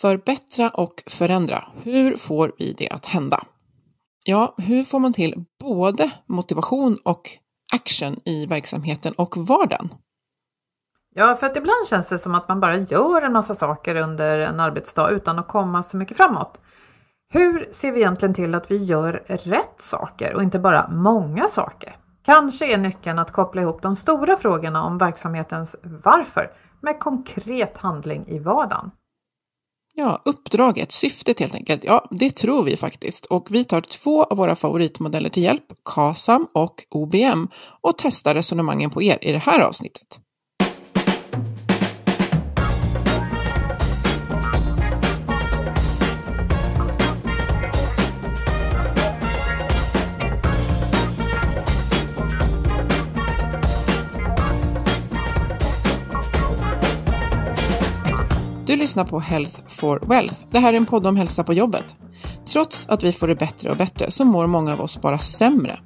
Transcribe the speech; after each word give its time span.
Förbättra 0.00 0.70
och 0.70 1.02
förändra. 1.06 1.64
Hur 1.82 2.16
får 2.16 2.52
vi 2.58 2.72
det 2.78 2.90
att 2.90 3.06
hända? 3.06 3.42
Ja, 4.24 4.54
hur 4.58 4.82
får 4.82 4.98
man 4.98 5.12
till 5.12 5.44
både 5.60 6.10
motivation 6.26 6.98
och 7.04 7.22
action 7.74 8.16
i 8.24 8.46
verksamheten 8.46 9.12
och 9.18 9.36
vardagen? 9.36 9.88
Ja, 11.14 11.36
för 11.36 11.46
att 11.46 11.56
ibland 11.56 11.88
känns 11.88 12.08
det 12.08 12.18
som 12.18 12.34
att 12.34 12.48
man 12.48 12.60
bara 12.60 12.76
gör 12.76 13.22
en 13.22 13.32
massa 13.32 13.54
saker 13.54 13.94
under 13.94 14.38
en 14.38 14.60
arbetsdag 14.60 15.10
utan 15.10 15.38
att 15.38 15.48
komma 15.48 15.82
så 15.82 15.96
mycket 15.96 16.16
framåt. 16.16 16.60
Hur 17.28 17.68
ser 17.72 17.92
vi 17.92 18.00
egentligen 18.00 18.34
till 18.34 18.54
att 18.54 18.70
vi 18.70 18.84
gör 18.84 19.24
rätt 19.26 19.80
saker 19.80 20.34
och 20.34 20.42
inte 20.42 20.58
bara 20.58 20.88
många 20.88 21.48
saker? 21.48 21.96
Kanske 22.24 22.72
är 22.72 22.78
nyckeln 22.78 23.18
att 23.18 23.32
koppla 23.32 23.62
ihop 23.62 23.82
de 23.82 23.96
stora 23.96 24.36
frågorna 24.36 24.82
om 24.82 24.98
verksamhetens 24.98 25.76
varför 25.82 26.52
med 26.80 26.98
konkret 26.98 27.76
handling 27.76 28.26
i 28.28 28.38
vardagen. 28.38 28.90
Ja, 29.98 30.22
uppdraget, 30.24 30.92
syftet 30.92 31.40
helt 31.40 31.54
enkelt. 31.54 31.84
Ja, 31.84 32.08
det 32.10 32.30
tror 32.30 32.62
vi 32.62 32.76
faktiskt. 32.76 33.26
Och 33.26 33.48
vi 33.50 33.64
tar 33.64 33.80
två 33.80 34.24
av 34.24 34.36
våra 34.36 34.56
favoritmodeller 34.56 35.30
till 35.30 35.42
hjälp, 35.42 35.64
KASAM 35.84 36.46
och 36.52 36.84
OBM, 36.90 37.48
och 37.80 37.98
testar 37.98 38.34
resonemangen 38.34 38.90
på 38.90 39.02
er 39.02 39.18
i 39.20 39.32
det 39.32 39.38
här 39.38 39.60
avsnittet. 39.60 40.20
Du 58.76 58.80
lyssnar 58.80 59.04
på 59.04 59.20
Health 59.20 59.60
for 59.68 60.00
Wealth. 60.02 60.34
Det 60.50 60.58
här 60.58 60.72
är 60.72 60.76
en 60.76 60.86
podd 60.86 61.06
om 61.06 61.16
hälsa 61.16 61.44
på 61.44 61.52
jobbet. 61.52 61.96
Trots 62.52 62.88
att 62.88 63.04
vi 63.04 63.12
får 63.12 63.28
det 63.28 63.34
bättre 63.34 63.70
och 63.70 63.76
bättre 63.76 64.10
så 64.10 64.24
mår 64.24 64.46
många 64.46 64.72
av 64.72 64.80
oss 64.80 65.00
bara 65.00 65.18
sämre. 65.18 65.78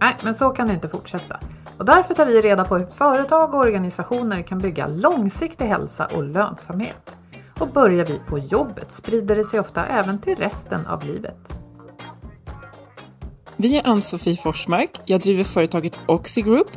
Nej, 0.00 0.16
men 0.22 0.34
så 0.34 0.50
kan 0.50 0.68
det 0.68 0.74
inte 0.74 0.88
fortsätta. 0.88 1.40
Och 1.78 1.84
därför 1.84 2.14
tar 2.14 2.26
vi 2.26 2.42
reda 2.42 2.64
på 2.64 2.78
hur 2.78 2.86
företag 2.86 3.54
och 3.54 3.60
organisationer 3.60 4.42
kan 4.42 4.58
bygga 4.58 4.86
långsiktig 4.86 5.64
hälsa 5.64 6.06
och 6.06 6.22
lönsamhet. 6.22 7.10
Och 7.58 7.68
börjar 7.68 8.04
vi 8.04 8.20
på 8.28 8.38
jobbet 8.38 8.92
sprider 8.92 9.36
det 9.36 9.44
sig 9.44 9.60
ofta 9.60 9.86
även 9.86 10.18
till 10.18 10.36
resten 10.36 10.86
av 10.86 11.04
livet. 11.04 11.36
Vi 13.56 13.78
är 13.78 13.88
Ann-Sofie 13.88 14.36
Forsmark. 14.36 14.90
Jag 15.04 15.20
driver 15.20 15.44
företaget 15.44 15.98
Oxy 16.06 16.42
Group. 16.42 16.70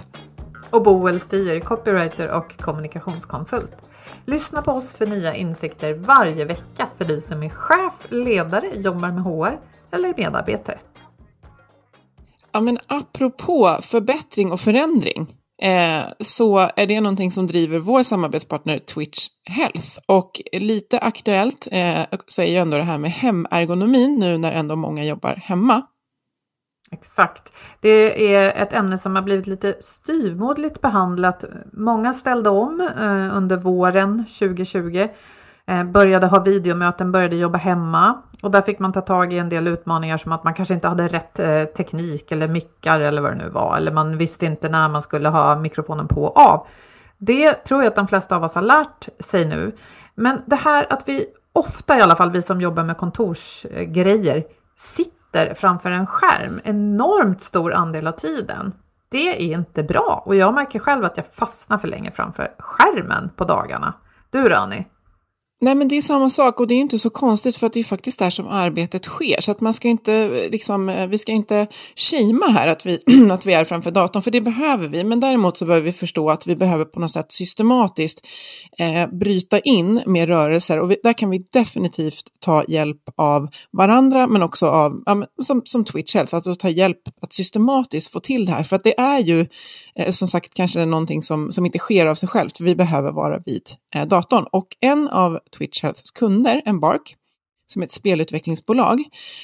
Och 0.70 0.84
Boel 0.84 1.20
Stier, 1.20 1.60
copywriter 1.60 2.28
och 2.28 2.58
kommunikationskonsult. 2.58 3.81
Lyssna 4.26 4.62
på 4.62 4.72
oss 4.72 4.94
för 4.94 5.06
nya 5.06 5.36
insikter 5.36 5.94
varje 5.94 6.46
vecka 6.46 6.88
för 6.98 7.06
dig 7.06 7.22
som 7.22 7.44
är 7.44 7.50
chef, 7.50 7.94
ledare, 8.10 8.72
jobbar 8.76 9.12
med 9.12 9.24
HR 9.24 9.60
eller 9.92 10.14
medarbetare. 10.18 10.80
Ja, 12.52 12.62
men 12.62 12.78
apropå 12.88 13.78
förbättring 13.82 14.52
och 14.52 14.60
förändring 14.60 15.36
eh, 15.62 16.04
så 16.20 16.70
är 16.76 16.88
det 16.88 17.02
någonting 17.02 17.32
som 17.32 17.48
driver 17.48 17.80
vår 17.80 18.04
samarbetspartner 18.04 18.80
Twitch 18.80 19.28
Health. 19.50 19.98
Och 20.06 20.42
lite 20.52 21.00
aktuellt 21.00 21.68
eh, 21.72 22.02
så 22.28 22.42
är 22.42 22.46
ju 22.46 22.58
ändå 22.58 22.78
det 22.78 22.84
här 22.84 22.98
med 22.98 23.12
hemergonomin 23.12 24.20
nu 24.20 24.38
när 24.38 24.52
ändå 24.52 24.76
många 24.76 25.04
jobbar 25.04 25.36
hemma. 25.36 25.82
Exakt. 26.92 27.52
Det 27.80 28.36
är 28.36 28.64
ett 28.64 28.74
ämne 28.74 28.98
som 28.98 29.16
har 29.16 29.24
blivit 29.24 29.48
lite 29.48 29.76
styvmoderligt 29.80 30.82
behandlat. 30.82 31.44
Många 31.72 32.14
ställde 32.14 32.50
om 32.50 32.82
eh, 32.82 33.38
under 33.38 33.58
våren 33.58 34.26
2020. 34.40 35.08
Eh, 35.66 35.84
började 35.84 36.28
ha 36.28 36.40
videomöten, 36.40 37.12
började 37.12 37.36
jobba 37.36 37.58
hemma 37.58 38.22
och 38.42 38.52
där 38.52 38.62
fick 38.62 38.80
man 38.80 38.94
ta 38.94 39.02
tag 39.02 39.34
i 39.34 39.38
en 39.38 39.50
del 39.50 39.68
utmaningar 39.68 40.18
som 40.18 40.32
att 40.32 40.44
man 40.44 40.54
kanske 40.54 40.74
inte 40.74 40.88
hade 40.88 41.08
rätt 41.08 41.40
eh, 41.40 41.64
teknik 41.64 42.32
eller 42.32 42.48
mickar 42.48 43.00
eller 43.00 43.22
vad 43.22 43.32
det 43.32 43.44
nu 43.44 43.50
var. 43.50 43.78
Eller 43.78 43.92
man 43.92 44.18
visste 44.18 44.46
inte 44.46 44.70
när 44.70 44.90
man 44.90 45.02
skulle 45.02 45.30
ha 45.30 45.56
mikrofonen 45.56 46.08
på 46.08 46.24
och 46.24 46.38
av. 46.38 46.68
Det 47.18 47.54
tror 47.54 47.84
jag 47.84 47.90
att 47.90 47.96
de 47.96 48.08
flesta 48.08 48.36
av 48.36 48.44
oss 48.44 48.56
har 48.56 48.62
lärt 48.62 49.10
sig 49.20 49.46
nu. 49.46 49.72
Men 50.16 50.42
det 50.46 50.56
här 50.56 50.94
att 50.94 51.04
vi 51.06 51.26
ofta 51.54 51.98
i 51.98 52.02
alla 52.02 52.16
fall, 52.16 52.32
vi 52.32 52.42
som 52.42 52.62
jobbar 52.62 52.84
med 52.84 52.98
kontorsgrejer, 52.98 54.44
sitter 54.78 55.21
sitter 55.32 55.54
framför 55.54 55.92
en 55.92 56.08
skärm 56.08 56.62
enormt 56.64 57.42
stor 57.42 57.74
andel 57.74 58.08
av 58.08 58.12
tiden. 58.12 58.74
Det 59.10 59.52
är 59.52 59.54
inte 59.54 59.84
bra 59.84 60.24
och 60.26 60.36
jag 60.36 60.54
märker 60.54 60.80
själv 60.80 61.06
att 61.06 61.18
jag 61.18 61.26
fastnar 61.34 61.78
för 61.78 61.88
länge 61.88 62.12
framför 62.12 62.54
skärmen 62.60 63.30
på 63.36 63.44
dagarna. 63.44 63.94
Du 64.30 64.50
Rani? 64.50 64.86
Nej, 65.64 65.76
men 65.76 65.88
det 65.88 65.98
är 65.98 66.02
samma 66.02 66.30
sak 66.30 66.60
och 66.60 66.68
det 66.68 66.74
är 66.74 66.80
inte 66.80 67.00
så 67.00 67.10
konstigt 67.10 67.58
för 67.58 67.68
att 67.68 67.74
det 67.74 67.80
är 67.80 67.84
faktiskt 67.84 68.20
där 68.20 68.30
som 68.30 68.48
arbetet 68.48 69.06
sker. 69.06 69.42
Så 69.42 69.52
att 69.52 69.62
man 69.62 69.74
ska 69.74 69.88
inte, 69.88 70.14
eh, 70.14 70.52
liksom, 70.52 70.90
eh, 70.90 71.08
vi 71.08 71.18
ska 71.18 71.32
inte 71.32 71.68
shama 71.96 72.48
här 72.48 72.68
att 72.68 72.86
vi, 72.86 73.00
att 73.32 73.46
vi 73.46 73.54
är 73.54 73.66
framför 73.66 73.92
datorn, 73.92 74.24
för 74.24 74.32
det 74.32 74.42
behöver 74.42 74.88
vi. 74.88 75.04
Men 75.04 75.20
däremot 75.20 75.58
så 75.58 75.66
behöver 75.66 75.86
vi 75.86 75.92
förstå 75.92 76.30
att 76.30 76.48
vi 76.48 76.56
behöver 76.56 76.86
på 76.86 77.00
något 77.00 77.12
sätt 77.12 77.32
systematiskt 77.32 78.28
eh, 78.80 79.18
bryta 79.20 79.60
in 79.60 80.02
med 80.06 80.28
rörelser 80.28 80.80
och 80.80 80.92
vi, 80.92 80.98
där 81.04 81.14
kan 81.14 81.30
vi 81.30 81.46
definitivt 81.54 82.24
ta 82.40 82.64
hjälp 82.68 83.02
av 83.18 83.48
varandra, 83.72 84.28
men 84.28 84.44
också 84.44 84.68
av, 84.68 85.04
ja, 85.06 85.26
som, 85.44 85.62
som 85.66 85.86
Twitch 85.86 86.16
Health, 86.16 86.36
att 86.36 86.60
ta 86.60 86.70
hjälp 86.70 87.02
att 87.22 87.34
systematiskt 87.34 88.12
få 88.12 88.20
till 88.20 88.46
det 88.46 88.52
här. 88.52 88.64
För 88.64 88.76
att 88.76 88.84
det 88.84 89.00
är 89.00 89.20
ju 89.20 89.48
eh, 89.96 90.12
som 90.12 90.28
sagt 90.28 90.54
kanske 90.54 90.86
någonting 90.86 91.24
som, 91.24 91.52
som 91.52 91.66
inte 91.66 91.80
sker 91.80 92.06
av 92.06 92.16
sig 92.16 92.30
självt, 92.30 92.58
för 92.58 92.64
vi 92.64 92.76
behöver 92.76 93.12
vara 93.12 93.40
vid 93.46 93.64
eh, 93.96 94.08
datorn. 94.08 94.46
Och 94.52 94.68
en 94.80 95.08
av 95.08 95.40
Twitch 95.58 95.84
Healths 95.84 96.12
kunder, 96.12 96.62
Embark, 96.66 97.16
som 97.68 97.82
är 97.82 97.86
ett 97.86 97.92
spelutvecklingsbolag, 97.92 99.00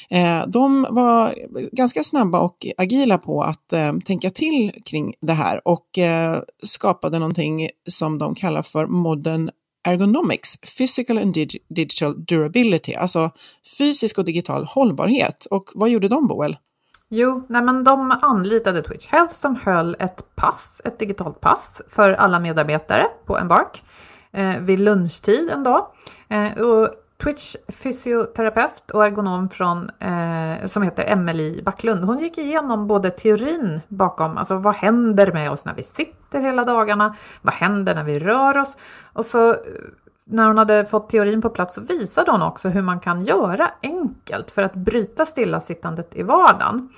eh, 0.10 0.48
de 0.48 0.88
var 0.90 1.36
ganska 1.72 2.04
snabba 2.04 2.40
och 2.40 2.66
agila 2.78 3.18
på 3.18 3.42
att 3.42 3.74
eh, 3.74 3.94
tänka 4.06 4.30
till 4.30 4.72
kring 4.86 5.14
det 5.22 5.34
här 5.34 5.68
och 5.68 5.98
eh, 5.98 6.40
skapade 6.64 7.20
någonting 7.20 7.70
som 7.90 8.18
de 8.18 8.36
kallar 8.36 8.62
för 8.62 8.86
Modern 8.86 9.50
Ergonomics, 9.88 10.58
Physical 10.78 11.18
and 11.18 11.34
Dig 11.34 11.48
Digital 11.70 12.26
Durability, 12.26 12.94
alltså 12.94 13.32
fysisk 13.78 14.18
och 14.18 14.26
digital 14.26 14.66
hållbarhet. 14.66 15.48
Och 15.52 15.64
vad 15.76 15.90
gjorde 15.90 16.08
de, 16.08 16.28
Boel? 16.28 16.58
Jo, 17.10 17.46
nej 17.50 17.62
men 17.62 17.84
de 17.84 18.12
anlitade 18.22 18.82
Twitch 18.82 19.08
Health 19.08 19.36
som 19.36 19.56
höll 19.56 19.96
ett 20.00 20.36
pass, 20.36 20.82
ett 20.84 21.00
digitalt 21.00 21.42
pass 21.42 21.82
för 21.90 22.14
alla 22.14 22.40
medarbetare 22.40 23.08
på 23.26 23.38
Embark 23.38 23.84
eh, 24.38 24.60
vid 24.60 24.80
lunchtid 24.80 25.50
en 25.50 25.64
dag. 25.64 25.88
Eh, 26.30 26.62
och 26.62 26.90
Twitch 27.24 27.56
fysioterapeut 27.68 28.92
och 28.92 29.06
ergonom 29.06 29.50
från, 29.50 29.90
eh, 30.00 30.66
som 30.66 30.84
heter 30.84 31.04
Emelie 31.08 31.64
Backlund. 31.64 32.04
Hon 32.04 32.20
gick 32.20 32.38
igenom 32.38 32.88
både 32.88 33.10
teorin 33.10 33.82
bakom, 33.88 34.38
alltså 34.38 34.56
vad 34.56 34.76
händer 34.76 35.32
med 35.32 35.52
oss 35.52 35.66
när 35.66 35.74
vi 35.74 35.84
sitter 35.84 36.40
hela 36.40 36.64
dagarna? 36.64 37.16
Vad 37.42 37.54
händer 37.54 37.96
när 37.96 38.04
vi 38.04 38.20
rör 38.20 38.58
oss? 38.58 38.78
Och 39.14 39.26
så 39.26 39.50
eh, 39.50 39.58
när 40.24 40.48
hon 40.48 40.58
hade 40.58 40.86
fått 40.86 41.10
teorin 41.10 41.42
på 41.42 41.50
plats 41.50 41.76
så 41.76 41.82
visade 41.82 42.32
hon 42.32 42.42
också 42.42 42.70
hur 42.70 42.82
man 42.82 43.00
kan 43.00 43.26
göra 43.26 43.72
enkelt 43.82 44.52
för 44.52 44.62
att 44.62 44.74
bryta 44.74 45.26
stillasittandet 45.26 46.16
i 46.16 46.24
vardagen. 46.24 46.90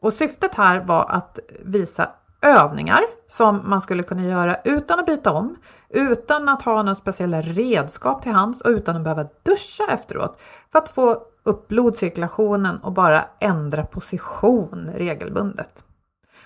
Och 0.00 0.12
syftet 0.12 0.54
här 0.54 0.80
var 0.80 1.06
att 1.10 1.38
visa 1.60 2.08
övningar 2.40 3.00
som 3.28 3.60
man 3.64 3.80
skulle 3.80 4.02
kunna 4.02 4.24
göra 4.24 4.56
utan 4.64 4.98
att 4.98 5.06
byta 5.06 5.32
om, 5.32 5.56
utan 5.90 6.48
att 6.48 6.62
ha 6.62 6.76
några 6.76 6.94
speciella 6.94 7.42
redskap 7.42 8.22
till 8.22 8.32
hands 8.32 8.60
och 8.60 8.70
utan 8.70 8.96
att 8.96 9.02
behöva 9.02 9.26
duscha 9.42 9.86
efteråt 9.92 10.38
för 10.72 10.78
att 10.78 10.88
få 10.88 11.22
upp 11.42 11.68
blodcirkulationen 11.68 12.78
och 12.78 12.92
bara 12.92 13.24
ändra 13.40 13.84
position 13.84 14.90
regelbundet. 14.94 15.82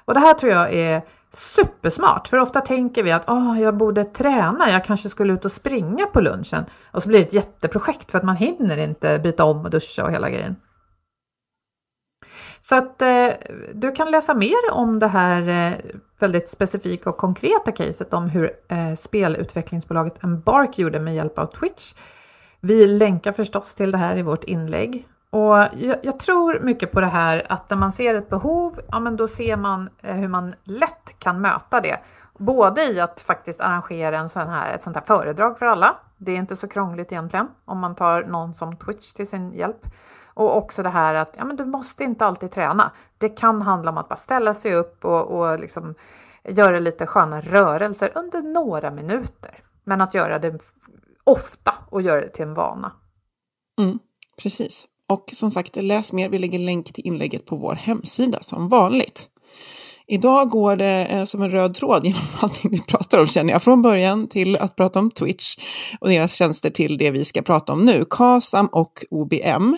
Och 0.05 0.15
det 0.15 0.21
här 0.21 0.35
tror 0.35 0.53
jag 0.53 0.75
är 0.75 1.03
supersmart, 1.33 2.29
för 2.29 2.39
ofta 2.39 2.61
tänker 2.61 3.03
vi 3.03 3.13
att 3.13 3.29
oh, 3.29 3.61
jag 3.61 3.77
borde 3.77 4.05
träna, 4.05 4.71
jag 4.71 4.85
kanske 4.85 5.09
skulle 5.09 5.33
ut 5.33 5.45
och 5.45 5.53
springa 5.53 6.07
på 6.07 6.21
lunchen 6.21 6.65
och 6.91 7.03
så 7.03 7.09
blir 7.09 7.19
det 7.19 7.27
ett 7.27 7.33
jätteprojekt 7.33 8.11
för 8.11 8.19
att 8.19 8.25
man 8.25 8.37
hinner 8.37 8.79
inte 8.79 9.19
byta 9.19 9.45
om 9.45 9.61
och 9.65 9.71
duscha 9.71 10.05
och 10.05 10.13
hela 10.13 10.31
grejen. 10.31 10.57
Så 12.63 12.75
att 12.75 13.03
eh, 13.03 13.29
du 13.75 13.93
kan 13.93 14.11
läsa 14.11 14.35
mer 14.35 14.71
om 14.71 14.99
det 14.99 15.07
här 15.07 15.49
eh, 15.49 15.79
väldigt 16.19 16.49
specifika 16.49 17.11
och 17.11 17.17
konkreta 17.17 17.73
caset 17.73 18.13
om 18.13 18.29
hur 18.29 18.51
eh, 18.69 18.95
spelutvecklingsbolaget 18.95 20.25
Embark 20.25 20.79
gjorde 20.79 21.01
med 21.01 21.15
hjälp 21.15 21.39
av 21.39 21.47
Twitch. 21.47 21.95
Vi 22.61 22.87
länkar 22.87 23.33
förstås 23.33 23.75
till 23.75 23.91
det 23.91 23.99
här 23.99 24.17
i 24.17 24.23
vårt 24.23 24.45
inlägg. 24.45 25.07
Och 25.31 25.57
jag, 25.79 25.97
jag, 26.03 26.19
tror 26.19 26.61
mycket 26.61 26.93
på 26.93 27.01
det 27.01 27.07
här 27.07 27.47
att 27.49 27.71
när 27.71 27.77
man 27.77 27.93
ser 27.93 28.15
ett 28.15 28.29
behov, 28.29 28.81
ja 28.91 29.01
men 29.01 29.17
då 29.17 29.29
ser 29.29 29.57
man 29.57 29.89
eh, 30.03 30.15
hur 30.15 30.29
man 30.29 30.55
lätt 30.65 31.15
kan 31.19 31.41
möta 31.41 31.81
det. 31.81 31.99
Både 32.39 32.83
i 32.83 33.01
att 33.01 33.21
faktiskt 33.21 33.61
arrangera 33.61 34.19
en 34.19 34.29
sån 34.29 34.49
här, 34.49 34.75
ett 34.75 34.83
sånt 34.83 34.97
här 34.97 35.05
föredrag 35.07 35.59
för 35.59 35.67
alla. 35.67 35.97
Det 36.17 36.33
är 36.33 36.37
inte 36.37 36.57
så 36.57 36.69
krångligt 36.69 37.13
egentligen 37.13 37.49
om 37.65 37.79
man 37.79 37.95
tar 37.95 38.23
någon 38.23 38.55
som 38.55 38.77
Twitch 38.77 39.13
till 39.13 39.29
sin 39.29 39.53
hjälp. 39.53 39.87
Och 40.35 40.57
också 40.57 40.83
det 40.83 40.89
här 40.89 41.15
att 41.15 41.35
ja, 41.39 41.45
men 41.45 41.57
du 41.57 41.65
måste 41.65 42.05
inte 42.05 42.25
alltid 42.25 42.51
träna. 42.51 42.93
Det 43.19 43.29
kan 43.29 43.63
handla 43.63 43.91
om 43.91 43.99
att 43.99 44.09
bara 44.09 44.17
ställa 44.17 44.55
sig 44.55 44.75
upp 44.75 45.05
och, 45.05 45.23
och 45.23 45.61
liksom 45.61 45.95
göra 46.45 46.79
lite 46.79 47.07
sköna 47.07 47.41
rörelser 47.41 48.13
under 48.15 48.43
några 48.43 48.91
minuter. 48.91 49.63
Men 49.85 50.01
att 50.01 50.15
göra 50.15 50.39
det 50.39 50.59
ofta 51.25 51.75
och 51.91 52.03
göra 52.03 52.21
det 52.21 52.29
till 52.29 52.43
en 52.43 52.55
vana. 52.55 52.93
Mm, 53.81 53.99
precis. 54.43 54.87
Och 55.09 55.31
som 55.33 55.51
sagt, 55.51 55.77
läs 55.77 56.13
mer. 56.13 56.29
Vi 56.29 56.39
lägger 56.39 56.59
länk 56.59 56.93
till 56.93 57.07
inlägget 57.07 57.47
på 57.47 57.57
vår 57.57 57.75
hemsida 57.75 58.39
som 58.41 58.69
vanligt. 58.69 59.29
Idag 60.07 60.51
går 60.51 60.77
det 60.77 61.07
eh, 61.11 61.25
som 61.25 61.43
en 61.43 61.51
röd 61.51 61.75
tråd 61.75 62.05
genom 62.07 62.23
allting 62.41 62.71
vi 62.71 62.81
pratar 62.81 63.19
om 63.19 63.27
känner 63.27 63.53
jag. 63.53 63.63
Från 63.63 63.83
början 63.83 64.27
till 64.27 64.57
att 64.57 64.77
prata 64.77 64.99
om 64.99 65.11
Twitch 65.11 65.57
och 66.01 66.09
deras 66.09 66.35
tjänster 66.35 66.71
till 66.71 66.99
det 66.99 67.11
vi 67.11 67.25
ska 67.25 67.43
prata 67.43 67.73
om 67.73 67.85
nu, 67.85 68.05
KASAM 68.11 68.67
och 68.67 69.05
OBM. 69.11 69.77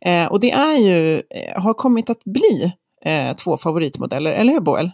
Eh, 0.00 0.32
och 0.32 0.40
det 0.40 0.50
är 0.50 0.76
ju, 0.76 1.22
eh, 1.30 1.62
har 1.62 1.74
kommit 1.74 2.10
att 2.10 2.24
bli 2.24 2.74
eh, 3.04 3.36
två 3.36 3.56
favoritmodeller, 3.56 4.32
eller 4.32 4.52
hur 4.52 4.60
Boel? 4.60 4.90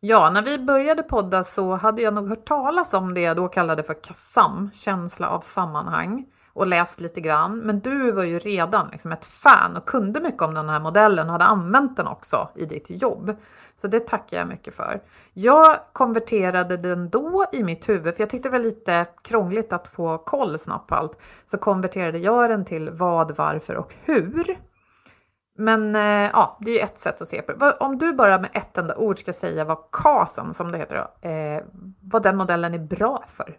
Ja, 0.00 0.30
när 0.30 0.42
vi 0.42 0.58
började 0.58 1.02
podda 1.02 1.44
så 1.44 1.76
hade 1.76 2.02
jag 2.02 2.14
nog 2.14 2.28
hört 2.28 2.48
talas 2.48 2.92
om 2.92 3.14
det 3.14 3.20
jag 3.20 3.36
då 3.36 3.48
kallade 3.48 3.82
för 3.82 4.02
KASAM, 4.02 4.70
känsla 4.74 5.28
av 5.28 5.40
sammanhang, 5.40 6.24
och 6.52 6.66
läst 6.66 7.00
lite 7.00 7.20
grann. 7.20 7.58
Men 7.58 7.80
du 7.80 8.12
var 8.12 8.24
ju 8.24 8.38
redan 8.38 8.88
liksom 8.92 9.12
ett 9.12 9.24
fan 9.24 9.76
och 9.76 9.84
kunde 9.84 10.20
mycket 10.20 10.42
om 10.42 10.54
den 10.54 10.68
här 10.68 10.80
modellen 10.80 11.26
och 11.26 11.32
hade 11.32 11.44
använt 11.44 11.96
den 11.96 12.06
också 12.06 12.48
i 12.54 12.66
ditt 12.66 12.90
jobb. 12.90 13.36
Så 13.80 13.88
det 13.88 14.00
tackar 14.00 14.38
jag 14.38 14.48
mycket 14.48 14.74
för. 14.74 15.00
Jag 15.32 15.78
konverterade 15.92 16.76
den 16.76 17.10
då 17.10 17.46
i 17.52 17.62
mitt 17.62 17.88
huvud, 17.88 18.14
för 18.14 18.22
jag 18.22 18.30
tyckte 18.30 18.48
det 18.48 18.58
var 18.58 18.64
lite 18.64 19.06
krångligt 19.22 19.72
att 19.72 19.88
få 19.88 20.18
koll 20.18 20.58
snabbt 20.58 20.88
på 20.88 20.94
allt. 20.94 21.20
Så 21.50 21.58
konverterade 21.58 22.18
jag 22.18 22.50
den 22.50 22.64
till 22.64 22.90
vad, 22.90 23.36
varför 23.36 23.74
och 23.74 23.94
hur. 24.04 24.58
Men 25.56 25.96
eh, 25.96 26.30
ja, 26.32 26.58
det 26.60 26.70
är 26.70 26.74
ju 26.74 26.80
ett 26.80 26.98
sätt 26.98 27.20
att 27.20 27.28
se 27.28 27.42
på 27.42 27.52
det. 27.52 27.72
Om 27.72 27.98
du 27.98 28.12
bara 28.12 28.38
med 28.38 28.50
ett 28.54 28.78
enda 28.78 28.96
ord 28.96 29.18
ska 29.18 29.32
säga 29.32 29.64
vad 29.64 29.78
KASAM, 29.92 30.54
som 30.54 30.72
det 30.72 30.78
heter 30.78 30.96
då, 31.22 31.28
eh, 31.28 31.62
vad 32.00 32.22
den 32.22 32.36
modellen 32.36 32.74
är 32.74 32.78
bra 32.78 33.24
för. 33.28 33.56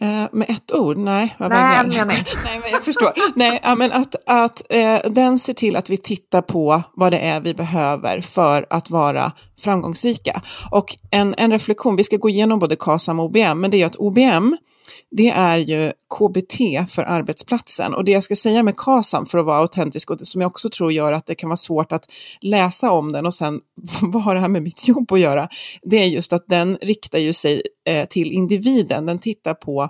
Eh, 0.00 0.28
med 0.32 0.50
ett 0.50 0.72
ord? 0.72 0.96
Nej, 0.96 1.34
vad 1.38 1.50
nej, 1.50 1.76
jag, 1.76 1.94
jag, 1.94 2.06
nej, 2.06 2.24
men 2.44 2.70
jag 2.70 2.84
förstår. 2.84 3.12
nej, 3.34 3.60
men 3.76 3.92
att, 3.92 4.14
att 4.26 4.62
eh, 4.70 5.10
den 5.10 5.38
ser 5.38 5.52
till 5.52 5.76
att 5.76 5.90
vi 5.90 5.96
tittar 5.96 6.42
på 6.42 6.82
vad 6.94 7.12
det 7.12 7.18
är 7.18 7.40
vi 7.40 7.54
behöver 7.54 8.20
för 8.20 8.66
att 8.70 8.90
vara 8.90 9.32
framgångsrika. 9.60 10.42
Och 10.70 10.96
en, 11.10 11.34
en 11.38 11.52
reflektion, 11.52 11.96
vi 11.96 12.04
ska 12.04 12.16
gå 12.16 12.28
igenom 12.28 12.58
både 12.58 12.76
KASAM 12.76 13.20
och 13.20 13.26
OBM, 13.26 13.60
men 13.60 13.70
det 13.70 13.76
är 13.76 13.78
ju 13.78 13.84
att 13.84 13.96
OBM 13.96 14.56
det 15.10 15.28
är 15.28 15.58
ju 15.58 15.92
KBT 16.18 16.90
för 16.90 17.02
arbetsplatsen. 17.02 17.94
Och 17.94 18.04
det 18.04 18.12
jag 18.12 18.24
ska 18.24 18.36
säga 18.36 18.62
med 18.62 18.76
KASAM 18.76 19.26
för 19.26 19.38
att 19.38 19.46
vara 19.46 19.58
autentisk 19.58 20.10
och 20.10 20.18
det 20.18 20.24
som 20.24 20.40
jag 20.40 20.48
också 20.48 20.70
tror 20.70 20.92
gör 20.92 21.12
att 21.12 21.26
det 21.26 21.34
kan 21.34 21.48
vara 21.48 21.56
svårt 21.56 21.92
att 21.92 22.10
läsa 22.40 22.90
om 22.90 23.12
den 23.12 23.26
och 23.26 23.34
sen 23.34 23.60
vad 24.02 24.22
har 24.22 24.34
det 24.34 24.40
här 24.40 24.48
med 24.48 24.62
mitt 24.62 24.88
jobb 24.88 25.12
att 25.12 25.20
göra? 25.20 25.48
Det 25.82 25.96
är 25.96 26.06
just 26.06 26.32
att 26.32 26.46
den 26.46 26.78
riktar 26.82 27.18
ju 27.18 27.32
sig 27.32 27.62
eh, 27.88 28.08
till 28.08 28.32
individen. 28.32 29.06
Den 29.06 29.18
tittar 29.18 29.54
på 29.54 29.88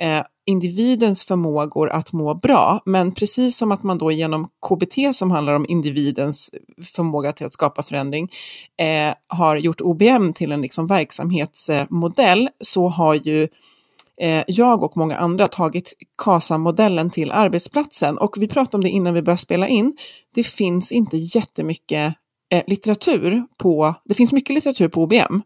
eh, 0.00 0.22
individens 0.46 1.24
förmågor 1.24 1.88
att 1.90 2.12
må 2.12 2.34
bra. 2.34 2.80
Men 2.84 3.14
precis 3.14 3.56
som 3.56 3.72
att 3.72 3.82
man 3.82 3.98
då 3.98 4.12
genom 4.12 4.48
KBT 4.68 5.14
som 5.16 5.30
handlar 5.30 5.54
om 5.54 5.66
individens 5.68 6.50
förmåga 6.96 7.32
till 7.32 7.46
att 7.46 7.52
skapa 7.52 7.82
förändring 7.82 8.30
eh, 8.80 9.14
har 9.26 9.56
gjort 9.56 9.80
OBM 9.80 10.32
till 10.32 10.52
en 10.52 10.62
liksom 10.62 10.86
verksamhetsmodell 10.86 12.48
så 12.60 12.88
har 12.88 13.14
ju 13.14 13.42
eh, 13.42 13.48
Eh, 14.20 14.44
jag 14.46 14.82
och 14.82 14.96
många 14.96 15.16
andra 15.16 15.48
tagit 15.48 15.92
KASA-modellen 16.18 17.10
till 17.10 17.32
arbetsplatsen. 17.32 18.18
Och 18.18 18.36
vi 18.38 18.48
pratade 18.48 18.76
om 18.76 18.84
det 18.84 18.90
innan 18.90 19.14
vi 19.14 19.22
började 19.22 19.42
spela 19.42 19.68
in. 19.68 19.96
Det 20.34 20.44
finns 20.44 20.92
inte 20.92 21.16
jättemycket 21.16 22.14
eh, 22.52 22.62
litteratur 22.66 23.42
på, 23.58 23.94
det 24.04 24.14
finns 24.14 24.32
mycket 24.32 24.54
litteratur 24.54 24.88
på 24.88 25.02
OBM, 25.02 25.42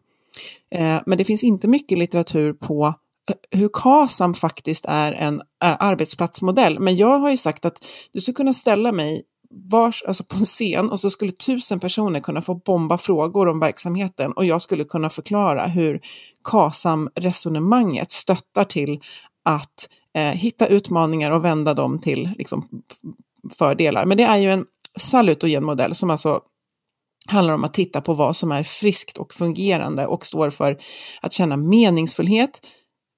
eh, 0.75 1.01
men 1.05 1.17
det 1.17 1.23
finns 1.23 1.43
inte 1.43 1.67
mycket 1.67 1.97
litteratur 1.97 2.53
på 2.53 2.93
eh, 3.29 3.59
hur 3.59 3.69
KASAM 3.73 4.33
faktiskt 4.33 4.85
är 4.87 5.11
en 5.11 5.41
eh, 5.63 5.75
arbetsplatsmodell. 5.79 6.79
Men 6.79 6.95
jag 6.95 7.19
har 7.19 7.31
ju 7.31 7.37
sagt 7.37 7.65
att 7.65 7.85
du 8.11 8.21
ska 8.21 8.33
kunna 8.33 8.53
ställa 8.53 8.91
mig 8.91 9.21
vars, 9.53 10.03
alltså 10.07 10.23
på 10.23 10.35
en 10.35 10.45
scen 10.45 10.89
och 10.89 10.99
så 10.99 11.09
skulle 11.09 11.31
tusen 11.31 11.79
personer 11.79 12.19
kunna 12.19 12.41
få 12.41 12.55
bomba 12.55 12.97
frågor 12.97 13.47
om 13.47 13.59
verksamheten 13.59 14.31
och 14.31 14.45
jag 14.45 14.61
skulle 14.61 14.83
kunna 14.83 15.09
förklara 15.09 15.67
hur 15.67 16.01
KASAM-resonemanget 16.43 18.11
stöttar 18.11 18.63
till 18.63 18.99
att 19.45 19.89
eh, 20.15 20.23
hitta 20.23 20.67
utmaningar 20.67 21.31
och 21.31 21.45
vända 21.45 21.73
dem 21.73 22.01
till 22.01 22.29
liksom, 22.37 22.67
fördelar. 23.53 24.05
Men 24.05 24.17
det 24.17 24.23
är 24.23 24.37
ju 24.37 24.51
en 24.51 24.65
salutogen 24.97 25.63
modell 25.63 25.95
som 25.95 26.09
alltså 26.09 26.41
handlar 27.27 27.53
om 27.53 27.63
att 27.63 27.73
titta 27.73 28.01
på 28.01 28.13
vad 28.13 28.35
som 28.35 28.51
är 28.51 28.63
friskt 28.63 29.17
och 29.17 29.33
fungerande 29.33 30.05
och 30.05 30.25
står 30.25 30.49
för 30.49 30.77
att 31.21 31.33
känna 31.33 31.57
meningsfullhet, 31.57 32.61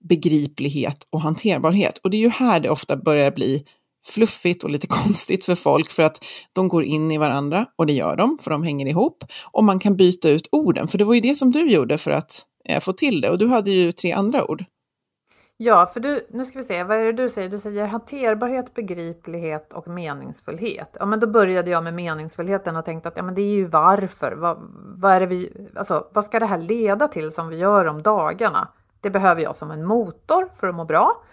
begriplighet 0.09 1.07
och 1.09 1.21
hanterbarhet. 1.21 1.97
Och 1.97 2.09
det 2.09 2.17
är 2.17 2.21
ju 2.21 2.29
här 2.29 2.59
det 2.59 2.69
ofta 2.69 2.97
börjar 2.97 3.31
bli 3.31 3.65
fluffigt 4.05 4.63
och 4.63 4.69
lite 4.69 4.87
konstigt 5.03 5.45
för 5.45 5.55
folk 5.55 5.91
för 5.91 6.03
att 6.03 6.25
de 6.53 6.67
går 6.67 6.83
in 6.83 7.11
i 7.11 7.17
varandra 7.17 7.65
och 7.75 7.85
det 7.85 7.93
gör 7.93 8.15
de 8.15 8.37
för 8.41 8.51
de 8.51 8.63
hänger 8.63 8.85
ihop 8.85 9.23
och 9.51 9.63
man 9.63 9.79
kan 9.79 9.97
byta 9.97 10.29
ut 10.29 10.47
orden 10.51 10.87
för 10.87 10.97
det 10.97 11.03
var 11.03 11.13
ju 11.13 11.21
det 11.21 11.35
som 11.35 11.51
du 11.51 11.71
gjorde 11.71 11.97
för 11.97 12.11
att 12.11 12.45
eh, 12.65 12.79
få 12.79 12.93
till 12.93 13.21
det 13.21 13.29
och 13.29 13.37
du 13.37 13.47
hade 13.47 13.71
ju 13.71 13.91
tre 13.91 14.11
andra 14.11 14.45
ord. 14.45 14.65
Ja, 15.63 15.85
för 15.93 15.99
du, 15.99 16.27
nu 16.29 16.45
ska 16.45 16.59
vi 16.59 16.65
se, 16.65 16.83
vad 16.83 16.97
är 16.97 17.05
det 17.05 17.11
du 17.11 17.29
säger? 17.29 17.49
Du 17.49 17.59
säger 17.59 17.87
hanterbarhet, 17.87 18.73
begriplighet 18.73 19.73
och 19.73 19.87
meningsfullhet. 19.87 20.97
Ja, 20.99 21.05
men 21.05 21.19
då 21.19 21.27
började 21.27 21.71
jag 21.71 21.83
med 21.83 21.93
meningsfullheten 21.93 22.75
och 22.75 22.85
tänkte 22.85 23.09
att 23.09 23.17
ja, 23.17 23.23
men 23.23 23.35
det 23.35 23.41
är 23.41 23.53
ju 23.53 23.65
varför. 23.65 24.31
Vad, 24.31 24.57
vad, 24.97 25.11
är 25.11 25.19
det 25.19 25.25
vi, 25.25 25.67
alltså, 25.75 26.07
vad 26.13 26.25
ska 26.25 26.39
det 26.39 26.45
här 26.45 26.57
leda 26.57 27.07
till 27.07 27.31
som 27.31 27.49
vi 27.49 27.57
gör 27.57 27.85
om 27.85 28.01
dagarna? 28.01 28.67
Det 29.01 29.09
behöver 29.09 29.41
jag 29.41 29.55
som 29.55 29.71
en 29.71 29.85
motor 29.85 30.49
för 30.59 30.67
att 30.67 30.75
må 30.75 30.85
bra 30.85 31.23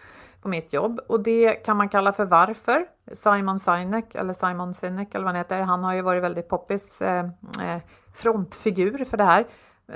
på 0.48 0.50
mitt 0.50 0.72
jobb 0.72 1.00
och 1.06 1.20
det 1.20 1.54
kan 1.54 1.76
man 1.76 1.88
kalla 1.88 2.12
för 2.12 2.24
varför. 2.24 2.86
Simon 3.12 3.58
Sinek 3.58 4.14
eller 4.14 4.34
Simon 4.34 4.74
Sinek 4.74 5.14
eller 5.14 5.24
vad 5.24 5.34
han 5.34 5.36
heter, 5.36 5.60
han 5.60 5.84
har 5.84 5.94
ju 5.94 6.02
varit 6.02 6.22
väldigt 6.22 6.48
poppis 6.48 7.02
eh, 7.02 7.24
eh, 7.62 7.80
frontfigur 8.14 9.04
för 9.04 9.16
det 9.16 9.24
här. 9.24 9.46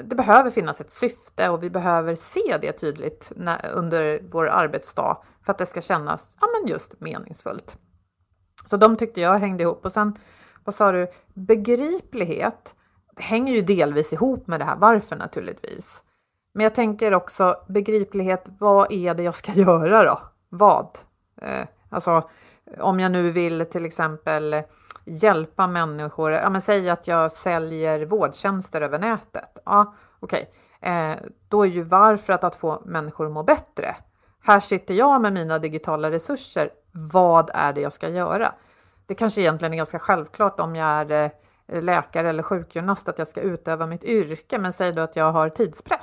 Det 0.04 0.14
behöver 0.14 0.50
finnas 0.50 0.80
ett 0.80 0.90
syfte 0.90 1.48
och 1.48 1.62
vi 1.62 1.70
behöver 1.70 2.14
se 2.14 2.58
det 2.60 2.72
tydligt 2.72 3.32
när, 3.36 3.70
under 3.74 4.20
vår 4.30 4.48
arbetsdag 4.48 5.16
för 5.44 5.52
att 5.52 5.58
det 5.58 5.66
ska 5.66 5.80
kännas 5.80 6.36
ja, 6.40 6.46
men 6.54 6.70
just 6.70 7.00
meningsfullt. 7.00 7.76
Så 8.66 8.76
de 8.76 8.96
tyckte 8.96 9.20
jag 9.20 9.38
hängde 9.38 9.62
ihop 9.62 9.84
och 9.84 9.92
sen 9.92 10.18
vad 10.64 10.74
sa 10.74 10.92
du? 10.92 11.06
Begriplighet 11.34 12.74
det 13.16 13.22
hänger 13.22 13.54
ju 13.54 13.62
delvis 13.62 14.12
ihop 14.12 14.46
med 14.46 14.60
det 14.60 14.64
här 14.64 14.76
varför 14.76 15.16
naturligtvis. 15.16 16.02
Men 16.54 16.64
jag 16.64 16.74
tänker 16.74 17.14
också 17.14 17.56
begriplighet. 17.68 18.44
Vad 18.58 18.92
är 18.92 19.14
det 19.14 19.22
jag 19.22 19.34
ska 19.34 19.52
göra 19.60 20.04
då? 20.04 20.31
Vad. 20.52 20.98
Eh, 21.42 21.66
alltså 21.88 22.28
om 22.78 23.00
jag 23.00 23.12
nu 23.12 23.30
vill 23.30 23.66
till 23.66 23.84
exempel 23.84 24.62
hjälpa 25.04 25.66
människor, 25.66 26.32
ja 26.32 26.50
men 26.50 26.62
säg 26.62 26.90
att 26.90 27.06
jag 27.06 27.32
säljer 27.32 28.06
vårdtjänster 28.06 28.80
över 28.80 28.98
nätet. 28.98 29.58
Ja, 29.64 29.94
okej, 30.20 30.50
okay. 30.78 30.92
eh, 30.92 31.16
då 31.48 31.62
är 31.62 31.68
ju 31.68 31.82
varför 31.82 32.32
att, 32.32 32.44
att 32.44 32.56
få 32.56 32.82
människor 32.84 33.26
att 33.26 33.32
må 33.32 33.42
bättre. 33.42 33.96
Här 34.42 34.60
sitter 34.60 34.94
jag 34.94 35.20
med 35.20 35.32
mina 35.32 35.58
digitala 35.58 36.10
resurser. 36.10 36.70
Vad 36.92 37.50
är 37.54 37.72
det 37.72 37.80
jag 37.80 37.92
ska 37.92 38.08
göra? 38.08 38.54
Det 39.06 39.14
kanske 39.14 39.40
egentligen 39.40 39.72
är 39.72 39.76
ganska 39.76 39.98
självklart 39.98 40.60
om 40.60 40.76
jag 40.76 40.88
är 40.88 41.30
eh, 41.66 41.82
läkare 41.82 42.28
eller 42.28 42.42
sjukgymnast 42.42 43.08
att 43.08 43.18
jag 43.18 43.28
ska 43.28 43.40
utöva 43.40 43.86
mitt 43.86 44.04
yrke, 44.04 44.58
men 44.58 44.72
säg 44.72 44.92
då 44.92 45.02
att 45.02 45.16
jag 45.16 45.32
har 45.32 45.48
tidspress. 45.48 46.02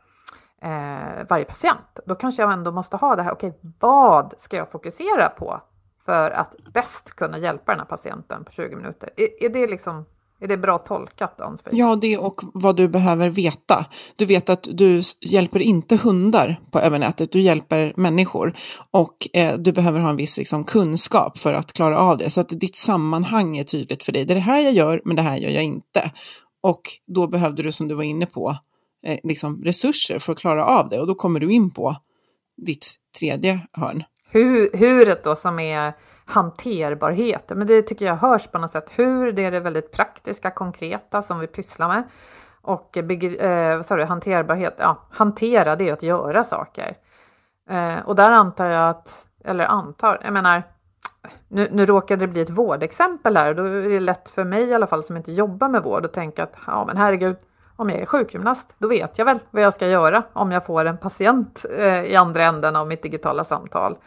eh, 0.61 1.27
varje 1.29 1.45
patient. 1.45 1.99
Då 2.05 2.15
kanske 2.15 2.41
jag 2.41 2.53
ändå 2.53 2.71
måste 2.71 2.97
ha 2.97 3.15
det 3.15 3.23
här, 3.23 3.31
okej, 3.31 3.49
okay, 3.49 3.71
vad 3.79 4.33
ska 4.37 4.57
jag 4.57 4.71
fokusera 4.71 5.29
på 5.29 5.61
för 6.05 6.31
att 6.31 6.55
bäst 6.73 7.15
kunna 7.15 7.37
hjälpa 7.37 7.71
den 7.71 7.79
här 7.79 7.87
patienten 7.87 8.43
på 8.43 8.51
20 8.51 8.75
minuter? 8.75 9.09
Är, 9.17 9.45
är 9.45 9.49
det 9.49 9.67
liksom 9.67 10.05
är 10.43 10.47
det 10.47 10.57
bra 10.57 10.77
tolkat, 10.77 11.41
ann 11.41 11.57
Ja, 11.71 11.95
det 11.95 12.17
och 12.17 12.41
vad 12.53 12.75
du 12.75 12.87
behöver 12.87 13.29
veta. 13.29 13.85
Du 14.15 14.25
vet 14.25 14.49
att 14.49 14.67
du 14.71 15.01
hjälper 15.21 15.59
inte 15.59 15.95
hundar 15.95 16.59
på 16.71 16.79
övernätet, 16.79 17.31
du 17.31 17.41
hjälper 17.41 17.93
människor. 17.95 18.53
Och 18.91 19.27
eh, 19.33 19.57
du 19.57 19.71
behöver 19.71 19.99
ha 19.99 20.09
en 20.09 20.15
viss 20.15 20.37
liksom, 20.37 20.63
kunskap 20.63 21.37
för 21.37 21.53
att 21.53 21.73
klara 21.73 21.97
av 21.97 22.17
det, 22.17 22.29
så 22.29 22.41
att 22.41 22.49
ditt 22.49 22.75
sammanhang 22.75 23.57
är 23.57 23.63
tydligt 23.63 24.03
för 24.03 24.11
dig. 24.11 24.25
Det 24.25 24.33
är 24.33 24.35
det 24.35 24.41
här 24.41 24.61
jag 24.61 24.73
gör, 24.73 25.01
men 25.05 25.15
det 25.15 25.21
här 25.21 25.37
gör 25.37 25.49
jag 25.49 25.63
inte. 25.63 26.11
Och 26.63 26.81
då 27.07 27.27
behövde 27.27 27.63
du, 27.63 27.71
som 27.71 27.87
du 27.87 27.95
var 27.95 28.03
inne 28.03 28.25
på, 28.25 28.55
eh, 29.03 29.19
liksom 29.23 29.63
resurser 29.63 30.19
för 30.19 30.31
att 30.31 30.39
klara 30.39 30.65
av 30.65 30.89
det. 30.89 30.99
Och 30.99 31.07
då 31.07 31.15
kommer 31.15 31.39
du 31.39 31.51
in 31.51 31.71
på 31.71 31.95
ditt 32.57 32.93
tredje 33.19 33.59
hörn. 33.71 34.03
Hur, 34.29 34.77
huret 34.77 35.23
då 35.23 35.35
som 35.35 35.59
är 35.59 35.93
hanterbarhet. 36.25 37.51
Men 37.55 37.67
det 37.67 37.81
tycker 37.81 38.05
jag 38.05 38.15
hörs 38.15 38.47
på 38.47 38.59
något 38.59 38.71
sätt. 38.71 38.89
Hur, 38.95 39.31
det 39.31 39.45
är 39.45 39.51
det 39.51 39.59
väldigt 39.59 39.91
praktiska, 39.91 40.51
konkreta 40.51 41.21
som 41.21 41.39
vi 41.39 41.47
pysslar 41.47 41.87
med. 41.87 42.03
Och 42.61 42.97
eh, 42.97 43.77
vad 43.77 43.85
sa 43.85 43.95
du, 43.95 44.03
hanterbarhet, 44.03 44.75
ja, 44.77 45.07
hantera 45.11 45.75
det 45.75 45.89
är 45.89 45.93
att 45.93 46.03
göra 46.03 46.43
saker. 46.43 46.97
Eh, 47.69 47.99
och 48.05 48.15
där 48.15 48.31
antar 48.31 48.65
jag 48.65 48.89
att, 48.89 49.27
eller 49.45 49.65
antar, 49.65 50.21
jag 50.23 50.33
menar, 50.33 50.63
nu, 51.47 51.69
nu 51.71 51.85
råkade 51.85 52.25
det 52.25 52.31
bli 52.31 52.41
ett 52.41 52.49
vårdexempel 52.49 53.37
här, 53.37 53.53
då 53.53 53.63
är 53.63 53.89
det 53.89 53.99
lätt 53.99 54.29
för 54.29 54.43
mig 54.43 54.63
i 54.63 54.73
alla 54.73 54.87
fall 54.87 55.03
som 55.03 55.17
inte 55.17 55.31
jobbar 55.31 55.69
med 55.69 55.83
vård 55.83 56.05
att 56.05 56.13
tänka 56.13 56.43
att 56.43 56.53
ja 56.67 56.85
men 56.85 56.97
herregud, 56.97 57.35
om 57.81 57.89
jag 57.89 57.99
är 57.99 58.05
sjukgymnast, 58.05 58.73
då 58.77 58.87
vet 58.87 59.17
jag 59.17 59.25
väl 59.25 59.39
vad 59.51 59.63
jag 59.63 59.73
ska 59.73 59.87
göra 59.87 60.23
om 60.33 60.51
jag 60.51 60.65
får 60.65 60.85
en 60.85 60.97
patient 60.97 61.65
eh, 61.77 62.03
i 62.03 62.15
andra 62.15 62.43
änden 62.43 62.75
av 62.75 62.87
mitt 62.87 63.03
digitala 63.03 63.43
samtal. 63.43 63.97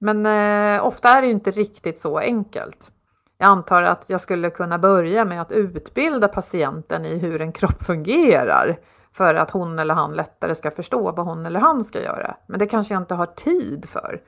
Men 0.00 0.26
eh, 0.26 0.86
ofta 0.86 1.08
är 1.08 1.22
det 1.22 1.30
inte 1.30 1.50
riktigt 1.50 1.98
så 1.98 2.18
enkelt. 2.18 2.90
Jag 3.38 3.46
antar 3.46 3.82
att 3.82 4.04
jag 4.06 4.20
skulle 4.20 4.50
kunna 4.50 4.78
börja 4.78 5.24
med 5.24 5.40
att 5.40 5.52
utbilda 5.52 6.28
patienten 6.28 7.04
i 7.04 7.18
hur 7.18 7.40
en 7.40 7.52
kropp 7.52 7.84
fungerar 7.84 8.78
för 9.12 9.34
att 9.34 9.50
hon 9.50 9.78
eller 9.78 9.94
han 9.94 10.12
lättare 10.12 10.54
ska 10.54 10.70
förstå 10.70 11.12
vad 11.12 11.26
hon 11.26 11.46
eller 11.46 11.60
han 11.60 11.84
ska 11.84 12.02
göra. 12.02 12.36
Men 12.46 12.58
det 12.58 12.66
kanske 12.66 12.94
jag 12.94 13.02
inte 13.02 13.14
har 13.14 13.26
tid 13.26 13.88
för. 13.88 14.20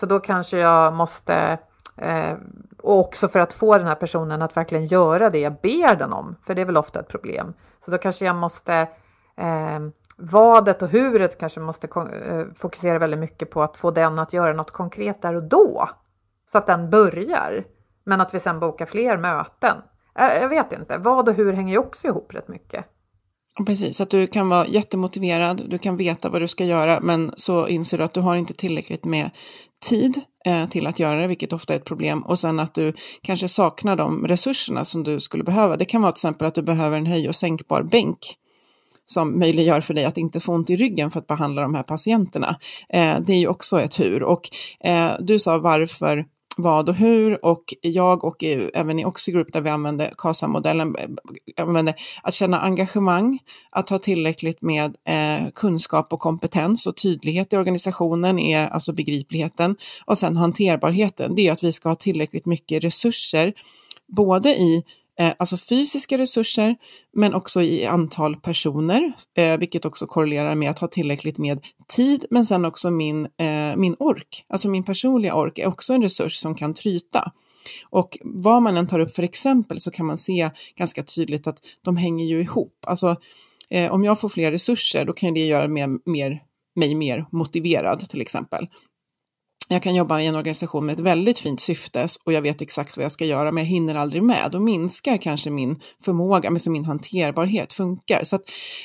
Så 0.00 0.06
då 0.06 0.20
kanske 0.20 0.58
jag 0.58 0.94
måste, 0.94 1.58
eh, 1.96 2.34
och 2.78 2.98
också 2.98 3.28
för 3.28 3.38
att 3.38 3.52
få 3.52 3.78
den 3.78 3.86
här 3.86 3.94
personen 3.94 4.42
att 4.42 4.56
verkligen 4.56 4.86
göra 4.86 5.30
det 5.30 5.38
jag 5.38 5.54
ber 5.62 5.96
den 5.96 6.12
om, 6.12 6.36
för 6.46 6.54
det 6.54 6.60
är 6.60 6.66
väl 6.66 6.76
ofta 6.76 7.00
ett 7.00 7.08
problem. 7.08 7.54
Så 7.84 7.90
då 7.90 7.98
kanske 7.98 8.24
jag 8.24 8.36
måste 8.36 8.74
eh, 9.36 9.80
vadet 10.16 10.82
och 10.82 10.88
huret 10.88 11.38
kanske 11.38 11.60
måste 11.60 11.86
eh, 11.86 12.46
fokusera 12.56 12.98
väldigt 12.98 13.20
mycket 13.20 13.50
på 13.50 13.62
att 13.62 13.76
få 13.76 13.90
den 13.90 14.18
att 14.18 14.32
göra 14.32 14.52
något 14.52 14.70
konkret 14.70 15.22
där 15.22 15.34
och 15.34 15.42
då. 15.42 15.88
Så 16.52 16.58
att 16.58 16.66
den 16.66 16.90
börjar. 16.90 17.64
Men 18.04 18.20
att 18.20 18.34
vi 18.34 18.40
sen 18.40 18.60
bokar 18.60 18.86
fler 18.86 19.16
möten. 19.16 19.76
Jag 20.14 20.48
vet 20.48 20.72
inte, 20.72 20.98
vad 20.98 21.28
och 21.28 21.34
hur 21.34 21.52
hänger 21.52 21.72
ju 21.72 21.78
också 21.78 22.06
ihop 22.06 22.34
rätt 22.34 22.48
mycket. 22.48 22.84
Precis, 23.66 24.00
att 24.00 24.10
du 24.10 24.26
kan 24.26 24.48
vara 24.48 24.66
jättemotiverad, 24.66 25.62
du 25.66 25.78
kan 25.78 25.96
veta 25.96 26.30
vad 26.30 26.42
du 26.42 26.48
ska 26.48 26.64
göra, 26.64 26.98
men 27.00 27.32
så 27.36 27.68
inser 27.68 27.98
du 27.98 28.04
att 28.04 28.14
du 28.14 28.20
har 28.20 28.36
inte 28.36 28.54
tillräckligt 28.54 29.04
med 29.04 29.30
tid 29.80 30.20
eh, 30.46 30.68
till 30.68 30.86
att 30.86 30.98
göra 30.98 31.20
det, 31.20 31.26
vilket 31.26 31.52
ofta 31.52 31.74
är 31.74 31.78
ett 31.78 31.84
problem. 31.84 32.22
Och 32.22 32.38
sen 32.38 32.60
att 32.60 32.74
du 32.74 32.92
kanske 33.22 33.48
saknar 33.48 33.96
de 33.96 34.26
resurserna 34.26 34.84
som 34.84 35.02
du 35.02 35.20
skulle 35.20 35.44
behöva. 35.44 35.76
Det 35.76 35.84
kan 35.84 36.02
vara 36.02 36.12
till 36.12 36.18
exempel 36.18 36.46
att 36.46 36.54
du 36.54 36.62
behöver 36.62 36.96
en 36.98 37.06
höj 37.06 37.28
och 37.28 37.36
sänkbar 37.36 37.82
bänk 37.82 38.36
som 39.06 39.38
möjliggör 39.38 39.80
för 39.80 39.94
dig 39.94 40.04
att 40.04 40.18
inte 40.18 40.40
få 40.40 40.52
ont 40.52 40.70
i 40.70 40.76
ryggen 40.76 41.10
för 41.10 41.20
att 41.20 41.26
behandla 41.26 41.62
de 41.62 41.74
här 41.74 41.82
patienterna. 41.82 42.56
Eh, 42.88 43.20
det 43.20 43.32
är 43.32 43.38
ju 43.38 43.48
också 43.48 43.80
ett 43.80 44.00
hur. 44.00 44.22
Och 44.22 44.50
eh, 44.84 45.12
du 45.20 45.38
sa 45.38 45.58
varför 45.58 46.24
vad 46.56 46.88
och 46.88 46.94
hur. 46.94 47.44
Och 47.44 47.74
jag 47.80 48.24
och 48.24 48.44
även 48.74 48.98
i 48.98 49.04
Oxigroup 49.04 49.52
där 49.52 49.60
vi 49.60 49.70
använder 49.70 50.12
KASA-modellen, 50.18 50.88
använde 50.88 51.22
eh, 51.56 51.62
använder 51.62 51.94
att 52.22 52.34
känna 52.34 52.60
engagemang, 52.60 53.38
att 53.70 53.90
ha 53.90 53.98
tillräckligt 53.98 54.62
med 54.62 54.96
eh, 55.08 55.50
kunskap 55.54 56.12
och 56.12 56.20
kompetens 56.20 56.86
och 56.86 56.96
tydlighet 56.96 57.52
i 57.52 57.56
organisationen 57.56 58.38
är 58.38 58.68
alltså 58.68 58.92
begripligheten. 58.92 59.76
Och 60.04 60.18
sen 60.18 60.36
hanterbarheten, 60.36 61.34
det 61.34 61.48
är 61.48 61.52
att 61.52 61.64
vi 61.64 61.72
ska 61.72 61.88
ha 61.88 61.96
tillräckligt 61.96 62.46
mycket 62.46 62.84
resurser 62.84 63.52
både 64.16 64.48
i 64.48 64.84
eh, 65.20 65.32
alltså 65.38 65.56
fysiska 65.56 66.18
resurser, 66.18 66.76
men 67.16 67.34
också 67.34 67.62
i 67.62 67.86
antal 67.86 68.36
personer, 68.36 69.12
eh, 69.36 69.58
vilket 69.58 69.84
också 69.84 70.06
korrelerar 70.06 70.54
med 70.54 70.70
att 70.70 70.78
ha 70.78 70.88
tillräckligt 70.88 71.38
med 71.38 71.64
tid, 71.88 72.24
men 72.30 72.46
sen 72.46 72.64
också 72.64 72.90
min, 72.90 73.24
eh, 73.24 73.76
min 73.76 73.96
ork, 73.98 74.44
alltså 74.48 74.68
min 74.68 74.84
personliga 74.84 75.34
ork 75.34 75.58
är 75.58 75.66
också 75.66 75.92
en 75.92 76.02
resurs 76.02 76.36
som 76.36 76.54
kan 76.54 76.74
tryta. 76.74 77.32
Och 77.90 78.18
vad 78.24 78.62
man 78.62 78.76
än 78.76 78.86
tar 78.86 78.98
upp 78.98 79.14
för 79.14 79.22
exempel 79.22 79.80
så 79.80 79.90
kan 79.90 80.06
man 80.06 80.18
se 80.18 80.50
ganska 80.76 81.02
tydligt 81.02 81.46
att 81.46 81.58
de 81.84 81.96
hänger 81.96 82.24
ju 82.24 82.40
ihop. 82.40 82.84
Alltså 82.86 83.16
eh, 83.70 83.92
om 83.92 84.04
jag 84.04 84.20
får 84.20 84.28
fler 84.28 84.50
resurser, 84.50 85.04
då 85.04 85.12
kan 85.12 85.34
det 85.34 85.46
göra 85.46 85.68
mig 85.68 85.86
mer, 86.06 86.42
mig 86.76 86.94
mer 86.94 87.26
motiverad 87.32 88.08
till 88.08 88.20
exempel. 88.20 88.68
Jag 89.72 89.82
kan 89.82 89.94
jobba 89.94 90.20
i 90.20 90.26
en 90.26 90.34
organisation 90.34 90.86
med 90.86 90.92
ett 90.92 91.00
väldigt 91.00 91.38
fint 91.38 91.60
syfte 91.60 92.08
och 92.24 92.32
jag 92.32 92.42
vet 92.42 92.60
exakt 92.60 92.96
vad 92.96 93.04
jag 93.04 93.12
ska 93.12 93.24
göra, 93.24 93.52
men 93.52 93.64
jag 93.64 93.68
hinner 93.68 93.94
aldrig 93.94 94.22
med. 94.22 94.48
Då 94.52 94.60
minskar 94.60 95.16
kanske 95.16 95.50
min 95.50 95.80
förmåga, 96.04 96.50
men 96.50 96.60
min 96.66 96.84
hanterbarhet 96.84 97.72
funkar. 97.72 98.24
Så 98.24 98.36
att, 98.36 98.42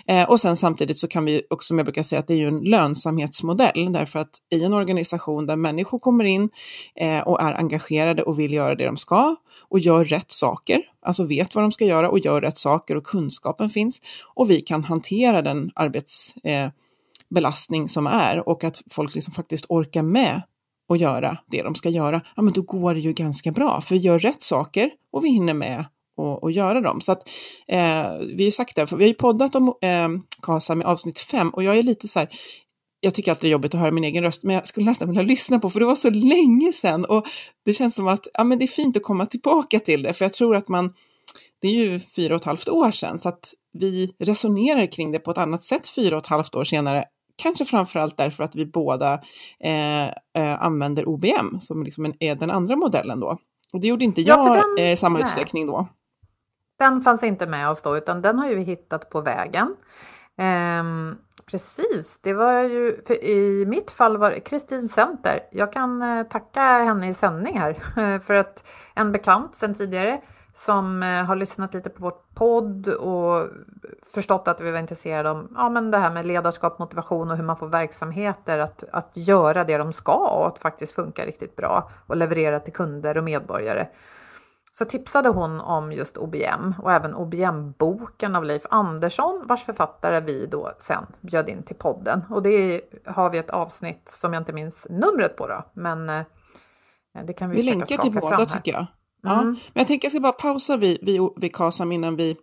eh, 0.07 0.29
och 0.29 0.39
sen 0.39 0.55
samtidigt 0.55 0.97
så 0.97 1.07
kan 1.07 1.25
vi 1.25 1.41
också, 1.49 1.67
som 1.67 1.77
jag 1.77 1.85
brukar 1.85 2.03
säga, 2.03 2.19
att 2.19 2.27
det 2.27 2.33
är 2.33 2.37
ju 2.37 2.47
en 2.47 2.59
lönsamhetsmodell, 2.59 3.93
därför 3.93 4.19
att 4.19 4.29
i 4.51 4.63
en 4.63 4.73
organisation 4.73 5.45
där 5.45 5.55
människor 5.55 5.99
kommer 5.99 6.23
in 6.23 6.49
eh, 6.95 7.19
och 7.19 7.41
är 7.41 7.53
engagerade 7.53 8.23
och 8.23 8.39
vill 8.39 8.53
göra 8.53 8.75
det 8.75 8.85
de 8.85 8.97
ska 8.97 9.35
och 9.69 9.79
gör 9.79 10.05
rätt 10.05 10.31
saker, 10.31 10.81
alltså 11.01 11.23
vet 11.23 11.55
vad 11.55 11.63
de 11.63 11.71
ska 11.71 11.85
göra 11.85 12.09
och 12.09 12.19
gör 12.19 12.41
rätt 12.41 12.57
saker 12.57 12.95
och 12.95 13.03
kunskapen 13.03 13.69
finns 13.69 14.01
och 14.35 14.49
vi 14.49 14.61
kan 14.61 14.83
hantera 14.83 15.41
den 15.41 15.71
arbetsbelastning 15.75 17.81
eh, 17.81 17.87
som 17.87 18.07
är 18.07 18.49
och 18.49 18.63
att 18.63 18.83
folk 18.89 19.15
liksom 19.15 19.33
faktiskt 19.33 19.65
orkar 19.69 20.01
med 20.01 20.41
och 20.89 20.97
göra 20.97 21.37
det 21.51 21.61
de 21.61 21.75
ska 21.75 21.89
göra, 21.89 22.21
ja 22.35 22.41
men 22.41 22.53
då 22.53 22.61
går 22.61 22.93
det 22.93 22.99
ju 22.99 23.13
ganska 23.13 23.51
bra, 23.51 23.81
för 23.81 23.95
vi 23.95 24.01
gör 24.01 24.19
rätt 24.19 24.41
saker 24.41 24.89
och 25.11 25.25
vi 25.25 25.29
hinner 25.29 25.53
med 25.53 25.85
och, 26.17 26.43
och 26.43 26.51
göra 26.51 26.81
dem. 26.81 27.01
Så 27.01 27.11
att 27.11 27.29
eh, 27.67 28.11
vi 28.35 28.43
har 28.43 28.51
sagt 28.51 28.75
det, 28.75 28.87
för 28.87 28.97
vi 28.97 29.03
har 29.03 29.09
ju 29.09 29.13
poddat 29.13 29.55
om 29.55 29.67
eh, 29.67 30.09
KASA 30.41 30.75
med 30.75 30.87
avsnitt 30.87 31.19
fem 31.19 31.49
och 31.49 31.63
jag 31.63 31.77
är 31.77 31.83
lite 31.83 32.07
så 32.07 32.19
här, 32.19 32.29
jag 32.99 33.13
tycker 33.13 33.31
alltid 33.31 33.41
det 33.41 33.49
är 33.49 33.51
jobbigt 33.51 33.73
att 33.73 33.79
höra 33.79 33.91
min 33.91 34.03
egen 34.03 34.23
röst, 34.23 34.43
men 34.43 34.55
jag 34.55 34.67
skulle 34.67 34.85
nästan 34.85 35.07
vilja 35.07 35.23
lyssna 35.23 35.59
på, 35.59 35.69
för 35.69 35.79
det 35.79 35.85
var 35.85 35.95
så 35.95 36.09
länge 36.09 36.73
sedan 36.73 37.05
och 37.05 37.25
det 37.65 37.73
känns 37.73 37.95
som 37.95 38.07
att 38.07 38.27
ja, 38.33 38.43
men 38.43 38.59
det 38.59 38.65
är 38.65 38.67
fint 38.67 38.97
att 38.97 39.03
komma 39.03 39.25
tillbaka 39.25 39.79
till 39.79 40.03
det, 40.03 40.13
för 40.13 40.25
jag 40.25 40.33
tror 40.33 40.55
att 40.55 40.67
man, 40.67 40.93
det 41.61 41.67
är 41.67 41.71
ju 41.71 41.99
fyra 41.99 42.35
och 42.35 42.41
ett 42.41 42.45
halvt 42.45 42.69
år 42.69 42.91
sedan, 42.91 43.19
så 43.19 43.29
att 43.29 43.53
vi 43.79 44.15
resonerar 44.19 44.91
kring 44.91 45.11
det 45.11 45.19
på 45.19 45.31
ett 45.31 45.37
annat 45.37 45.63
sätt 45.63 45.87
fyra 45.87 46.17
och 46.17 46.23
ett 46.23 46.29
halvt 46.29 46.55
år 46.55 46.63
senare 46.63 47.05
Kanske 47.35 47.65
framförallt 47.65 48.17
därför 48.17 48.43
att 48.43 48.55
vi 48.55 48.65
båda 48.65 49.13
eh, 49.59 50.07
eh, 50.07 50.63
använder 50.63 51.09
OBM 51.09 51.59
som 51.59 51.83
liksom 51.83 52.13
är 52.19 52.35
den 52.35 52.51
andra 52.51 52.75
modellen 52.75 53.19
då. 53.19 53.37
Och 53.73 53.81
det 53.81 53.87
gjorde 53.87 54.05
inte 54.05 54.21
jag 54.21 54.57
ja, 54.57 54.83
i 54.83 54.91
eh, 54.91 54.95
samma 54.95 55.13
nej. 55.13 55.23
utsträckning 55.23 55.67
då. 55.67 55.87
Den 56.79 57.01
fanns 57.01 57.23
inte 57.23 57.47
med 57.47 57.69
oss 57.69 57.81
då, 57.81 57.97
utan 57.97 58.21
den 58.21 58.39
har 58.39 58.47
ju 58.49 58.55
vi 58.55 58.63
hittat 58.63 59.09
på 59.09 59.21
vägen. 59.21 59.75
Um, 60.37 61.17
precis, 61.45 62.19
det 62.21 62.33
var 62.33 62.63
ju 62.63 63.01
i 63.21 63.65
mitt 63.67 63.91
fall 63.91 64.17
var 64.17 64.31
det 64.31 64.39
Kristin 64.39 64.89
Center. 64.89 65.39
Jag 65.51 65.73
kan 65.73 66.01
uh, 66.01 66.27
tacka 66.27 66.61
henne 66.61 67.09
i 67.09 67.13
sändning 67.13 67.59
här 67.59 68.19
för 68.25 68.33
att 68.33 68.63
en 68.95 69.11
bekant 69.11 69.55
sedan 69.55 69.73
tidigare 69.73 70.21
som 70.55 71.03
uh, 71.03 71.23
har 71.23 71.35
lyssnat 71.35 71.73
lite 71.73 71.89
på 71.89 72.03
vår 72.03 72.13
podd 72.33 72.87
och 72.87 73.49
förstått 74.13 74.47
att 74.47 74.61
vi 74.61 74.71
var 74.71 74.79
intresserade 74.79 75.29
av 75.29 75.47
ja, 75.55 75.69
men 75.69 75.91
det 75.91 75.97
här 75.97 76.11
med 76.11 76.25
ledarskap, 76.25 76.79
motivation 76.79 77.31
och 77.31 77.37
hur 77.37 77.43
man 77.43 77.57
får 77.57 77.67
verksamheter 77.67 78.59
att, 78.59 78.83
att 78.91 79.11
göra 79.13 79.63
det 79.63 79.77
de 79.77 79.93
ska 79.93 80.13
och 80.13 80.47
att 80.47 80.59
faktiskt 80.59 80.93
funka 80.93 81.25
riktigt 81.25 81.55
bra 81.55 81.91
och 82.07 82.17
leverera 82.17 82.59
till 82.59 82.73
kunder 82.73 83.17
och 83.17 83.23
medborgare. 83.23 83.87
Så 84.77 84.85
tipsade 84.85 85.29
hon 85.29 85.61
om 85.61 85.91
just 85.91 86.17
OBM 86.17 86.73
och 86.81 86.91
även 86.91 87.15
OBM-boken 87.15 88.35
av 88.35 88.43
Leif 88.43 88.65
Andersson 88.69 89.43
vars 89.47 89.63
författare 89.63 90.19
vi 90.19 90.45
då 90.45 90.71
sen 90.79 91.05
bjöd 91.21 91.49
in 91.49 91.63
till 91.63 91.75
podden. 91.75 92.21
Och 92.29 92.43
det 92.43 92.81
har 93.05 93.29
vi 93.29 93.37
ett 93.37 93.49
avsnitt 93.49 94.09
som 94.09 94.33
jag 94.33 94.41
inte 94.41 94.53
minns 94.53 94.87
numret 94.89 95.35
på 95.35 95.47
då, 95.47 95.63
men 95.73 96.09
eh, 96.09 96.23
det 97.23 97.33
kan 97.33 97.49
vi 97.49 97.55
Vi 97.55 97.63
länkar 97.63 97.97
till 97.97 98.11
båda 98.11 98.45
tycker 98.45 98.71
jag. 98.71 98.85
Ja, 99.25 99.43
men 99.43 99.57
jag 99.73 99.87
tänker 99.87 100.05
jag 100.05 100.11
ska 100.11 100.21
bara 100.21 100.31
pausa 100.31 100.77
vid, 100.77 100.97
vid, 101.01 101.21
vid 101.35 101.55
KASAM 101.55 101.91
innan 101.91 102.15
vi 102.15 102.35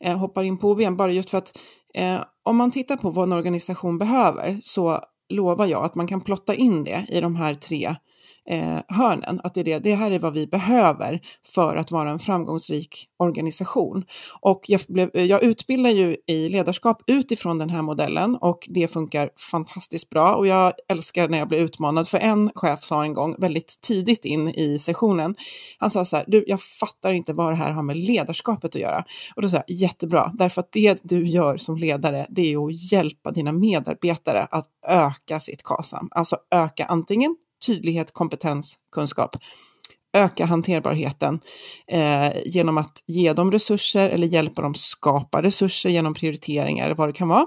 eh, 0.00 0.18
hoppar 0.18 0.42
in 0.42 0.58
på 0.58 0.70
OBM, 0.70 0.96
bara 0.96 1.12
just 1.12 1.30
för 1.30 1.38
att 1.38 1.58
eh, 1.94 2.20
om 2.42 2.56
man 2.56 2.70
tittar 2.70 2.96
på 2.96 3.10
vad 3.10 3.24
en 3.24 3.32
organisation 3.32 3.98
behöver 3.98 4.58
så 4.62 5.00
lovar 5.28 5.66
jag 5.66 5.84
att 5.84 5.94
man 5.94 6.06
kan 6.06 6.20
plotta 6.20 6.54
in 6.54 6.84
det 6.84 7.06
i 7.08 7.20
de 7.20 7.36
här 7.36 7.54
tre 7.54 7.96
eh, 8.48 8.78
hörnen. 8.88 9.40
Att 9.44 9.54
det, 9.54 9.60
är 9.60 9.64
det, 9.64 9.78
det 9.78 9.94
här 9.94 10.10
är 10.10 10.18
vad 10.18 10.32
vi 10.32 10.46
behöver 10.46 11.20
för 11.54 11.76
att 11.76 11.90
vara 11.90 12.10
en 12.10 12.18
framgångsrik 12.18 13.06
organisation. 13.18 14.04
Och 14.40 14.64
jag, 14.68 14.80
blev, 14.88 15.16
jag 15.16 15.42
utbildar 15.42 15.90
ju 15.90 16.16
i 16.26 16.48
ledarskap 16.48 17.02
utifrån 17.06 17.58
den 17.58 17.70
här 17.70 17.82
modellen 17.82 18.36
och 18.36 18.68
det 18.70 18.88
funkar 18.88 19.30
fantastiskt 19.50 20.10
bra. 20.10 20.34
Och 20.34 20.46
jag 20.46 20.72
älskar 20.88 21.28
när 21.28 21.38
jag 21.38 21.48
blir 21.48 21.58
utmanad, 21.58 22.08
för 22.08 22.18
en 22.18 22.50
chef 22.54 22.82
sa 22.82 23.02
en 23.02 23.14
gång 23.14 23.36
väldigt 23.38 23.80
tidigt 23.80 24.24
in 24.24 24.48
i 24.48 24.78
sessionen, 24.78 25.34
han 25.78 25.90
sa 25.90 26.04
så 26.04 26.16
här, 26.16 26.24
du, 26.28 26.44
jag 26.46 26.60
fattar 26.60 27.12
inte 27.12 27.32
vad 27.32 27.52
det 27.52 27.56
här 27.56 27.70
har 27.70 27.82
med 27.82 27.96
ledarskapet 27.96 28.74
att 28.74 28.80
göra. 28.80 29.04
Och 29.36 29.42
då 29.42 29.48
sa 29.48 29.56
jag, 29.56 29.76
jättebra, 29.76 30.32
därför 30.34 30.60
att 30.60 30.72
det 30.72 31.00
du 31.02 31.26
gör 31.28 31.56
som 31.56 31.76
ledare, 31.76 32.26
det 32.28 32.52
är 32.52 32.66
att 32.66 32.92
hjälpa 32.92 33.30
dina 33.30 33.52
medarbetare 33.52 34.46
att 34.50 34.66
öka 34.88 35.40
sitt 35.40 35.62
KASAM, 35.62 36.08
alltså 36.10 36.36
öka 36.50 36.84
antingen 36.84 37.36
tydlighet, 37.66 38.12
kompetens, 38.12 38.78
kunskap. 38.92 39.36
Öka 40.12 40.44
hanterbarheten 40.44 41.40
eh, 41.86 42.32
genom 42.44 42.78
att 42.78 43.02
ge 43.06 43.32
dem 43.32 43.52
resurser 43.52 44.10
eller 44.10 44.26
hjälpa 44.26 44.62
dem 44.62 44.74
skapa 44.74 45.42
resurser 45.42 45.90
genom 45.90 46.14
prioriteringar 46.14 46.84
eller 46.84 46.94
vad 46.94 47.08
det 47.08 47.12
kan 47.12 47.28
vara. 47.28 47.46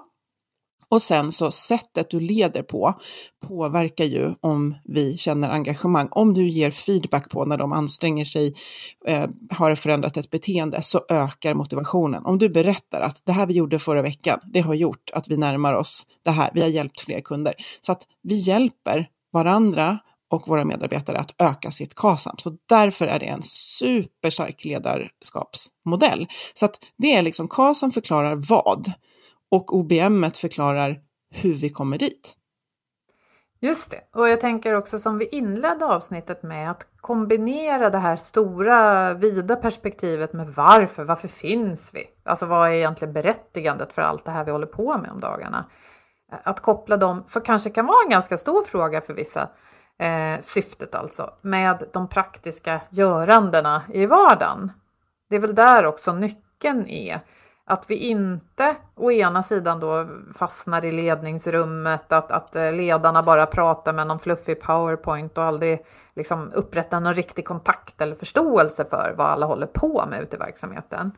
Och 0.92 1.02
sen 1.02 1.32
så 1.32 1.52
sättet 1.52 2.10
du 2.10 2.20
leder 2.20 2.64
på 2.64 2.94
påverkar 3.48 4.06
ju 4.06 4.34
om 4.42 4.76
vi 4.84 5.18
känner 5.18 5.50
engagemang. 5.50 6.08
Om 6.12 6.34
du 6.34 6.50
ger 6.50 6.72
feedback 6.72 7.30
på 7.30 7.46
när 7.46 7.58
de 7.58 7.74
anstränger 7.74 8.26
sig, 8.26 8.56
eh, 9.08 9.30
har 9.50 9.76
förändrat 9.76 10.18
ett 10.18 10.30
beteende, 10.30 10.82
så 10.82 11.02
ökar 11.10 11.54
motivationen. 11.54 12.26
Om 12.26 12.38
du 12.38 12.50
berättar 12.50 13.02
att 13.02 13.22
det 13.26 13.32
här 13.32 13.46
vi 13.46 13.54
gjorde 13.54 13.80
förra 13.80 14.02
veckan, 14.02 14.40
det 14.54 14.60
har 14.60 14.74
gjort 14.74 15.10
att 15.14 15.28
vi 15.28 15.38
närmar 15.38 15.74
oss 15.74 16.08
det 16.24 16.32
här, 16.32 16.50
vi 16.54 16.62
har 16.62 16.68
hjälpt 16.68 17.02
fler 17.02 17.22
kunder. 17.22 17.54
Så 17.82 17.92
att 17.92 18.04
vi 18.24 18.36
hjälper 18.36 19.08
varandra 19.32 20.00
och 20.32 20.48
våra 20.48 20.66
medarbetare 20.66 21.18
att 21.18 21.42
öka 21.42 21.72
sitt 21.72 21.96
KASAM. 21.96 22.36
Så 22.38 22.58
därför 22.70 23.08
är 23.08 23.20
det 23.20 23.26
en 23.26 23.42
superstark 23.42 24.66
ledarskapsmodell. 24.66 26.28
Så 26.54 26.66
att 26.66 26.80
det 26.98 27.16
är 27.16 27.22
liksom 27.22 27.48
KASAM 27.48 27.92
förklarar 27.92 28.36
vad 28.50 28.92
och 29.52 29.76
OBM 29.76 30.32
förklarar 30.32 30.98
hur 31.32 31.54
vi 31.54 31.70
kommer 31.70 31.98
dit. 31.98 32.36
Just 33.62 33.92
det, 33.92 34.02
och 34.14 34.30
jag 34.30 34.42
tänker 34.42 34.74
också 34.74 35.00
som 35.00 35.18
vi 35.18 35.28
inledde 35.28 35.86
avsnittet 35.86 36.44
med 36.44 36.72
att 36.72 36.88
kombinera 36.96 37.90
det 37.90 37.98
här 37.98 38.16
stora 38.16 39.14
vida 39.14 39.56
perspektivet 39.56 40.34
med 40.34 40.48
varför, 40.48 41.04
varför 41.04 41.28
finns 41.28 41.90
vi? 41.94 42.04
Alltså 42.24 42.46
vad 42.46 42.70
är 42.70 42.74
egentligen 42.74 43.14
berättigandet 43.14 43.94
för 43.94 44.02
allt 44.02 44.26
det 44.26 44.32
här 44.32 44.46
vi 44.46 44.52
håller 44.52 44.68
på 44.68 44.98
med 44.98 45.12
om 45.12 45.20
dagarna? 45.20 45.66
Att 46.30 46.60
koppla 46.60 46.98
dem, 46.98 47.24
som 47.28 47.42
kanske 47.42 47.70
kan 47.70 47.86
vara 47.86 48.04
en 48.06 48.10
ganska 48.10 48.38
stor 48.38 48.64
fråga 48.64 49.02
för 49.02 49.14
vissa, 49.14 49.50
eh, 49.98 50.40
syftet 50.42 50.96
alltså, 50.96 51.34
med 51.42 51.84
de 51.94 52.08
praktiska 52.08 52.82
görandena 52.90 53.84
i 53.94 54.06
vardagen. 54.06 54.72
Det 55.30 55.36
är 55.36 55.40
väl 55.40 55.56
där 55.56 55.86
också 55.86 56.14
nyckeln 56.14 56.88
är. 56.88 57.20
Att 57.66 57.90
vi 57.90 57.96
inte 57.96 58.76
å 58.96 59.12
ena 59.12 59.44
sidan 59.44 59.80
då 59.80 60.08
fastnar 60.36 60.86
i 60.86 60.92
ledningsrummet, 60.92 62.12
att, 62.12 62.32
att 62.32 62.56
eh, 62.56 62.74
ledarna 62.74 63.24
bara 63.24 63.46
pratar 63.46 63.94
med 63.94 64.08
någon 64.08 64.20
fluffig 64.20 64.62
powerpoint 64.62 65.38
och 65.38 65.44
aldrig 65.44 65.86
liksom 66.16 66.52
upprättar 66.54 67.00
någon 67.00 67.14
riktig 67.14 67.46
kontakt 67.46 68.02
eller 68.02 68.16
förståelse 68.16 68.86
för 68.86 69.14
vad 69.18 69.28
alla 69.28 69.46
håller 69.46 69.68
på 69.68 70.06
med 70.10 70.24
ute 70.24 70.36
i 70.36 70.40
verksamheten. 70.40 71.12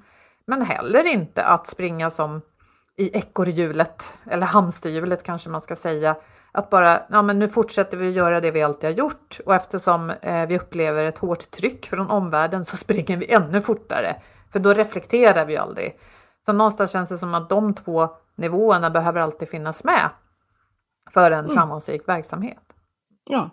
Men 0.46 0.62
heller 0.62 1.08
inte 1.08 1.44
att 1.44 1.68
springa 1.68 2.10
som 2.10 2.42
i 2.98 3.18
ekorrhjulet, 3.18 4.04
eller 4.26 4.46
hamsterhjulet 4.46 5.24
kanske 5.24 5.50
man 5.50 5.62
ska 5.62 5.76
säga, 5.76 6.16
att 6.52 6.70
bara, 6.70 7.02
ja 7.10 7.22
men 7.22 7.40
nu 7.40 7.50
fortsätter 7.50 7.98
vi 7.98 8.10
göra 8.10 8.42
det 8.42 8.52
vi 8.52 8.62
alltid 8.62 8.90
har 8.90 8.98
gjort 8.98 9.40
och 9.46 9.56
eftersom 9.56 10.10
eh, 10.10 10.48
vi 10.48 10.60
upplever 10.60 11.04
ett 11.04 11.18
hårt 11.18 11.52
tryck 11.52 11.88
från 11.88 12.10
omvärlden 12.10 12.66
så 12.66 12.78
springer 12.84 13.18
vi 13.18 13.32
ännu 13.32 13.62
fortare. 13.62 14.16
För 14.52 14.60
då 14.60 14.74
reflekterar 14.74 15.46
vi 15.46 15.58
aldrig. 15.58 16.00
Så 16.46 16.54
någonstans 16.54 16.92
känns 16.92 17.10
det 17.10 17.18
som 17.18 17.34
att 17.34 17.50
de 17.50 17.74
två 17.74 18.10
nivåerna 18.36 18.90
behöver 18.90 19.22
alltid 19.22 19.50
finnas 19.50 19.84
med 19.84 20.10
för 21.12 21.32
en 21.32 21.46
mm. 21.46 21.56
framgångsrik 21.56 22.08
verksamhet. 22.08 22.64
Ja, 23.30 23.50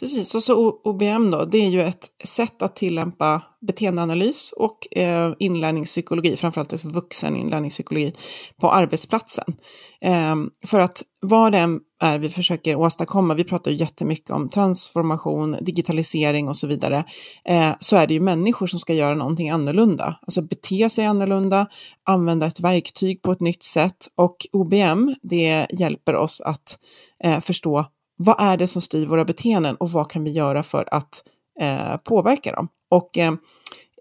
Precis, 0.00 0.34
och 0.34 0.42
så 0.42 0.80
OBM 0.84 1.30
då, 1.30 1.44
det 1.44 1.58
är 1.58 1.68
ju 1.68 1.82
ett 1.82 2.08
sätt 2.24 2.62
att 2.62 2.76
tillämpa 2.76 3.42
beteendeanalys 3.66 4.52
och 4.52 4.98
eh, 4.98 5.32
inlärningspsykologi, 5.38 6.36
framförallt 6.36 6.72
alltså 6.72 6.88
vuxen 6.88 7.36
inlärningspsykologi, 7.36 8.14
på 8.60 8.70
arbetsplatsen. 8.70 9.54
Eh, 10.00 10.36
för 10.66 10.80
att 10.80 11.02
vad 11.20 11.52
det 11.52 11.58
än 11.58 11.80
är 12.00 12.18
vi 12.18 12.28
försöker 12.28 12.76
åstadkomma, 12.76 13.34
vi 13.34 13.44
pratar 13.44 13.70
ju 13.70 13.76
jättemycket 13.76 14.30
om 14.30 14.48
transformation, 14.48 15.56
digitalisering 15.60 16.48
och 16.48 16.56
så 16.56 16.66
vidare, 16.66 17.04
eh, 17.44 17.70
så 17.78 17.96
är 17.96 18.06
det 18.06 18.14
ju 18.14 18.20
människor 18.20 18.66
som 18.66 18.80
ska 18.80 18.94
göra 18.94 19.14
någonting 19.14 19.50
annorlunda, 19.50 20.18
alltså 20.22 20.42
bete 20.42 20.90
sig 20.90 21.06
annorlunda, 21.06 21.66
använda 22.04 22.46
ett 22.46 22.60
verktyg 22.60 23.22
på 23.22 23.32
ett 23.32 23.40
nytt 23.40 23.64
sätt 23.64 24.08
och 24.16 24.36
OBM, 24.52 25.14
det 25.22 25.66
hjälper 25.70 26.14
oss 26.14 26.40
att 26.40 26.78
eh, 27.24 27.40
förstå 27.40 27.86
vad 28.22 28.36
är 28.38 28.56
det 28.56 28.66
som 28.66 28.82
styr 28.82 29.06
våra 29.06 29.24
beteenden 29.24 29.76
och 29.76 29.90
vad 29.90 30.10
kan 30.10 30.24
vi 30.24 30.30
göra 30.30 30.62
för 30.62 30.88
att 30.90 31.24
eh, 31.60 31.96
påverka 31.96 32.52
dem? 32.52 32.68
Och 32.90 33.18
eh, 33.18 33.34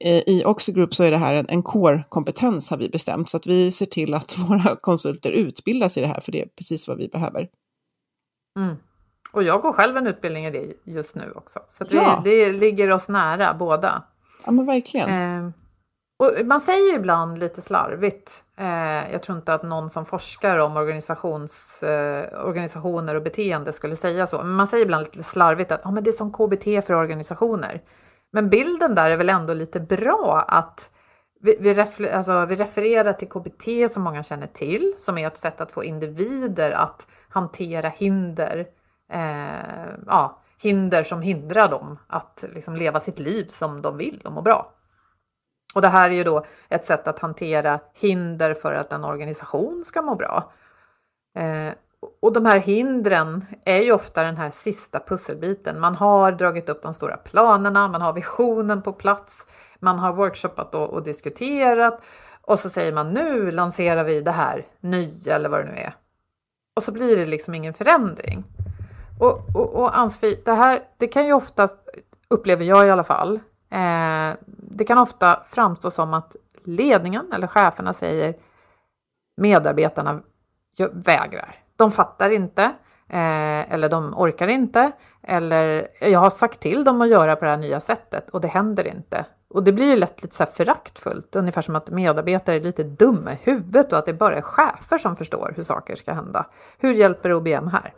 i 0.06 0.44
Oxy 0.46 0.72
Group 0.72 0.96
så 0.96 1.04
är 1.04 1.12
det 1.12 1.18
här 1.18 1.36
en, 1.36 1.46
en 1.50 1.64
core-kompetens 1.64 2.70
har 2.70 2.78
vi 2.78 2.90
bestämt, 2.90 3.30
så 3.30 3.38
att 3.38 3.48
vi 3.48 3.72
ser 3.72 3.86
till 3.86 4.14
att 4.14 4.38
våra 4.50 4.76
konsulter 4.76 5.32
utbildas 5.32 5.98
i 5.98 6.02
det 6.02 6.08
här, 6.08 6.20
för 6.20 6.32
det 6.32 6.42
är 6.42 6.48
precis 6.48 6.88
vad 6.88 6.98
vi 6.98 7.08
behöver. 7.08 7.48
Mm. 8.60 8.76
Och 9.32 9.44
jag 9.44 9.62
går 9.62 9.74
själv 9.74 9.98
en 9.98 10.08
utbildning 10.08 10.46
i 10.46 10.52
det 10.52 10.92
just 10.92 11.16
nu 11.16 11.32
också, 11.36 11.60
så 11.72 11.86
ja. 11.90 12.22
det, 12.24 12.46
det 12.46 12.54
ligger 12.54 12.92
oss 12.92 13.08
nära 13.08 13.54
båda. 13.54 14.04
Ja, 14.46 14.52
men 14.52 14.66
verkligen. 14.66 15.10
Eh, 15.10 15.52
och 16.22 16.46
man 16.46 16.62
säger 16.62 16.96
ibland 16.96 17.38
lite 17.38 17.62
slarvigt, 17.62 18.44
eh, 18.58 19.12
jag 19.12 19.24
tror 19.24 19.38
inte 19.38 19.54
att 19.54 19.64
någon 19.64 19.90
som 19.90 20.06
forskar 20.06 20.58
om 20.58 20.78
organisations, 20.78 21.84
eh, 21.84 22.46
organisationer 22.46 23.16
och 23.16 23.24
beteende 23.24 23.74
skulle 23.74 23.96
säga 23.96 24.28
så, 24.28 24.38
men 24.38 24.52
man 24.52 24.68
säger 24.68 24.86
ibland 24.86 25.06
lite 25.06 25.24
slarvigt 25.24 25.72
att 25.72 25.86
ah, 25.86 25.92
men 25.92 26.04
det 26.04 26.10
är 26.10 26.12
som 26.12 26.32
KBT 26.32 26.86
för 26.86 26.94
organisationer. 26.94 27.82
Men 28.32 28.50
bilden 28.50 28.96
där 28.96 29.12
är 29.12 29.16
väl 29.16 29.30
ändå 29.30 29.54
lite 29.54 29.80
bra 29.80 30.46
att 30.48 30.92
vi, 31.40 31.58
vi, 31.60 31.74
refer, 31.74 32.12
alltså, 32.12 32.46
vi 32.46 32.56
refererar 32.56 33.14
till 33.14 33.30
KBT 33.30 33.94
som 33.94 34.04
många 34.04 34.24
känner 34.24 34.48
till, 34.48 34.94
som 35.00 35.18
är 35.18 35.28
ett 35.28 35.38
sätt 35.38 35.62
att 35.62 35.72
få 35.72 35.84
individer 35.84 36.72
att 36.72 37.08
hantera 37.30 37.90
hinder, 37.90 38.68
eh, 39.12 39.96
ja, 40.08 40.42
hinder 40.62 41.04
som 41.04 41.22
hindrar 41.22 41.70
dem 41.70 42.00
att 42.08 42.44
liksom, 42.54 42.76
leva 42.76 43.00
sitt 43.00 43.20
liv 43.20 43.46
som 43.50 43.82
de 43.82 43.98
vill 43.98 44.22
och 44.26 44.32
må 44.32 44.42
bra. 44.42 44.72
Och 45.74 45.82
det 45.82 45.88
här 45.88 46.10
är 46.10 46.14
ju 46.14 46.24
då 46.24 46.46
ett 46.70 46.86
sätt 46.86 47.08
att 47.08 47.20
hantera 47.20 47.80
hinder 47.94 48.54
för 48.54 48.74
att 48.74 48.92
en 48.92 49.04
organisation 49.04 49.84
ska 49.86 50.02
må 50.02 50.16
bra. 50.16 50.52
Eh, 51.36 51.74
och 52.22 52.34
de 52.34 52.46
här 52.46 52.60
hindren 52.60 53.46
är 53.66 53.82
ju 53.82 53.92
ofta 53.92 54.24
den 54.24 54.38
här 54.38 54.50
sista 54.50 55.00
pusselbiten. 55.00 55.80
Man 55.80 55.96
har 55.96 56.32
dragit 56.32 56.70
upp 56.70 56.82
de 56.82 56.94
stora 56.94 57.18
planerna, 57.18 57.88
man 57.88 58.02
har 58.02 58.14
visionen 58.14 58.82
på 58.82 58.94
plats, 58.94 59.46
man 59.80 60.00
har 60.00 60.14
workshoppat 60.14 60.76
och, 60.76 60.90
och 60.90 61.04
diskuterat 61.04 62.02
och 62.42 62.60
så 62.60 62.70
säger 62.70 62.94
man 62.94 63.14
nu 63.14 63.52
lanserar 63.52 64.04
vi 64.04 64.22
det 64.22 64.32
här 64.32 64.66
nya 64.80 65.36
eller 65.36 65.50
vad 65.50 65.66
det 65.66 65.72
nu 65.72 65.78
är. 65.78 65.96
Och 66.76 66.84
så 66.84 66.92
blir 66.92 67.18
det 67.18 67.26
liksom 67.26 67.56
ingen 67.56 67.74
förändring. 67.74 68.44
Och, 69.20 69.56
och, 69.56 69.76
och 69.76 69.98
Ansfi, 69.98 70.42
det 70.46 70.54
här 70.54 70.82
det 70.98 71.08
kan 71.08 71.26
ju 71.26 71.34
oftast, 71.34 71.90
upplever 72.28 72.66
jag 72.66 72.88
i 72.88 72.90
alla 72.90 73.04
fall, 73.04 73.40
Eh, 73.72 74.36
det 74.48 74.86
kan 74.86 74.98
ofta 74.98 75.44
framstå 75.50 75.92
som 75.92 76.14
att 76.14 76.36
ledningen 76.64 77.32
eller 77.34 77.48
cheferna 77.48 77.94
säger 77.94 78.36
medarbetarna 79.38 80.22
vägrar. 80.92 81.56
De 81.76 81.92
fattar 81.92 82.30
inte 82.30 82.64
eh, 83.10 83.74
eller 83.74 83.90
de 83.90 84.14
orkar 84.18 84.48
inte 84.48 84.92
eller 85.24 85.88
jag 86.02 86.20
har 86.20 86.30
sagt 86.30 86.60
till 86.60 86.84
dem 86.84 87.02
att 87.02 87.10
göra 87.10 87.36
på 87.36 87.46
det 87.46 87.52
här 87.52 87.58
nya 87.58 87.80
sättet 87.80 88.30
och 88.30 88.42
det 88.42 88.48
händer 88.48 88.88
inte. 88.88 89.26
Och 89.50 89.64
det 89.64 89.72
blir 89.72 89.86
ju 89.86 89.96
lätt 89.96 90.24
lite 90.24 90.36
så 90.36 90.44
här 90.44 90.52
föraktfullt, 90.52 91.36
ungefär 91.36 91.62
som 91.62 91.76
att 91.76 91.90
medarbetare 91.90 92.56
är 92.56 92.60
lite 92.60 92.84
dumma 92.84 93.34
i 93.34 93.38
huvudet 93.42 93.92
och 93.92 93.98
att 93.98 94.06
det 94.06 94.14
bara 94.14 94.38
är 94.38 94.42
chefer 94.42 94.98
som 94.98 95.16
förstår 95.16 95.54
hur 95.56 95.64
saker 95.64 95.96
ska 95.96 96.14
hända. 96.14 96.46
Hur 96.78 96.94
hjälper 96.94 97.34
OBM 97.34 97.68
här? 97.68 97.94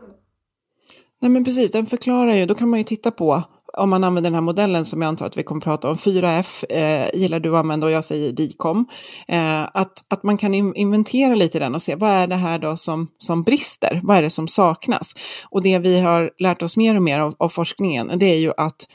Nej 1.22 1.32
men 1.32 1.44
precis, 1.44 1.72
den 1.72 1.86
förklarar 1.86 2.32
ju, 2.32 2.46
då 2.46 2.56
kan 2.56 2.70
man 2.70 2.80
ju 2.80 2.84
titta 2.84 3.12
på 3.12 3.44
om 3.78 3.90
man 3.90 4.04
använder 4.04 4.30
den 4.30 4.36
här 4.36 4.42
modellen 4.42 4.86
som 4.86 5.02
jag 5.02 5.10
antar 5.10 5.26
att 5.26 5.38
vi 5.38 5.44
kommer 5.44 5.60
att 5.60 5.64
prata 5.64 5.90
om, 5.90 5.96
4F 5.96 6.66
eh, 6.70 7.20
gillar 7.20 7.40
du 7.40 7.50
att 7.50 7.60
använda 7.60 7.88
och 7.88 7.92
jag 7.92 8.06
säger 8.06 8.32
DICOM, 8.32 8.86
eh, 9.28 9.64
att, 9.64 10.06
att 10.08 10.24
man 10.24 10.38
kan 10.38 10.54
inventera 10.54 11.36
lite 11.36 11.58
i 11.58 11.60
den 11.60 11.76
och 11.76 11.82
se 11.82 11.96
vad 11.96 12.10
är 12.10 12.28
det 12.28 12.36
här 12.36 12.60
då 12.60 12.78
som, 12.78 13.08
som 13.18 13.44
brister, 13.44 14.02
vad 14.04 14.18
är 14.18 14.22
det 14.22 14.30
som 14.30 14.48
saknas? 14.48 15.14
Och 15.50 15.64
det 15.64 15.80
vi 15.80 16.00
har 16.00 16.32
lärt 16.38 16.62
oss 16.62 16.78
mer 16.78 16.96
och 16.96 17.02
mer 17.02 17.20
av, 17.20 17.36
av 17.38 17.50
forskningen, 17.50 18.12
det 18.16 18.26
är 18.26 18.38
ju 18.38 18.52
att 18.58 18.88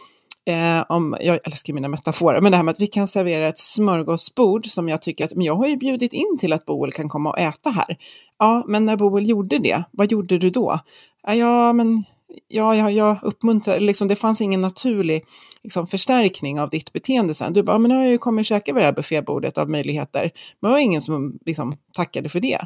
eh, 0.49 0.85
om, 0.89 1.17
jag 1.21 1.39
älskar 1.45 1.73
mina 1.73 1.89
metaforer, 1.89 2.41
men 2.41 2.53
det 2.53 2.57
här 2.57 2.65
med 2.65 2.73
att 2.73 2.81
vi 2.81 2.87
kan 2.87 3.09
servera 3.09 3.49
ett 3.49 3.59
smörgåsbord 3.59 4.67
som 4.67 4.89
jag 4.89 5.03
tycker 5.03 5.25
att, 5.25 5.35
men 5.35 5.47
jag 5.47 5.55
har 5.55 5.67
ju 5.67 5.77
bjudit 5.77 6.13
in 6.13 6.39
till 6.41 6.53
att 6.53 6.67
Boel 6.67 6.93
kan 6.93 7.09
komma 7.09 7.31
och 7.31 7.39
äta 7.39 7.71
här. 7.71 7.97
Ja, 8.39 8.65
men 8.69 8.85
när 8.85 8.97
Boel 8.97 9.29
gjorde 9.29 9.59
det, 9.59 9.83
vad 9.91 10.13
gjorde 10.13 10.39
du 10.39 10.51
då? 10.51 10.79
Ja, 11.27 11.73
men 11.73 12.05
ja, 12.49 12.77
ja, 12.77 12.91
jag 12.91 13.19
uppmuntrar, 13.23 13.81
liksom, 13.81 14.09
det 14.09 14.17
fanns 14.17 14.41
ingen 14.41 14.61
naturlig 14.61 15.25
liksom, 15.63 15.87
förstärkning 15.87 16.61
av 16.61 16.71
ditt 16.71 16.93
beteende 16.93 17.35
sen. 17.35 17.53
Du 17.53 17.63
bara, 17.63 17.79
men 17.79 17.89
nu 17.89 17.95
har 17.95 18.03
jag 18.03 18.13
ju 18.13 18.19
kommit 18.19 18.43
och 18.43 18.47
käkat 18.47 18.77
vid 18.77 18.83
det 18.83 18.87
här 18.87 18.93
buffébordet 18.93 19.59
av 19.59 19.71
möjligheter. 19.71 20.31
Men 20.61 20.71
det 20.71 20.73
var 20.73 20.79
ingen 20.79 21.01
som 21.01 21.39
liksom, 21.47 21.77
tackade 21.93 22.29
för 22.29 22.41
det. 22.41 22.61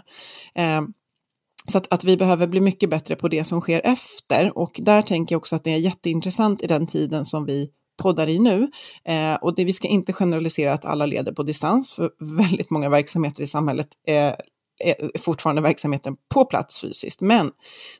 Eh, 0.54 0.82
så 1.66 1.78
att, 1.78 1.92
att 1.92 2.04
vi 2.04 2.16
behöver 2.16 2.46
bli 2.46 2.60
mycket 2.60 2.90
bättre 2.90 3.16
på 3.16 3.28
det 3.28 3.44
som 3.44 3.60
sker 3.60 3.80
efter. 3.84 4.58
Och 4.58 4.80
där 4.82 5.02
tänker 5.02 5.34
jag 5.34 5.38
också 5.38 5.56
att 5.56 5.64
det 5.64 5.72
är 5.72 5.78
jätteintressant 5.78 6.62
i 6.62 6.66
den 6.66 6.86
tiden 6.86 7.24
som 7.24 7.46
vi 7.46 7.68
poddar 8.02 8.28
i 8.28 8.38
nu. 8.38 8.70
Eh, 9.04 9.34
och 9.34 9.54
det, 9.54 9.64
vi 9.64 9.72
ska 9.72 9.88
inte 9.88 10.12
generalisera 10.12 10.72
att 10.72 10.84
alla 10.84 11.06
leder 11.06 11.32
på 11.32 11.42
distans, 11.42 11.92
för 11.92 12.10
väldigt 12.36 12.70
många 12.70 12.88
verksamheter 12.88 13.42
i 13.42 13.46
samhället 13.46 13.88
eh, 14.06 14.32
fortfarande 15.18 15.62
verksamheten 15.62 16.16
på 16.34 16.44
plats 16.44 16.80
fysiskt. 16.80 17.20
Men 17.20 17.50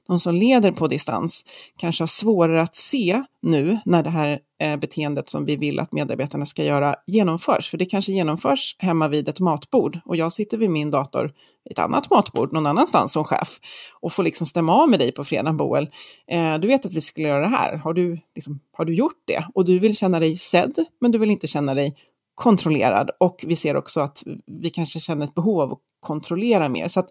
de 0.06 0.20
som 0.20 0.34
leder 0.34 0.72
på 0.72 0.88
distans 0.88 1.44
kanske 1.76 2.02
har 2.02 2.06
svårare 2.06 2.62
att 2.62 2.76
se 2.76 3.22
nu 3.42 3.78
när 3.84 4.02
det 4.02 4.10
här 4.10 4.38
eh, 4.60 4.76
beteendet 4.76 5.28
som 5.28 5.44
vi 5.44 5.56
vill 5.56 5.80
att 5.80 5.92
medarbetarna 5.92 6.46
ska 6.46 6.64
göra 6.64 6.94
genomförs. 7.06 7.70
För 7.70 7.78
det 7.78 7.84
kanske 7.84 8.12
genomförs 8.12 8.76
hemma 8.78 9.08
vid 9.08 9.28
ett 9.28 9.40
matbord 9.40 9.98
och 10.04 10.16
jag 10.16 10.32
sitter 10.32 10.58
vid 10.58 10.70
min 10.70 10.90
dator 10.90 11.32
vid 11.64 11.72
ett 11.72 11.78
annat 11.78 12.10
matbord 12.10 12.52
någon 12.52 12.66
annanstans 12.66 13.12
som 13.12 13.24
chef 13.24 13.58
och 14.00 14.12
får 14.12 14.22
liksom 14.22 14.46
stämma 14.46 14.74
av 14.74 14.90
med 14.90 14.98
dig 14.98 15.12
på 15.12 15.24
fredag, 15.24 15.52
Boel. 15.52 15.88
Eh, 16.30 16.58
du 16.58 16.68
vet 16.68 16.86
att 16.86 16.92
vi 16.92 17.00
skulle 17.00 17.28
göra 17.28 17.40
det 17.40 17.56
här. 17.56 17.76
Har 17.76 17.94
du, 17.94 18.18
liksom, 18.34 18.60
har 18.72 18.84
du 18.84 18.94
gjort 18.94 19.22
det? 19.26 19.44
Och 19.54 19.64
du 19.64 19.78
vill 19.78 19.96
känna 19.96 20.20
dig 20.20 20.36
sedd, 20.36 20.74
men 21.00 21.10
du 21.10 21.18
vill 21.18 21.30
inte 21.30 21.46
känna 21.46 21.74
dig 21.74 21.96
kontrollerad 22.34 23.10
och 23.20 23.44
vi 23.46 23.56
ser 23.56 23.76
också 23.76 24.00
att 24.00 24.22
vi 24.46 24.70
kanske 24.70 25.00
känner 25.00 25.24
ett 25.24 25.34
behov 25.34 25.60
av 25.60 25.72
att 25.72 25.78
kontrollera 26.02 26.68
mer. 26.68 26.88
Så 26.88 27.00
att, 27.00 27.08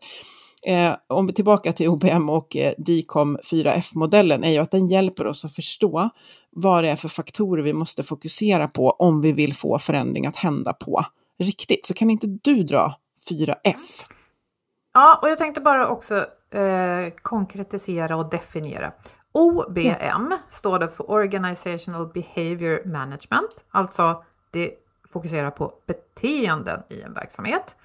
eh, 0.66 0.94
om 1.08 1.28
vi 1.28 1.34
tillbaka 1.34 1.74
till 1.74 1.88
OBM 1.88 2.30
och 2.30 2.56
eh, 2.56 2.74
DICOM 2.78 3.38
4F-modellen 3.44 4.44
är 4.44 4.52
ju 4.52 4.58
att 4.58 4.72
den 4.72 4.88
hjälper 4.88 5.28
oss 5.28 5.46
att 5.46 5.56
förstå 5.56 6.10
vad 6.50 6.84
det 6.84 6.90
är 6.90 6.96
för 6.96 7.10
faktorer 7.10 7.64
vi 7.64 7.74
måste 7.74 8.04
fokusera 8.04 8.68
på 8.68 8.90
om 8.90 9.22
vi 9.22 9.32
vill 9.32 9.56
få 9.56 9.80
förändring 9.80 10.26
att 10.26 10.36
hända 10.36 10.74
på 10.74 11.06
riktigt. 11.40 11.86
Så 11.86 11.94
kan 11.94 12.10
inte 12.10 12.28
du 12.28 12.64
dra 12.64 12.96
4F? 13.30 14.06
Ja, 14.94 15.20
och 15.22 15.30
jag 15.30 15.38
tänkte 15.38 15.62
bara 15.62 15.88
också 15.88 16.16
eh, 16.52 17.14
konkretisera 17.22 18.16
och 18.16 18.30
definiera. 18.30 18.92
OBM 19.32 19.88
ja. 20.02 20.38
står 20.50 20.80
det 20.80 20.90
för 20.90 21.12
Organizational 21.12 22.08
Behavior 22.08 22.86
Management, 22.86 23.66
alltså 23.72 24.24
det 24.52 24.72
fokuserar 25.14 25.52
på 25.52 25.74
beteenden 25.88 26.80
i 26.90 27.02
en 27.02 27.14
verksamhet. 27.14 27.76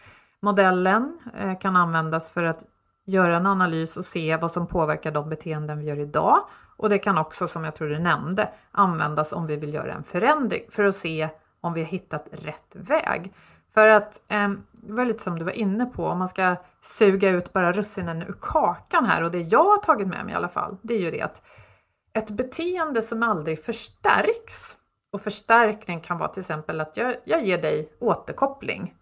Modellen 0.47 1.19
eh, 1.35 1.59
kan 1.59 1.77
användas 1.77 2.31
för 2.31 2.43
att 2.43 2.65
göra 3.05 3.37
en 3.37 3.47
analys 3.47 3.97
och 3.97 4.05
se 4.05 4.37
vad 4.37 4.53
som 4.53 4.67
påverkar 4.67 5.13
de 5.13 5.29
beteenden 5.29 5.79
vi 5.79 5.85
gör 5.85 6.01
idag. 6.01 6.47
Och 6.77 6.89
det 6.89 6.99
kan 6.99 7.19
också, 7.19 7.49
som 7.49 7.65
jag 7.65 7.75
tror 7.75 7.89
du 7.89 7.99
nämnde, 7.99 8.49
användas 8.71 9.33
om 9.33 9.47
vi 9.47 9.57
vill 9.57 9.75
göra 9.75 9.93
en 9.93 10.05
förändring 10.05 10.63
för 10.71 10.85
att 10.85 10.97
se 10.97 11.29
om 11.61 11.73
vi 11.73 11.81
har 11.81 11.89
hittat 11.89 12.29
rätt 12.31 12.71
väg. 12.73 13.35
För 13.75 13.89
att, 13.89 14.21
eh, 14.29 14.49
det 14.73 14.93
var 14.93 15.05
lite 15.05 15.23
som 15.23 15.39
du 15.39 15.45
var 15.45 15.53
inne 15.59 15.87
på, 15.87 16.07
om 16.07 16.19
man 16.19 16.29
ska 16.29 16.57
suga 16.83 17.31
ut 17.31 17.53
bara 17.53 17.73
russinen 17.73 18.23
ur 18.23 18.37
kakan 18.41 19.05
här 19.05 19.23
och 19.23 19.31
det 19.31 19.41
jag 19.41 19.65
har 19.65 19.79
tagit 19.79 20.09
med 20.09 20.25
mig 20.25 20.35
i 20.35 20.37
alla 20.37 20.49
fall, 20.49 20.77
det 20.83 20.95
är 20.95 21.01
ju 21.01 21.11
det 21.11 21.23
att 21.23 21.43
ett 22.13 22.31
beteende 22.31 23.03
som 23.03 23.23
aldrig 23.23 23.65
förstärks 23.65 24.79
och 25.11 25.21
förstärkning 25.21 26.01
kan 26.01 26.19
vara 26.19 26.29
till 26.29 26.41
exempel 26.41 26.81
att 26.81 26.97
jag, 26.97 27.15
jag 27.25 27.47
ger 27.47 27.63
dig 27.63 27.93
återkoppling. 28.01 28.95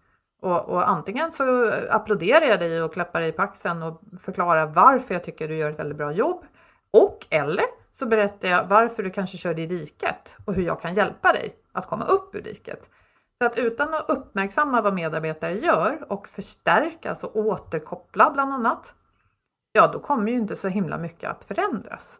Och, 0.45 0.69
och, 0.69 0.89
antingen 0.89 1.31
så 1.31 1.71
applåderar 1.89 2.45
jag 2.45 2.59
dig 2.59 2.81
och 2.81 2.93
klappar 2.93 3.19
dig 3.19 3.31
på 3.31 3.41
axeln 3.41 3.83
och 3.83 4.01
förklarar 4.21 4.65
varför 4.65 5.13
jag 5.13 5.23
tycker 5.23 5.47
du 5.47 5.55
gör 5.55 5.71
ett 5.71 5.79
väldigt 5.79 5.97
bra 5.97 6.11
jobb. 6.11 6.45
Och 6.91 7.27
eller 7.29 7.65
så 7.91 8.05
berättar 8.05 8.47
jag 8.47 8.67
varför 8.67 9.03
du 9.03 9.09
kanske 9.09 9.37
körde 9.37 9.61
i 9.61 9.65
diket 9.65 10.37
och 10.45 10.53
hur 10.53 10.63
jag 10.63 10.81
kan 10.81 10.95
hjälpa 10.95 11.33
dig 11.33 11.55
att 11.71 11.87
komma 11.87 12.05
upp 12.05 12.35
ur 12.35 12.41
diket. 12.41 12.89
Så 13.37 13.45
att 13.45 13.57
utan 13.57 13.93
att 13.93 14.09
uppmärksamma 14.09 14.81
vad 14.81 14.93
medarbetare 14.93 15.59
gör 15.59 16.05
och 16.11 16.27
förstärka, 16.27 17.09
alltså 17.09 17.27
återkoppla 17.27 18.31
bland 18.31 18.53
annat, 18.53 18.93
ja 19.71 19.87
då 19.87 19.99
kommer 19.99 20.31
ju 20.31 20.37
inte 20.37 20.55
så 20.55 20.67
himla 20.67 20.97
mycket 20.97 21.29
att 21.29 21.43
förändras. 21.43 22.19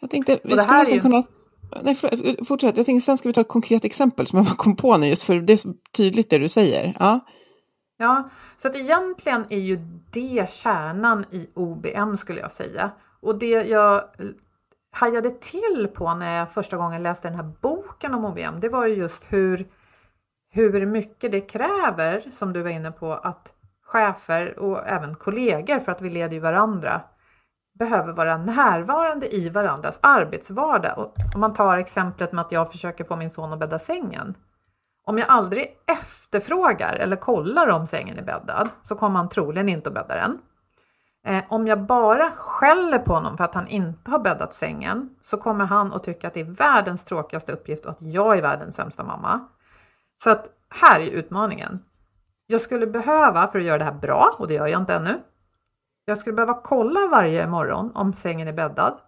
Jag 0.00 0.10
tänkte, 0.10 0.32
vi 0.32 0.38
skulle 0.38 0.78
nästan 0.78 0.94
ju... 0.94 1.00
kunna 1.00 1.22
Nej, 1.82 1.96
eh, 2.02 2.44
fortsätt. 2.44 2.76
Jag 2.76 2.86
tänkte 2.86 3.04
sen 3.04 3.18
ska 3.18 3.28
vi 3.28 3.32
ta 3.32 3.40
ett 3.40 3.48
konkret 3.48 3.84
exempel 3.84 4.26
som 4.26 4.36
jag 4.36 4.46
bara 4.46 4.54
kom 4.54 4.76
på 4.76 4.96
nu, 4.96 5.06
just 5.06 5.22
för 5.22 5.34
det 5.34 5.52
är 5.52 5.56
så 5.56 5.74
tydligt 5.96 6.30
det 6.30 6.38
du 6.38 6.48
säger. 6.48 6.94
Ja, 6.98 7.20
ja 7.98 8.30
så 8.62 8.68
att 8.68 8.76
egentligen 8.76 9.44
är 9.48 9.58
ju 9.58 9.76
det 10.10 10.50
kärnan 10.50 11.24
i 11.30 11.48
OBM 11.54 12.16
skulle 12.16 12.40
jag 12.40 12.52
säga. 12.52 12.90
Och 13.20 13.38
det 13.38 13.46
jag 13.46 14.02
hajade 14.92 15.30
till 15.30 15.88
på 15.94 16.14
när 16.14 16.38
jag 16.38 16.52
första 16.52 16.76
gången 16.76 17.02
läste 17.02 17.28
den 17.28 17.36
här 17.36 17.52
boken 17.60 18.14
om 18.14 18.24
OBM, 18.24 18.60
det 18.60 18.68
var 18.68 18.86
ju 18.86 18.94
just 18.94 19.24
hur, 19.28 19.68
hur 20.50 20.86
mycket 20.86 21.32
det 21.32 21.40
kräver, 21.40 22.30
som 22.38 22.52
du 22.52 22.62
var 22.62 22.70
inne 22.70 22.92
på, 22.92 23.12
att 23.12 23.52
chefer 23.82 24.58
och 24.58 24.86
även 24.86 25.14
kollegor, 25.14 25.78
för 25.80 25.92
att 25.92 26.02
vi 26.02 26.10
leder 26.10 26.34
ju 26.34 26.40
varandra, 26.40 27.02
behöver 27.80 28.12
vara 28.12 28.36
närvarande 28.36 29.34
i 29.34 29.48
varandras 29.48 29.98
arbetsvardag. 30.00 30.98
Och 30.98 31.14
om 31.34 31.40
man 31.40 31.54
tar 31.54 31.76
exemplet 31.76 32.32
med 32.32 32.40
att 32.40 32.52
jag 32.52 32.72
försöker 32.72 33.04
få 33.04 33.16
min 33.16 33.30
son 33.30 33.52
att 33.52 33.58
bädda 33.58 33.78
sängen. 33.78 34.34
Om 35.04 35.18
jag 35.18 35.28
aldrig 35.28 35.76
efterfrågar 35.86 36.94
eller 36.94 37.16
kollar 37.16 37.68
om 37.68 37.86
sängen 37.86 38.18
är 38.18 38.22
bäddad 38.22 38.68
så 38.82 38.94
kommer 38.94 39.16
han 39.16 39.28
troligen 39.28 39.68
inte 39.68 39.88
att 39.88 39.94
bädda 39.94 40.14
den. 40.14 40.38
Eh, 41.26 41.44
om 41.48 41.66
jag 41.66 41.80
bara 41.80 42.30
skäller 42.30 42.98
på 42.98 43.14
honom 43.14 43.36
för 43.36 43.44
att 43.44 43.54
han 43.54 43.68
inte 43.68 44.10
har 44.10 44.18
bäddat 44.18 44.54
sängen 44.54 45.16
så 45.22 45.36
kommer 45.36 45.64
han 45.64 45.92
att 45.92 46.04
tycka 46.04 46.28
att 46.28 46.34
det 46.34 46.40
är 46.40 46.44
världens 46.44 47.04
tråkigaste 47.04 47.52
uppgift 47.52 47.84
och 47.84 47.90
att 47.90 47.98
jag 48.00 48.38
är 48.38 48.42
världens 48.42 48.76
sämsta 48.76 49.04
mamma. 49.04 49.48
Så 50.22 50.30
att 50.30 50.46
här 50.70 51.00
är 51.00 51.10
utmaningen. 51.10 51.84
Jag 52.46 52.60
skulle 52.60 52.86
behöva, 52.86 53.48
för 53.48 53.58
att 53.58 53.64
göra 53.64 53.78
det 53.78 53.84
här 53.84 53.92
bra, 53.92 54.30
och 54.38 54.48
det 54.48 54.54
gör 54.54 54.66
jag 54.66 54.80
inte 54.80 54.94
ännu, 54.94 55.20
jag 56.10 56.18
skulle 56.18 56.34
behöva 56.34 56.54
kolla 56.54 57.06
varje 57.06 57.46
morgon 57.46 57.90
om 57.94 58.14
sängen 58.14 58.48
är 58.48 58.52
bäddad. 58.52 59.00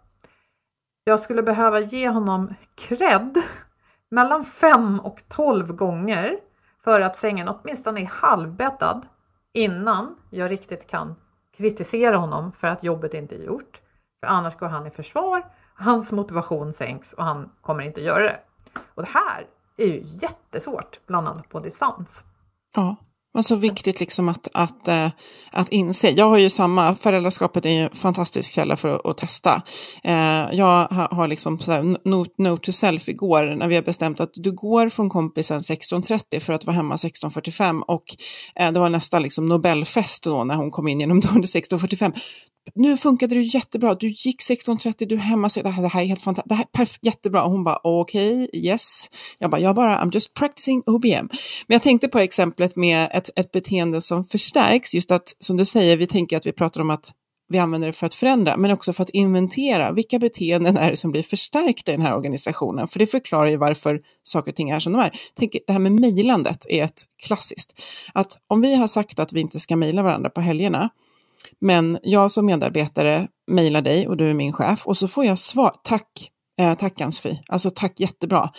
Jag 1.05 1.21
skulle 1.21 1.43
behöva 1.43 1.81
ge 1.81 2.09
honom 2.09 2.55
cred 2.75 3.43
mellan 4.11 4.45
5 4.45 5.01
och 5.01 5.23
12 5.29 5.73
gånger 5.73 6.39
för 6.85 7.01
att 7.01 7.17
sängen 7.17 7.49
åtminstone 7.49 8.01
är 8.01 8.07
halvbäddad 8.07 9.07
innan 9.53 10.17
jag 10.31 10.51
riktigt 10.51 10.87
kan 10.87 11.15
kritisera 11.57 12.17
honom 12.17 12.53
för 12.53 12.69
att 12.69 12.83
jobbet 12.83 13.15
inte 13.15 13.35
är 13.35 13.45
gjort. 13.45 13.81
För 14.21 14.27
annars 14.27 14.57
går 14.57 14.69
han 14.69 14.87
i 14.87 14.91
försvar, 14.91 15.47
hans 15.75 16.13
motivation 16.13 16.73
sänks 16.73 17.13
och 17.13 17.25
han 17.25 17.51
kommer 17.61 17.83
inte 17.83 18.01
göra 18.03 18.23
det. 18.23 18.41
Och 18.95 19.03
det 19.03 19.09
här 19.09 19.47
är 19.77 19.87
ju 19.87 20.01
jättesvårt, 20.05 21.01
bland 21.07 21.29
annat 21.29 21.49
på 21.49 21.61
distans. 21.61 22.25
Ja, 22.77 22.97
men 23.35 23.43
så 23.43 23.57
viktigt 23.57 24.01
liksom 24.01 24.29
att, 24.29 24.49
att, 24.55 24.89
eh, 24.89 25.09
att 25.51 25.69
inse. 25.69 26.11
Jag 26.11 26.29
har 26.29 26.39
ju 26.39 26.51
samma, 26.51 26.95
föräldraskapet 26.95 27.67
är 27.67 27.71
ju 27.71 27.79
en 27.79 27.91
fantastisk 27.91 28.55
källa 28.55 28.77
för 28.77 28.89
att, 28.89 29.07
att 29.07 29.17
testa. 29.17 29.63
Eh, 30.05 30.49
jag 30.53 30.89
har, 30.91 31.29
liksom 31.29 31.59
så 31.59 31.73
här, 31.73 31.83
note, 32.09 32.43
note 32.43 32.67
to 32.67 32.73
self 32.73 33.09
igår 33.09 33.57
när 33.57 33.69
vi 33.69 33.75
har 33.75 33.83
bestämt 33.83 34.21
att 34.21 34.31
du 34.35 34.53
går 34.53 34.89
från 34.89 35.09
kompisen 35.09 35.61
16.30 35.61 36.41
för 36.41 36.53
att 36.53 36.65
vara 36.65 36.77
hemma 36.77 36.97
16.45 36.97 37.81
och 37.81 38.05
eh, 38.57 38.73
det 38.73 38.81
var 38.81 38.89
nästan 38.89 39.23
liksom 39.23 39.47
Nobelfest 39.47 40.25
då 40.25 40.45
när 40.45 40.55
hon 40.55 40.71
kom 40.71 40.89
in 40.89 41.01
genom 41.01 41.21
dörren 41.21 41.43
16.45 41.43 42.13
nu 42.75 42.97
funkade 42.97 43.35
det 43.35 43.41
jättebra, 43.41 43.95
du 43.95 44.09
gick 44.09 44.41
16.30, 44.41 45.07
du 45.07 45.15
är 45.15 45.19
hemma, 45.19 45.49
det 45.55 45.69
här, 45.69 45.83
det 45.83 45.89
här 45.89 46.03
är 46.03 46.07
helt 46.07 46.23
fantastiskt, 46.23 46.49
det 46.49 46.55
här 46.55 46.67
är 46.73 46.79
perf- 46.79 46.99
jättebra. 47.03 47.43
Och 47.43 47.51
hon 47.51 47.65
bara 47.65 47.79
okej, 47.83 48.45
okay, 48.45 48.61
yes. 48.61 49.11
Jag 49.39 49.51
bara, 49.51 49.61
jag 49.61 49.75
bara, 49.75 49.99
I'm 49.99 50.15
just 50.15 50.35
practicing 50.35 50.83
OBM. 50.87 51.29
Men 51.67 51.75
jag 51.75 51.83
tänkte 51.83 52.09
på 52.09 52.19
exemplet 52.19 52.77
med 52.77 53.09
ett, 53.29 53.39
ett 53.39 53.53
beteende 53.53 54.01
som 54.01 54.25
förstärks, 54.25 54.95
just 54.95 55.11
att 55.11 55.37
som 55.39 55.57
du 55.57 55.65
säger, 55.65 55.97
vi 55.97 56.07
tänker 56.07 56.37
att 56.37 56.47
vi 56.47 56.53
pratar 56.53 56.81
om 56.81 56.91
att 56.91 57.13
vi 57.49 57.59
använder 57.59 57.87
det 57.87 57.93
för 57.93 58.07
att 58.07 58.15
förändra, 58.15 58.57
men 58.57 58.71
också 58.71 58.93
för 58.93 59.03
att 59.03 59.11
inventera 59.11 59.93
vilka 59.93 60.19
beteenden 60.19 60.77
är 60.77 60.91
det 60.91 60.97
som 60.97 61.11
blir 61.11 61.23
förstärkta 61.23 61.93
i 61.93 61.97
den 61.97 62.07
här 62.07 62.17
organisationen. 62.17 62.89
För 62.89 62.99
det 62.99 63.07
förklarar 63.07 63.47
ju 63.47 63.57
varför 63.57 64.01
saker 64.23 64.51
och 64.51 64.57
ting 64.57 64.71
är 64.71 64.81
som 64.81 64.93
de 64.93 65.03
är. 65.03 65.13
Tänk, 65.35 65.57
det 65.67 65.73
här 65.73 65.81
med 65.81 65.93
mejlandet 65.93 66.67
är 66.69 66.85
ett 66.85 67.03
klassiskt. 67.23 67.83
Att 68.15 68.39
om 68.49 68.61
vi 68.61 68.75
har 68.75 68.87
sagt 68.87 69.19
att 69.19 69.33
vi 69.33 69.41
inte 69.41 69.61
ska 69.61 69.77
mejla 69.77 70.03
varandra 70.03 70.31
på 70.31 70.41
helgerna, 70.41 70.89
men 71.61 71.99
jag 72.03 72.31
som 72.31 72.47
medarbetare 72.47 73.29
mejlar 73.51 73.83
dig 73.83 74.09
och 74.09 74.17
du 74.17 74.31
är 74.31 74.35
min 74.35 74.53
chef 74.53 74.87
och 74.87 74.97
så 74.97 75.09
får 75.09 75.25
jag 75.25 75.39
svar, 75.39 75.75
tack, 75.85 76.31
eh, 76.61 76.75
tack 76.75 77.01
Ansfi, 77.01 77.41
alltså 77.49 77.71
tack 77.75 78.01
jättebra, 78.01 78.51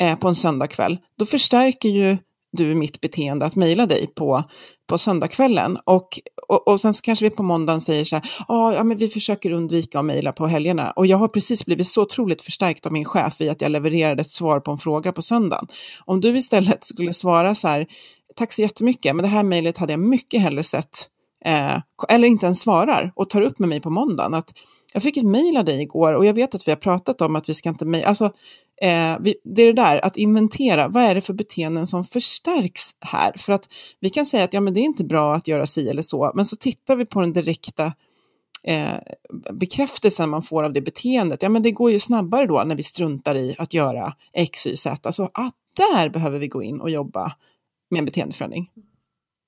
eh, 0.00 0.18
på 0.18 0.28
en 0.28 0.34
söndagkväll. 0.34 0.98
Då 1.18 1.26
förstärker 1.26 1.88
ju 1.88 2.16
du 2.52 2.74
mitt 2.74 3.00
beteende 3.00 3.46
att 3.46 3.56
mejla 3.56 3.86
dig 3.86 4.06
på, 4.06 4.42
på 4.88 4.98
söndagskvällen. 4.98 5.78
Och, 5.84 6.20
och, 6.48 6.68
och 6.68 6.80
sen 6.80 6.94
så 6.94 7.02
kanske 7.02 7.24
vi 7.24 7.30
på 7.30 7.42
måndagen 7.42 7.80
säger 7.80 8.04
så 8.04 8.16
här, 8.16 8.30
ah, 8.48 8.72
ja 8.72 8.84
men 8.84 8.96
vi 8.96 9.08
försöker 9.08 9.50
undvika 9.50 9.98
att 9.98 10.04
mejla 10.04 10.32
på 10.32 10.46
helgerna. 10.46 10.90
Och 10.90 11.06
jag 11.06 11.16
har 11.16 11.28
precis 11.28 11.66
blivit 11.66 11.86
så 11.86 12.02
otroligt 12.02 12.42
förstärkt 12.42 12.86
av 12.86 12.92
min 12.92 13.04
chef 13.04 13.40
i 13.40 13.48
att 13.48 13.60
jag 13.60 13.70
levererade 13.70 14.20
ett 14.20 14.30
svar 14.30 14.60
på 14.60 14.70
en 14.70 14.78
fråga 14.78 15.12
på 15.12 15.22
söndagen. 15.22 15.66
Om 16.04 16.20
du 16.20 16.36
istället 16.36 16.84
skulle 16.84 17.14
svara 17.14 17.54
så 17.54 17.68
här, 17.68 17.86
tack 18.36 18.52
så 18.52 18.62
jättemycket, 18.62 19.16
men 19.16 19.22
det 19.22 19.28
här 19.28 19.42
mejlet 19.42 19.78
hade 19.78 19.92
jag 19.92 20.00
mycket 20.00 20.40
hellre 20.40 20.62
sett, 20.62 21.08
eh, 21.44 21.78
eller 22.08 22.28
inte 22.28 22.46
ens 22.46 22.60
svarar 22.60 23.12
och 23.16 23.30
tar 23.30 23.42
upp 23.42 23.58
med 23.58 23.68
mig 23.68 23.80
på 23.80 23.90
måndagen. 23.90 24.34
Att 24.34 24.52
jag 24.94 25.02
fick 25.02 25.16
ett 25.16 25.26
mejl 25.26 25.56
av 25.56 25.64
dig 25.64 25.82
igår 25.82 26.12
och 26.12 26.26
jag 26.26 26.34
vet 26.34 26.54
att 26.54 26.68
vi 26.68 26.72
har 26.72 26.76
pratat 26.76 27.20
om 27.20 27.36
att 27.36 27.48
vi 27.48 27.54
ska 27.54 27.68
inte 27.68 27.84
mejla, 27.84 28.08
alltså 28.08 28.30
Eh, 28.82 29.16
vi, 29.20 29.34
det 29.44 29.62
är 29.62 29.66
det 29.66 29.82
där, 29.82 30.04
att 30.04 30.16
inventera, 30.16 30.88
vad 30.88 31.02
är 31.02 31.14
det 31.14 31.20
för 31.20 31.34
beteenden 31.34 31.86
som 31.86 32.04
förstärks 32.04 32.90
här? 33.00 33.32
För 33.36 33.52
att 33.52 33.72
vi 34.00 34.10
kan 34.10 34.26
säga 34.26 34.44
att 34.44 34.52
ja, 34.52 34.60
men 34.60 34.74
det 34.74 34.80
är 34.80 34.84
inte 34.84 35.04
bra 35.04 35.34
att 35.34 35.48
göra 35.48 35.66
si 35.66 35.88
eller 35.88 36.02
så, 36.02 36.32
men 36.34 36.46
så 36.46 36.56
tittar 36.56 36.96
vi 36.96 37.06
på 37.06 37.20
den 37.20 37.32
direkta 37.32 37.92
eh, 38.64 38.94
bekräftelsen 39.52 40.30
man 40.30 40.42
får 40.42 40.64
av 40.64 40.72
det 40.72 40.80
beteendet. 40.80 41.42
Ja, 41.42 41.48
men 41.48 41.62
det 41.62 41.70
går 41.70 41.90
ju 41.90 42.00
snabbare 42.00 42.46
då 42.46 42.62
när 42.66 42.76
vi 42.76 42.82
struntar 42.82 43.34
i 43.34 43.54
att 43.58 43.74
göra 43.74 44.14
X, 44.32 44.66
Y, 44.66 44.76
Z. 44.76 45.08
Alltså 45.08 45.30
att 45.34 45.54
där 45.76 46.08
behöver 46.08 46.38
vi 46.38 46.48
gå 46.48 46.62
in 46.62 46.80
och 46.80 46.90
jobba 46.90 47.32
med 47.90 47.98
en 47.98 48.04
beteendeförändring. 48.04 48.70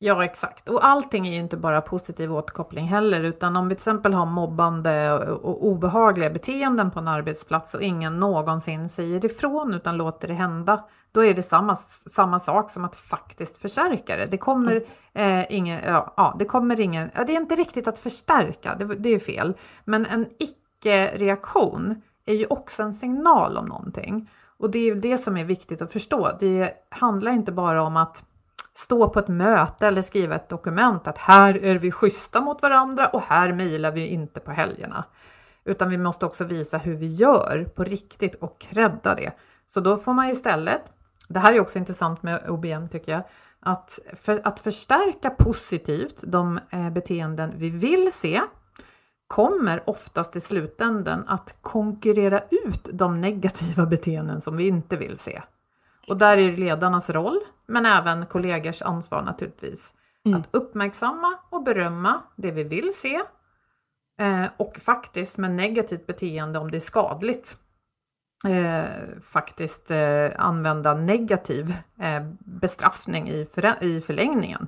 Ja, 0.05 0.25
exakt. 0.25 0.69
Och 0.69 0.87
allting 0.87 1.29
är 1.29 1.33
ju 1.33 1.41
inte 1.41 1.57
bara 1.57 1.81
positiv 1.81 2.33
återkoppling 2.33 2.87
heller, 2.87 3.25
utan 3.25 3.57
om 3.57 3.69
vi 3.69 3.75
till 3.75 3.81
exempel 3.81 4.15
har 4.15 4.27
mobbande 4.27 5.13
och 5.13 5.67
obehagliga 5.67 6.31
beteenden 6.31 6.91
på 6.91 6.99
en 6.99 7.09
arbetsplats 7.09 7.75
och 7.75 7.83
ingen 7.83 8.21
någonsin 8.21 8.89
säger 8.89 9.25
ifrån 9.25 9.75
utan 9.75 9.97
låter 9.97 10.29
det 10.29 10.35
hända, 10.35 10.85
då 11.13 11.25
är 11.25 11.35
det 11.35 11.43
samma, 11.43 11.77
samma 12.15 12.41
sak 12.41 12.71
som 12.71 12.85
att 12.85 12.97
faktiskt 12.97 13.59
förstärka 13.59 14.17
det. 14.17 14.27
Det 14.27 14.39
kommer 14.39 14.85
eh, 15.13 15.55
ingen, 15.55 15.81
ja, 15.87 16.15
ja, 16.17 16.37
det 16.39 16.45
kommer 16.45 16.81
ingen, 16.81 17.11
ja, 17.15 17.25
det 17.25 17.33
är 17.33 17.41
inte 17.41 17.57
riktigt 17.57 17.89
att 17.89 17.99
förstärka, 17.99 18.75
det, 18.79 18.85
det 18.85 19.09
är 19.09 19.19
fel, 19.19 19.55
men 19.85 20.07
en 20.07 20.27
icke-reaktion 20.39 22.03
är 22.27 22.35
ju 22.35 22.47
också 22.47 22.83
en 22.83 22.95
signal 22.95 23.57
om 23.57 23.67
någonting. 23.67 24.31
Och 24.59 24.71
det 24.71 24.79
är 24.79 24.85
ju 24.85 24.95
det 24.95 25.19
som 25.19 25.37
är 25.37 25.45
viktigt 25.45 25.83
att 25.83 25.93
förstå. 25.93 26.31
Det 26.41 26.73
handlar 26.89 27.33
inte 27.33 27.53
bara 27.53 27.83
om 27.83 27.97
att 27.97 28.25
stå 28.75 29.09
på 29.09 29.19
ett 29.19 29.29
möte 29.29 29.87
eller 29.87 30.03
skriva 30.03 30.35
ett 30.35 30.49
dokument 30.49 31.07
att 31.07 31.19
här 31.19 31.65
är 31.65 31.79
vi 31.79 31.93
schyssta 31.93 32.41
mot 32.41 32.63
varandra 32.63 33.09
och 33.09 33.23
här 33.23 33.53
mejlar 33.53 33.93
vi 33.93 34.07
inte 34.07 34.41
på 34.41 34.51
helgerna. 34.51 35.05
Utan 35.65 35.91
vi 35.91 35.99
måste 35.99 36.27
också 36.27 36.45
visa 36.45 36.79
hur 36.79 36.97
vi 36.97 37.15
gör 37.15 37.71
på 37.75 37.85
riktigt 37.85 38.35
och 38.35 38.61
credda 38.61 39.15
det. 39.15 39.33
Så 39.75 39.81
då 39.81 39.97
får 39.97 40.13
man 40.13 40.31
istället, 40.31 40.83
det 41.29 41.39
här 41.39 41.53
är 41.53 41.61
också 41.61 41.79
intressant 41.79 42.23
med 42.23 42.51
OBM 42.51 42.89
tycker 42.89 43.13
jag, 43.13 43.23
att, 43.61 43.99
för, 44.13 44.41
att 44.45 44.61
förstärka 44.61 45.31
positivt 45.31 46.17
de 46.21 46.61
eh, 46.71 46.91
beteenden 46.91 47.53
vi 47.57 47.71
vill 47.71 48.13
se 48.13 48.41
kommer 49.27 49.91
oftast 49.91 50.37
i 50.37 50.41
slutänden 50.41 51.25
att 51.29 51.55
konkurrera 51.61 52.41
ut 52.51 52.89
de 52.93 53.21
negativa 53.21 53.87
beteenden 53.87 54.41
som 54.41 54.57
vi 54.57 54.69
inte 54.69 54.97
vill 54.97 55.19
se. 55.19 55.43
Och 56.09 56.19
där 56.19 56.39
är 56.39 56.57
ledarnas 56.57 57.11
roll, 57.11 57.41
men 57.67 57.87
även 57.87 58.27
kollegors 58.27 58.83
ansvar 58.83 59.23
naturligtvis. 59.23 59.93
Mm. 60.25 60.41
Att 60.41 60.49
uppmärksamma 60.51 61.39
och 61.51 61.63
berömma 61.63 62.23
det 62.37 62.51
vi 62.51 62.65
vill 62.65 62.93
se 62.95 63.23
eh, 64.21 64.47
och 64.57 64.77
faktiskt 64.77 65.37
med 65.37 65.51
negativt 65.51 66.07
beteende 66.07 66.59
om 66.59 66.71
det 66.71 66.77
är 66.79 66.81
skadligt. 66.81 67.57
Eh, 68.45 68.85
faktiskt 69.23 69.91
eh, 69.91 70.31
använda 70.37 70.95
negativ 70.95 71.75
eh, 71.99 72.23
bestraffning 72.39 73.29
i, 73.29 73.45
för, 73.45 73.85
i 73.85 74.01
förlängningen 74.01 74.67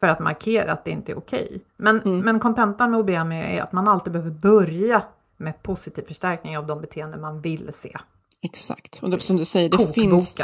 för 0.00 0.06
att 0.06 0.20
markera 0.20 0.72
att 0.72 0.84
det 0.84 0.90
inte 0.90 1.12
är 1.12 1.18
okej. 1.18 1.46
Okay. 1.46 1.60
Men, 1.76 2.00
mm. 2.00 2.20
men 2.20 2.40
kontentan 2.40 2.90
med 2.90 3.00
OBM 3.00 3.32
är 3.32 3.62
att 3.62 3.72
man 3.72 3.88
alltid 3.88 4.12
behöver 4.12 4.30
börja 4.30 5.02
med 5.36 5.62
positiv 5.62 6.02
förstärkning 6.02 6.58
av 6.58 6.66
de 6.66 6.80
beteenden 6.80 7.20
man 7.20 7.40
vill 7.40 7.72
se. 7.72 7.98
Exakt, 8.46 9.02
och 9.02 9.10
det, 9.10 9.20
som 9.20 9.36
du 9.36 9.44
säger, 9.44 9.68
det 9.68 9.76
Kokboken. 9.76 10.10
finns 10.10 10.34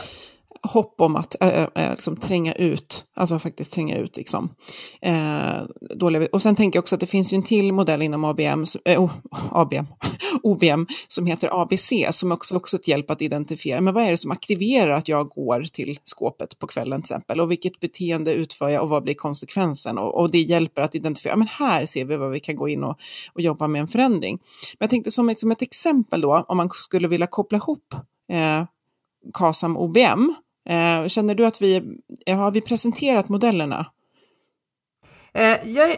hopp 0.62 1.00
om 1.00 1.16
att 1.16 1.36
äh, 1.42 1.62
äh, 1.74 1.90
liksom 1.90 2.16
tränga 2.16 2.52
ut, 2.52 3.04
alltså 3.14 3.38
faktiskt 3.38 3.72
tränga 3.72 3.96
ut 3.96 4.16
liksom. 4.16 4.54
Äh, 5.00 5.62
dåliga. 5.96 6.28
Och 6.32 6.42
sen 6.42 6.56
tänker 6.56 6.76
jag 6.76 6.82
också 6.82 6.94
att 6.94 7.00
det 7.00 7.06
finns 7.06 7.32
ju 7.32 7.36
en 7.36 7.42
till 7.42 7.72
modell 7.72 8.02
inom 8.02 8.24
ABM, 8.24 8.64
äh, 8.84 9.04
oh, 9.04 9.10
ABM, 9.50 9.86
OBM 10.42 10.86
som 11.08 11.26
heter 11.26 11.62
ABC 11.62 11.92
som 12.10 12.32
också 12.32 12.56
också 12.56 12.76
ett 12.76 12.88
hjälp 12.88 13.10
att 13.10 13.22
identifiera, 13.22 13.80
men 13.80 13.94
vad 13.94 14.04
är 14.04 14.10
det 14.10 14.16
som 14.16 14.30
aktiverar 14.30 14.92
att 14.92 15.08
jag 15.08 15.28
går 15.28 15.62
till 15.62 15.98
skåpet 16.04 16.58
på 16.58 16.66
kvällen 16.66 17.02
till 17.02 17.14
exempel 17.14 17.40
och 17.40 17.50
vilket 17.50 17.80
beteende 17.80 18.34
utför 18.34 18.68
jag 18.68 18.82
och 18.82 18.88
vad 18.88 19.02
blir 19.02 19.14
konsekvensen 19.14 19.98
och, 19.98 20.20
och 20.20 20.30
det 20.30 20.40
hjälper 20.40 20.82
att 20.82 20.94
identifiera, 20.94 21.36
men 21.36 21.48
här 21.48 21.86
ser 21.86 22.04
vi 22.04 22.16
vad 22.16 22.30
vi 22.30 22.40
kan 22.40 22.56
gå 22.56 22.68
in 22.68 22.84
och, 22.84 22.98
och 23.34 23.40
jobba 23.40 23.68
med 23.68 23.80
en 23.80 23.88
förändring. 23.88 24.38
Men 24.78 24.84
jag 24.84 24.90
tänkte 24.90 25.10
som 25.10 25.28
ett, 25.28 25.40
som 25.40 25.52
ett 25.52 25.62
exempel 25.62 26.20
då, 26.20 26.44
om 26.48 26.56
man 26.56 26.70
skulle 26.70 27.08
vilja 27.08 27.26
koppla 27.26 27.58
ihop 27.58 27.94
eh, 28.32 28.64
KASAM 29.32 29.76
OBM 29.76 30.34
Eh, 30.64 31.08
känner 31.08 31.34
du 31.34 31.46
att 31.46 31.62
vi 31.62 32.00
har 32.26 32.50
vi 32.50 32.60
presenterat 32.60 33.28
modellerna? 33.28 33.86
Eh, 35.34 35.68
jag, 35.68 35.90
eh, 35.90 35.96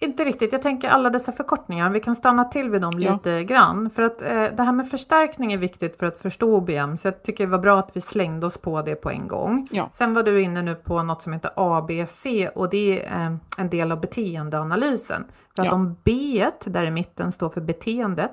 inte 0.00 0.24
riktigt, 0.24 0.52
jag 0.52 0.62
tänker 0.62 0.88
alla 0.88 1.10
dessa 1.10 1.32
förkortningar, 1.32 1.90
vi 1.90 2.00
kan 2.00 2.16
stanna 2.16 2.44
till 2.44 2.70
vid 2.70 2.82
dem 2.82 3.00
ja. 3.00 3.12
lite 3.12 3.44
grann. 3.44 3.90
För 3.90 4.02
att 4.02 4.22
eh, 4.22 4.42
det 4.42 4.62
här 4.62 4.72
med 4.72 4.90
förstärkning 4.90 5.52
är 5.52 5.58
viktigt 5.58 5.98
för 5.98 6.06
att 6.06 6.18
förstå 6.18 6.56
OBM, 6.56 6.96
så 6.96 7.08
jag 7.08 7.22
tycker 7.22 7.44
det 7.44 7.50
var 7.50 7.58
bra 7.58 7.78
att 7.78 7.90
vi 7.96 8.00
slängde 8.00 8.46
oss 8.46 8.58
på 8.58 8.82
det 8.82 8.94
på 8.94 9.10
en 9.10 9.28
gång. 9.28 9.66
Ja. 9.70 9.90
Sen 9.98 10.14
var 10.14 10.22
du 10.22 10.42
inne 10.42 10.62
nu 10.62 10.74
på 10.74 11.02
något 11.02 11.22
som 11.22 11.32
heter 11.32 11.50
ABC 11.54 12.26
och 12.54 12.70
det 12.70 13.04
är 13.04 13.26
eh, 13.26 13.36
en 13.58 13.70
del 13.70 13.92
av 13.92 14.00
beteendeanalysen. 14.00 15.24
För 15.56 15.62
att 15.62 15.68
ja. 15.68 15.74
om 15.74 15.96
B 16.04 16.46
där 16.64 16.84
i 16.84 16.90
mitten 16.90 17.32
står 17.32 17.48
för 17.48 17.60
beteendet 17.60 18.32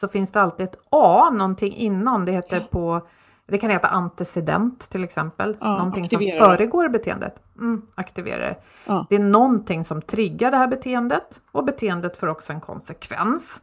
så 0.00 0.08
finns 0.08 0.32
det 0.32 0.40
alltid 0.40 0.66
ett 0.66 0.76
A, 0.90 1.30
någonting 1.30 1.74
innan, 1.74 2.24
det 2.24 2.32
heter 2.32 2.60
på 2.60 3.06
det 3.52 3.58
kan 3.58 3.70
heta 3.70 3.88
antecedent 3.88 4.90
till 4.90 5.04
exempel. 5.04 5.56
Ja, 5.60 5.76
någonting 5.76 6.04
som 6.04 6.20
föregår 6.20 6.88
beteendet. 6.88 7.34
Mm, 7.58 7.82
aktiverar 7.94 8.58
ja. 8.84 9.06
Det 9.08 9.14
är 9.14 9.20
någonting 9.20 9.84
som 9.84 10.02
triggar 10.02 10.50
det 10.50 10.56
här 10.56 10.66
beteendet 10.66 11.40
och 11.52 11.64
beteendet 11.64 12.16
får 12.16 12.26
också 12.26 12.52
en 12.52 12.60
konsekvens. 12.60 13.60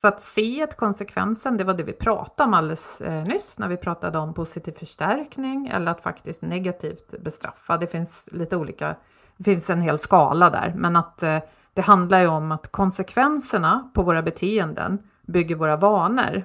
Så 0.00 0.08
att 0.08 0.20
se 0.20 0.60
ett 0.60 0.76
konsekvensen, 0.76 1.56
det 1.56 1.64
var 1.64 1.74
det 1.74 1.82
vi 1.82 1.92
pratade 1.92 2.46
om 2.46 2.54
alldeles 2.54 3.00
eh, 3.00 3.24
nyss 3.24 3.58
när 3.58 3.68
vi 3.68 3.76
pratade 3.76 4.18
om 4.18 4.34
positiv 4.34 4.72
förstärkning 4.72 5.66
eller 5.66 5.92
att 5.92 6.00
faktiskt 6.00 6.42
negativt 6.42 7.14
bestraffa. 7.20 7.76
Det 7.76 7.86
finns 7.86 8.28
lite 8.32 8.56
olika, 8.56 8.96
det 9.36 9.44
finns 9.44 9.70
en 9.70 9.80
hel 9.80 9.98
skala 9.98 10.50
där, 10.50 10.72
men 10.76 10.96
att 10.96 11.22
eh, 11.22 11.38
det 11.74 11.82
handlar 11.82 12.20
ju 12.20 12.26
om 12.26 12.52
att 12.52 12.72
konsekvenserna 12.72 13.90
på 13.94 14.02
våra 14.02 14.22
beteenden 14.22 14.98
bygger 15.26 15.56
våra 15.56 15.76
vanor 15.76 16.44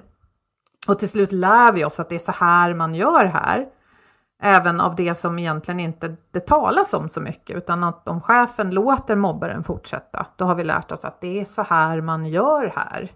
och 0.86 0.98
till 0.98 1.08
slut 1.08 1.32
lär 1.32 1.72
vi 1.72 1.84
oss 1.84 2.00
att 2.00 2.08
det 2.08 2.14
är 2.14 2.18
så 2.18 2.32
här 2.32 2.74
man 2.74 2.94
gör 2.94 3.24
här. 3.24 3.66
Även 4.42 4.80
av 4.80 4.96
det 4.96 5.14
som 5.14 5.38
egentligen 5.38 5.80
inte 5.80 6.16
det 6.30 6.40
talas 6.40 6.92
om 6.94 7.08
så 7.08 7.20
mycket, 7.20 7.56
utan 7.56 7.84
att 7.84 8.08
om 8.08 8.20
chefen 8.20 8.70
låter 8.70 9.16
mobbaren 9.16 9.64
fortsätta, 9.64 10.26
då 10.36 10.44
har 10.44 10.54
vi 10.54 10.64
lärt 10.64 10.92
oss 10.92 11.04
att 11.04 11.20
det 11.20 11.40
är 11.40 11.44
så 11.44 11.62
här 11.62 12.00
man 12.00 12.26
gör 12.26 12.72
här. 12.76 13.12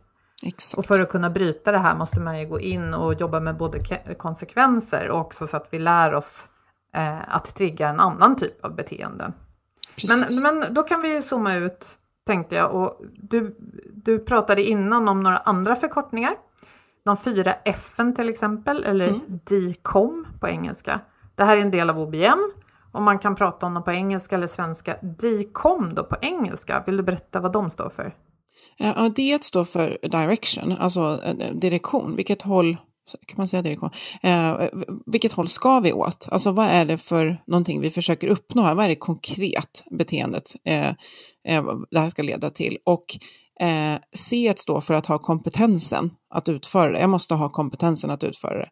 Exakt. 0.46 0.78
Och 0.78 0.86
för 0.86 1.00
att 1.00 1.08
kunna 1.08 1.30
bryta 1.30 1.72
det 1.72 1.78
här 1.78 1.96
måste 1.96 2.20
man 2.20 2.40
ju 2.40 2.46
gå 2.46 2.60
in 2.60 2.94
och 2.94 3.14
jobba 3.14 3.40
med 3.40 3.56
både 3.56 3.78
konsekvenser 4.18 5.10
och 5.10 5.20
också 5.20 5.46
så 5.46 5.56
att 5.56 5.68
vi 5.70 5.78
lär 5.78 6.14
oss 6.14 6.48
eh, 6.94 7.34
att 7.34 7.54
trigga 7.54 7.88
en 7.88 8.00
annan 8.00 8.36
typ 8.36 8.64
av 8.64 8.74
beteenden. 8.74 9.32
Men, 10.08 10.42
men 10.42 10.74
då 10.74 10.82
kan 10.82 11.02
vi 11.02 11.22
zooma 11.22 11.54
ut, 11.54 11.86
tänkte 12.26 12.54
jag. 12.54 12.74
Och 12.74 13.00
du, 13.12 13.56
du 13.92 14.18
pratade 14.18 14.62
innan 14.62 15.08
om 15.08 15.22
några 15.22 15.38
andra 15.38 15.76
förkortningar 15.76 16.36
de 17.04 17.16
fyra 17.16 17.54
F 17.64 17.96
till 18.16 18.28
exempel, 18.28 18.84
eller 18.84 19.08
mm. 19.08 19.20
DICOM 19.44 20.26
på 20.40 20.48
engelska. 20.48 21.00
Det 21.34 21.44
här 21.44 21.56
är 21.56 21.60
en 21.60 21.70
del 21.70 21.90
av 21.90 21.98
OBM 21.98 22.52
och 22.92 23.02
man 23.02 23.18
kan 23.18 23.36
prata 23.36 23.66
om 23.66 23.74
dem 23.74 23.84
på 23.84 23.92
engelska 23.92 24.34
eller 24.34 24.46
svenska. 24.46 24.96
DICOM 25.02 25.94
då 25.94 26.04
på 26.04 26.16
engelska, 26.22 26.82
vill 26.86 26.96
du 26.96 27.02
berätta 27.02 27.40
vad 27.40 27.52
de 27.52 27.70
står 27.70 27.90
för? 27.90 28.14
Ja, 28.76 29.08
D 29.16 29.38
står 29.40 29.64
för 29.64 29.98
direction, 30.02 30.76
alltså 30.78 31.20
eh, 31.24 31.52
direktion. 31.54 32.16
Vilket 32.16 32.42
håll 32.42 32.76
kan 33.26 33.34
man 33.36 33.48
säga 33.48 33.62
direktion? 33.62 33.90
Eh, 34.22 34.56
vilket 35.06 35.32
håll 35.32 35.48
ska 35.48 35.80
vi 35.80 35.92
åt? 35.92 36.28
Alltså 36.30 36.52
vad 36.52 36.66
är 36.66 36.84
det 36.84 36.98
för 36.98 37.42
någonting 37.46 37.80
vi 37.80 37.90
försöker 37.90 38.28
uppnå 38.28 38.62
här? 38.62 38.74
Vad 38.74 38.84
är 38.84 38.88
det 38.88 38.96
konkret 38.96 39.84
beteendet 39.90 40.52
eh, 40.64 40.88
eh, 41.48 41.64
det 41.90 41.98
här 41.98 42.10
ska 42.10 42.22
leda 42.22 42.50
till? 42.50 42.78
Och 42.84 43.04
Eh, 43.62 43.98
C 44.14 44.54
står 44.56 44.80
för 44.80 44.94
att 44.94 45.06
ha 45.06 45.18
kompetensen 45.18 46.10
att 46.34 46.48
utföra 46.48 46.92
det. 46.92 47.00
Jag 47.00 47.10
måste 47.10 47.34
ha 47.34 47.48
kompetensen 47.48 48.10
att 48.10 48.24
utföra 48.24 48.58
det. 48.58 48.68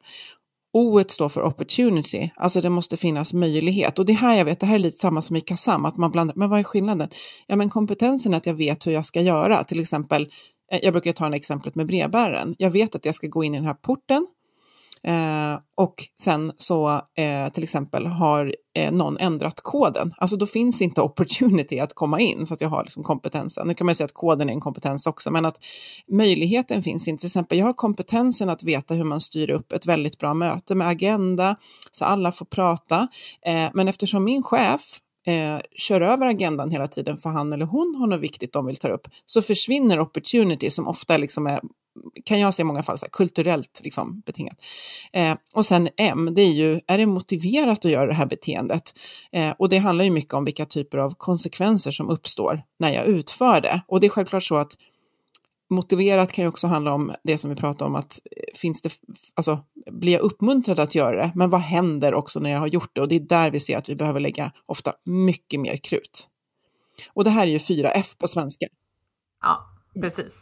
O 0.73 1.01
står 1.09 1.29
för 1.29 1.43
opportunity, 1.43 2.31
alltså 2.37 2.61
det 2.61 2.71
måste 2.71 2.97
finnas 2.97 3.33
möjlighet. 3.33 3.99
Och 3.99 4.07
det 4.07 4.13
här 4.13 4.37
jag 4.37 4.45
vet, 4.45 4.61
det 4.61 4.67
här 4.67 4.75
är 4.75 4.79
lite 4.79 4.99
samma 4.99 5.23
som 5.23 5.37
i 5.37 5.41
KASAM, 5.41 5.85
att 5.85 5.97
man 5.97 6.11
blandar, 6.11 6.35
men 6.37 6.51
vad 6.51 6.59
är 6.59 6.65
skillnaden? 6.65 7.09
Ja 7.47 7.57
men 7.57 7.71
kompetensen 7.71 8.33
är 8.33 8.37
att 8.37 8.47
jag 8.47 8.55
vet 8.55 8.87
hur 8.87 8.93
jag 8.93 9.07
ska 9.07 9.21
göra, 9.21 9.65
till 9.65 9.81
exempel, 9.81 10.29
eh, 10.73 10.79
jag 10.83 10.93
brukar 10.93 11.13
ta 11.13 11.27
en 11.27 11.35
exemplet 11.35 11.75
med 11.75 11.87
brevbäraren. 11.87 12.55
Jag 12.59 12.71
vet 12.71 12.95
att 12.95 13.05
jag 13.05 13.15
ska 13.15 13.27
gå 13.27 13.45
in 13.45 13.55
i 13.55 13.59
den 13.59 13.67
här 13.67 13.75
porten, 13.75 14.27
Eh, 15.07 15.59
och 15.77 15.95
sen 16.21 16.53
så 16.57 16.89
eh, 17.17 17.53
till 17.53 17.63
exempel 17.63 18.07
har 18.07 18.55
eh, 18.77 18.93
någon 18.93 19.19
ändrat 19.19 19.61
koden. 19.61 20.15
Alltså 20.17 20.37
då 20.37 20.47
finns 20.47 20.83
inte 20.83 21.03
opportunity 21.03 21.81
att 21.81 21.95
komma 21.95 22.21
in 22.21 22.47
fast 22.47 22.61
jag 22.61 22.69
har 22.69 22.85
liksom 22.85 23.03
kompetensen. 23.03 23.69
Nu 23.69 23.75
kan 23.75 23.87
man 23.87 23.95
säga 23.95 24.05
att 24.05 24.15
koden 24.15 24.49
är 24.49 24.53
en 24.53 24.61
kompetens 24.61 25.07
också, 25.07 25.31
men 25.31 25.47
att 25.47 25.59
möjligheten 26.13 26.83
finns 26.83 27.09
inte. 27.09 27.21
Till 27.21 27.29
exempel, 27.29 27.59
jag 27.59 27.67
har 27.67 27.73
kompetensen 27.73 28.51
att 28.51 28.63
veta 28.63 28.95
hur 28.95 29.05
man 29.05 29.21
styr 29.21 29.51
upp 29.51 29.73
ett 29.73 29.87
väldigt 29.87 30.19
bra 30.19 30.35
möte 30.35 30.75
med 30.75 30.89
agenda 30.89 31.57
så 31.91 32.05
alla 32.05 32.33
får 32.33 32.47
prata. 32.47 33.09
Eh, 33.47 33.71
men 33.75 33.89
eftersom 33.89 34.25
min 34.25 34.43
chef 34.43 35.01
eh, 35.27 35.61
kör 35.77 36.01
över 36.01 36.27
agendan 36.27 36.71
hela 36.71 36.89
tiden 36.89 37.17
för 37.17 37.31
han 37.31 37.53
eller 37.53 37.67
hon 37.67 37.95
har 37.95 38.07
något 38.07 38.21
viktigt 38.21 38.53
de 38.53 38.67
vill 38.67 38.77
ta 38.77 38.89
upp, 38.89 39.09
så 39.27 39.43
försvinner 39.43 40.01
opportunity 40.01 40.71
som 40.71 40.89
ofta 40.89 41.17
liksom 41.17 41.47
är 41.47 41.61
kan 42.25 42.41
jag 42.41 42.55
se 42.55 42.63
i 42.63 42.65
många 42.65 42.83
fall, 42.83 42.99
så 42.99 43.05
här, 43.05 43.11
kulturellt 43.11 43.81
liksom, 43.85 44.23
betingat. 44.27 44.57
Eh, 45.13 45.35
och 45.55 45.67
sen 45.67 45.89
M, 45.97 46.29
det 46.35 46.43
är 46.43 46.53
ju, 46.53 46.81
är 46.87 46.99
det 46.99 47.07
motiverat 47.07 47.85
att 47.85 47.91
göra 47.91 48.07
det 48.07 48.15
här 48.15 48.27
beteendet? 48.27 48.95
Eh, 49.33 49.51
och 49.59 49.69
det 49.69 49.79
handlar 49.79 50.05
ju 50.05 50.11
mycket 50.11 50.35
om 50.35 50.45
vilka 50.45 50.67
typer 50.67 50.99
av 50.99 51.15
konsekvenser 51.15 51.91
som 51.91 52.09
uppstår 52.09 52.63
när 52.79 52.93
jag 52.93 53.07
utför 53.07 53.61
det. 53.61 53.81
Och 53.89 54.01
det 54.01 54.07
är 54.07 54.09
självklart 54.09 54.45
så 54.45 54.57
att 54.57 54.77
motiverat 55.71 56.33
kan 56.33 56.45
ju 56.45 56.49
också 56.49 56.67
handla 56.67 56.93
om 56.93 57.13
det 57.23 57.39
som 57.39 57.51
vi 57.51 57.57
pratade 57.57 57.85
om, 57.85 57.97
att 57.97 58.21
eh, 58.31 58.43
finns 58.55 58.83
det, 58.83 58.91
alltså, 59.35 59.59
blir 59.91 60.13
jag 60.13 60.21
uppmuntrad 60.21 60.81
att 60.81 60.95
göra 60.95 61.17
det? 61.17 61.33
Men 61.35 61.51
vad 61.51 61.61
händer 61.61 62.15
också 62.15 62.41
när 62.41 62.51
jag 62.51 62.59
har 62.59 62.67
gjort 62.67 62.91
det? 62.93 63.01
Och 63.01 63.09
det 63.09 63.15
är 63.15 63.21
där 63.21 63.51
vi 63.51 63.61
ser 63.61 63.79
att 63.79 63.89
vi 63.89 63.97
behöver 63.97 64.21
lägga 64.21 64.53
ofta 64.67 64.93
mycket 65.05 65.61
mer 65.61 65.77
krut. 65.77 66.29
Och 67.13 67.25
det 67.25 67.31
här 67.31 67.43
är 67.43 67.51
ju 67.51 67.59
4F 67.59 68.19
på 68.19 68.29
svenska. 68.29 68.67
Ja, 69.43 69.67
precis. 70.01 70.33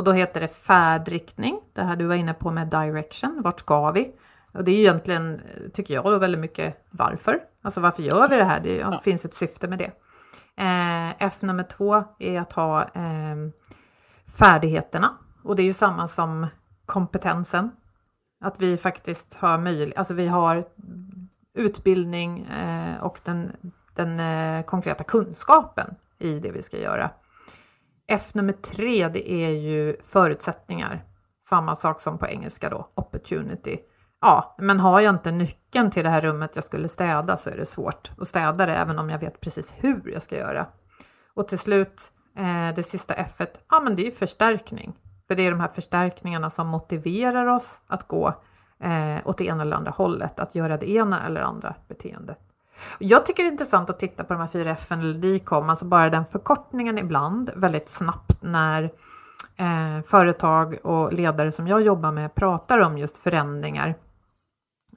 Och 0.00 0.04
då 0.04 0.12
heter 0.12 0.40
det 0.40 0.48
färdriktning, 0.48 1.60
det 1.72 1.82
här 1.82 1.96
du 1.96 2.06
var 2.06 2.14
inne 2.14 2.34
på 2.34 2.50
med 2.50 2.68
direction, 2.68 3.42
vart 3.44 3.60
ska 3.60 3.90
vi? 3.90 4.12
Och 4.52 4.64
det 4.64 4.70
är 4.70 4.74
ju 4.74 4.80
egentligen, 4.80 5.40
tycker 5.74 5.94
jag, 5.94 6.04
då 6.04 6.18
väldigt 6.18 6.40
mycket 6.40 6.86
varför. 6.90 7.40
Alltså 7.62 7.80
varför 7.80 8.02
gör 8.02 8.28
vi 8.28 8.36
det 8.36 8.44
här? 8.44 8.60
Det 8.60 8.76
ja. 8.76 9.00
finns 9.04 9.24
ett 9.24 9.34
syfte 9.34 9.68
med 9.68 9.78
det. 9.78 9.92
Eh, 10.62 11.26
F 11.26 11.34
nummer 11.40 11.62
två 11.62 12.04
är 12.18 12.40
att 12.40 12.52
ha 12.52 12.82
eh, 12.82 13.36
färdigheterna. 14.38 15.16
Och 15.44 15.56
det 15.56 15.62
är 15.62 15.64
ju 15.64 15.72
samma 15.72 16.08
som 16.08 16.46
kompetensen. 16.86 17.70
Att 18.44 18.60
vi 18.60 18.76
faktiskt 18.76 19.34
har 19.34 19.58
möjlighet, 19.58 19.98
alltså 19.98 20.14
vi 20.14 20.26
har 20.26 20.64
utbildning 21.54 22.40
eh, 22.40 23.02
och 23.02 23.20
den, 23.24 23.52
den 23.94 24.20
eh, 24.20 24.64
konkreta 24.64 25.04
kunskapen 25.04 25.94
i 26.18 26.38
det 26.38 26.50
vi 26.50 26.62
ska 26.62 26.78
göra. 26.78 27.10
F 28.12 28.34
nummer 28.34 28.52
tre, 28.52 29.08
det 29.08 29.30
är 29.30 29.50
ju 29.50 29.96
förutsättningar. 30.02 31.04
Samma 31.48 31.76
sak 31.76 32.00
som 32.00 32.18
på 32.18 32.26
engelska 32.26 32.68
då, 32.68 32.88
opportunity. 32.94 33.78
Ja, 34.20 34.56
men 34.58 34.80
har 34.80 35.00
jag 35.00 35.14
inte 35.14 35.32
nyckeln 35.32 35.90
till 35.90 36.04
det 36.04 36.10
här 36.10 36.20
rummet 36.20 36.50
jag 36.54 36.64
skulle 36.64 36.88
städa 36.88 37.36
så 37.36 37.50
är 37.50 37.56
det 37.56 37.66
svårt 37.66 38.10
att 38.18 38.28
städa 38.28 38.66
det 38.66 38.74
även 38.74 38.98
om 38.98 39.10
jag 39.10 39.18
vet 39.18 39.40
precis 39.40 39.74
hur 39.76 40.10
jag 40.12 40.22
ska 40.22 40.36
göra. 40.36 40.66
Och 41.34 41.48
till 41.48 41.58
slut, 41.58 42.12
eh, 42.36 42.74
det 42.76 42.82
sista 42.82 43.14
F, 43.14 43.40
ja 43.70 43.80
men 43.80 43.96
det 43.96 44.02
är 44.02 44.04
ju 44.04 44.10
förstärkning. 44.10 44.92
För 45.28 45.34
det 45.34 45.46
är 45.46 45.50
de 45.50 45.60
här 45.60 45.68
förstärkningarna 45.68 46.50
som 46.50 46.66
motiverar 46.66 47.46
oss 47.46 47.80
att 47.86 48.08
gå 48.08 48.28
eh, 48.80 49.16
åt 49.24 49.38
det 49.38 49.44
ena 49.46 49.62
eller 49.62 49.76
andra 49.76 49.90
hållet, 49.90 50.38
att 50.38 50.54
göra 50.54 50.76
det 50.76 50.90
ena 50.90 51.26
eller 51.26 51.40
andra 51.40 51.74
beteendet. 51.88 52.38
Jag 52.98 53.26
tycker 53.26 53.42
det 53.42 53.48
är 53.48 53.52
intressant 53.52 53.90
att 53.90 53.98
titta 53.98 54.24
på 54.24 54.32
de 54.32 54.40
här 54.40 54.48
fyra 54.48 54.70
F 54.70 54.92
eller 54.92 55.14
DICOM, 55.14 55.70
alltså 55.70 55.84
bara 55.84 56.10
den 56.10 56.26
förkortningen 56.26 56.98
ibland 56.98 57.50
väldigt 57.56 57.88
snabbt 57.88 58.42
när 58.42 58.82
eh, 59.56 60.02
företag 60.06 60.78
och 60.82 61.12
ledare 61.12 61.52
som 61.52 61.68
jag 61.68 61.82
jobbar 61.82 62.12
med 62.12 62.34
pratar 62.34 62.78
om 62.78 62.98
just 62.98 63.18
förändringar 63.18 63.94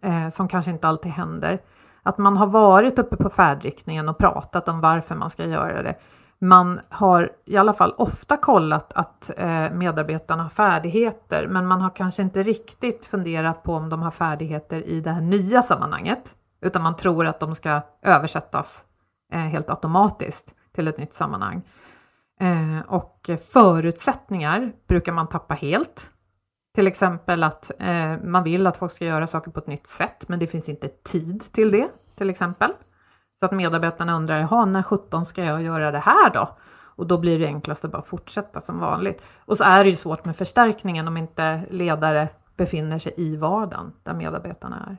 eh, 0.02 0.30
som 0.30 0.48
kanske 0.48 0.72
inte 0.72 0.88
alltid 0.88 1.12
händer. 1.12 1.60
Att 2.04 2.18
man 2.18 2.38
har 2.38 2.48
varit 2.48 3.00
uppe 3.00 3.16
på 3.16 3.30
färdriktningen 3.30 4.10
och 4.10 4.18
pratat 4.18 4.70
om 4.70 4.82
varför 4.82 5.16
man 5.16 5.30
ska 5.30 5.46
göra 5.46 5.84
det. 5.84 5.96
Man 6.40 6.80
har 6.90 7.32
i 7.46 7.58
alla 7.58 7.74
fall 7.74 7.94
ofta 7.98 8.38
kollat 8.38 8.94
att 8.94 9.32
eh, 9.38 9.72
medarbetarna 9.72 10.44
har 10.44 10.50
färdigheter, 10.50 11.48
men 11.48 11.68
man 11.68 11.82
har 11.82 11.90
kanske 11.90 12.22
inte 12.22 12.44
riktigt 12.44 13.06
funderat 13.06 13.64
på 13.64 13.74
om 13.74 13.90
de 13.90 14.02
har 14.02 14.12
färdigheter 14.12 14.82
i 14.82 15.02
det 15.02 15.12
här 15.12 15.22
nya 15.22 15.64
sammanhanget 15.64 16.36
utan 16.64 16.82
man 16.82 16.98
tror 16.98 17.26
att 17.26 17.40
de 17.40 17.56
ska 17.56 17.82
översättas 18.02 18.86
eh, 19.34 19.40
helt 19.40 19.70
automatiskt 19.70 20.54
till 20.76 20.88
ett 20.88 20.98
nytt 20.98 21.14
sammanhang. 21.14 21.62
Eh, 22.40 22.80
och 22.88 23.30
förutsättningar 23.52 24.74
brukar 24.88 25.12
man 25.12 25.28
tappa 25.28 25.54
helt. 25.54 26.10
Till 26.76 26.88
exempel 26.88 27.44
att 27.44 27.72
eh, 27.80 28.18
man 28.24 28.44
vill 28.44 28.68
att 28.68 28.78
folk 28.78 28.92
ska 28.92 29.06
göra 29.06 29.28
saker 29.28 29.52
på 29.52 29.60
ett 29.60 29.68
nytt 29.68 29.88
sätt, 29.88 30.28
men 30.28 30.40
det 30.40 30.48
finns 30.48 30.70
inte 30.70 30.88
tid 30.88 31.44
till 31.52 31.72
det, 31.72 31.90
till 32.16 32.30
exempel. 32.30 32.72
Så 33.40 33.46
att 33.46 33.52
medarbetarna 33.52 34.16
undrar, 34.16 34.40
jaha, 34.40 34.66
när 34.66 34.84
17 34.84 35.26
ska 35.26 35.44
jag 35.44 35.62
göra 35.62 35.92
det 35.92 36.00
här 36.00 36.30
då? 36.34 36.58
Och 36.96 37.08
då 37.08 37.18
blir 37.18 37.40
det 37.40 37.46
enklast 37.46 37.86
att 37.86 37.92
bara 37.92 38.02
fortsätta 38.02 38.62
som 38.62 38.80
vanligt. 38.80 39.22
Och 39.46 39.58
så 39.58 39.64
är 39.64 39.84
det 39.84 39.90
ju 39.90 39.96
svårt 39.96 40.26
med 40.26 40.36
förstärkningen 40.36 41.08
om 41.08 41.18
inte 41.18 41.66
ledare 41.70 42.30
befinner 42.58 43.00
sig 43.00 43.14
i 43.18 43.36
vardagen 43.36 43.94
där 44.04 44.14
medarbetarna 44.14 44.88
är. 44.90 44.98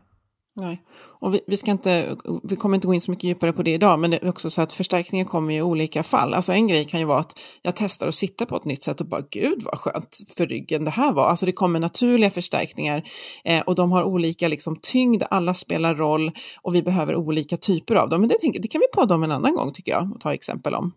Nej, 0.57 0.83
och 0.97 1.35
vi, 1.35 1.41
vi, 1.47 1.57
ska 1.57 1.71
inte, 1.71 2.17
vi 2.43 2.57
kommer 2.57 2.75
inte 2.75 2.87
gå 2.87 2.95
in 2.95 3.01
så 3.01 3.11
mycket 3.11 3.25
djupare 3.25 3.53
på 3.53 3.63
det 3.63 3.71
idag, 3.71 3.99
men 3.99 4.11
det 4.11 4.23
är 4.23 4.29
också 4.29 4.51
så 4.51 4.63
att 4.63 4.73
förstärkningen 4.73 5.27
kommer 5.27 5.55
i 5.55 5.63
olika 5.63 6.03
fall. 6.03 6.35
Alltså 6.35 6.53
en 6.53 6.69
grej 6.69 6.85
kan 6.85 7.01
ju 7.01 7.07
vara 7.07 7.19
att 7.19 7.41
jag 7.63 7.77
testar 7.77 8.09
att 8.09 8.15
sitta 8.15 8.47
på 8.47 8.57
ett 8.57 8.65
nytt 8.65 8.83
sätt 8.83 9.01
och 9.01 9.07
bara 9.07 9.21
gud 9.31 9.63
vad 9.63 9.79
skönt 9.79 10.17
för 10.37 10.47
ryggen 10.47 10.85
det 10.85 10.91
här 10.91 11.13
var. 11.13 11.27
Alltså 11.27 11.47
det 11.47 11.53
kommer 11.53 11.81
naturliga 11.81 12.31
förstärkningar 12.31 13.03
eh, 13.45 13.61
och 13.61 13.75
de 13.75 13.93
har 13.93 14.05
olika 14.05 14.49
liksom, 14.49 14.79
tyngd, 14.83 15.23
alla 15.31 15.55
spelar 15.55 15.95
roll 15.95 16.31
och 16.63 16.75
vi 16.75 16.83
behöver 16.83 17.17
olika 17.17 17.57
typer 17.57 17.95
av 17.95 18.09
dem. 18.09 18.21
Men 18.21 18.29
det, 18.29 18.37
det 18.63 18.69
kan 18.69 18.81
vi 18.81 19.01
podda 19.01 19.15
om 19.15 19.23
en 19.23 19.33
annan 19.33 19.55
gång 19.55 19.73
tycker 19.73 19.93
jag 19.93 20.13
och 20.15 20.21
ta 20.21 20.35
exempel 20.35 20.75
om. 20.75 20.93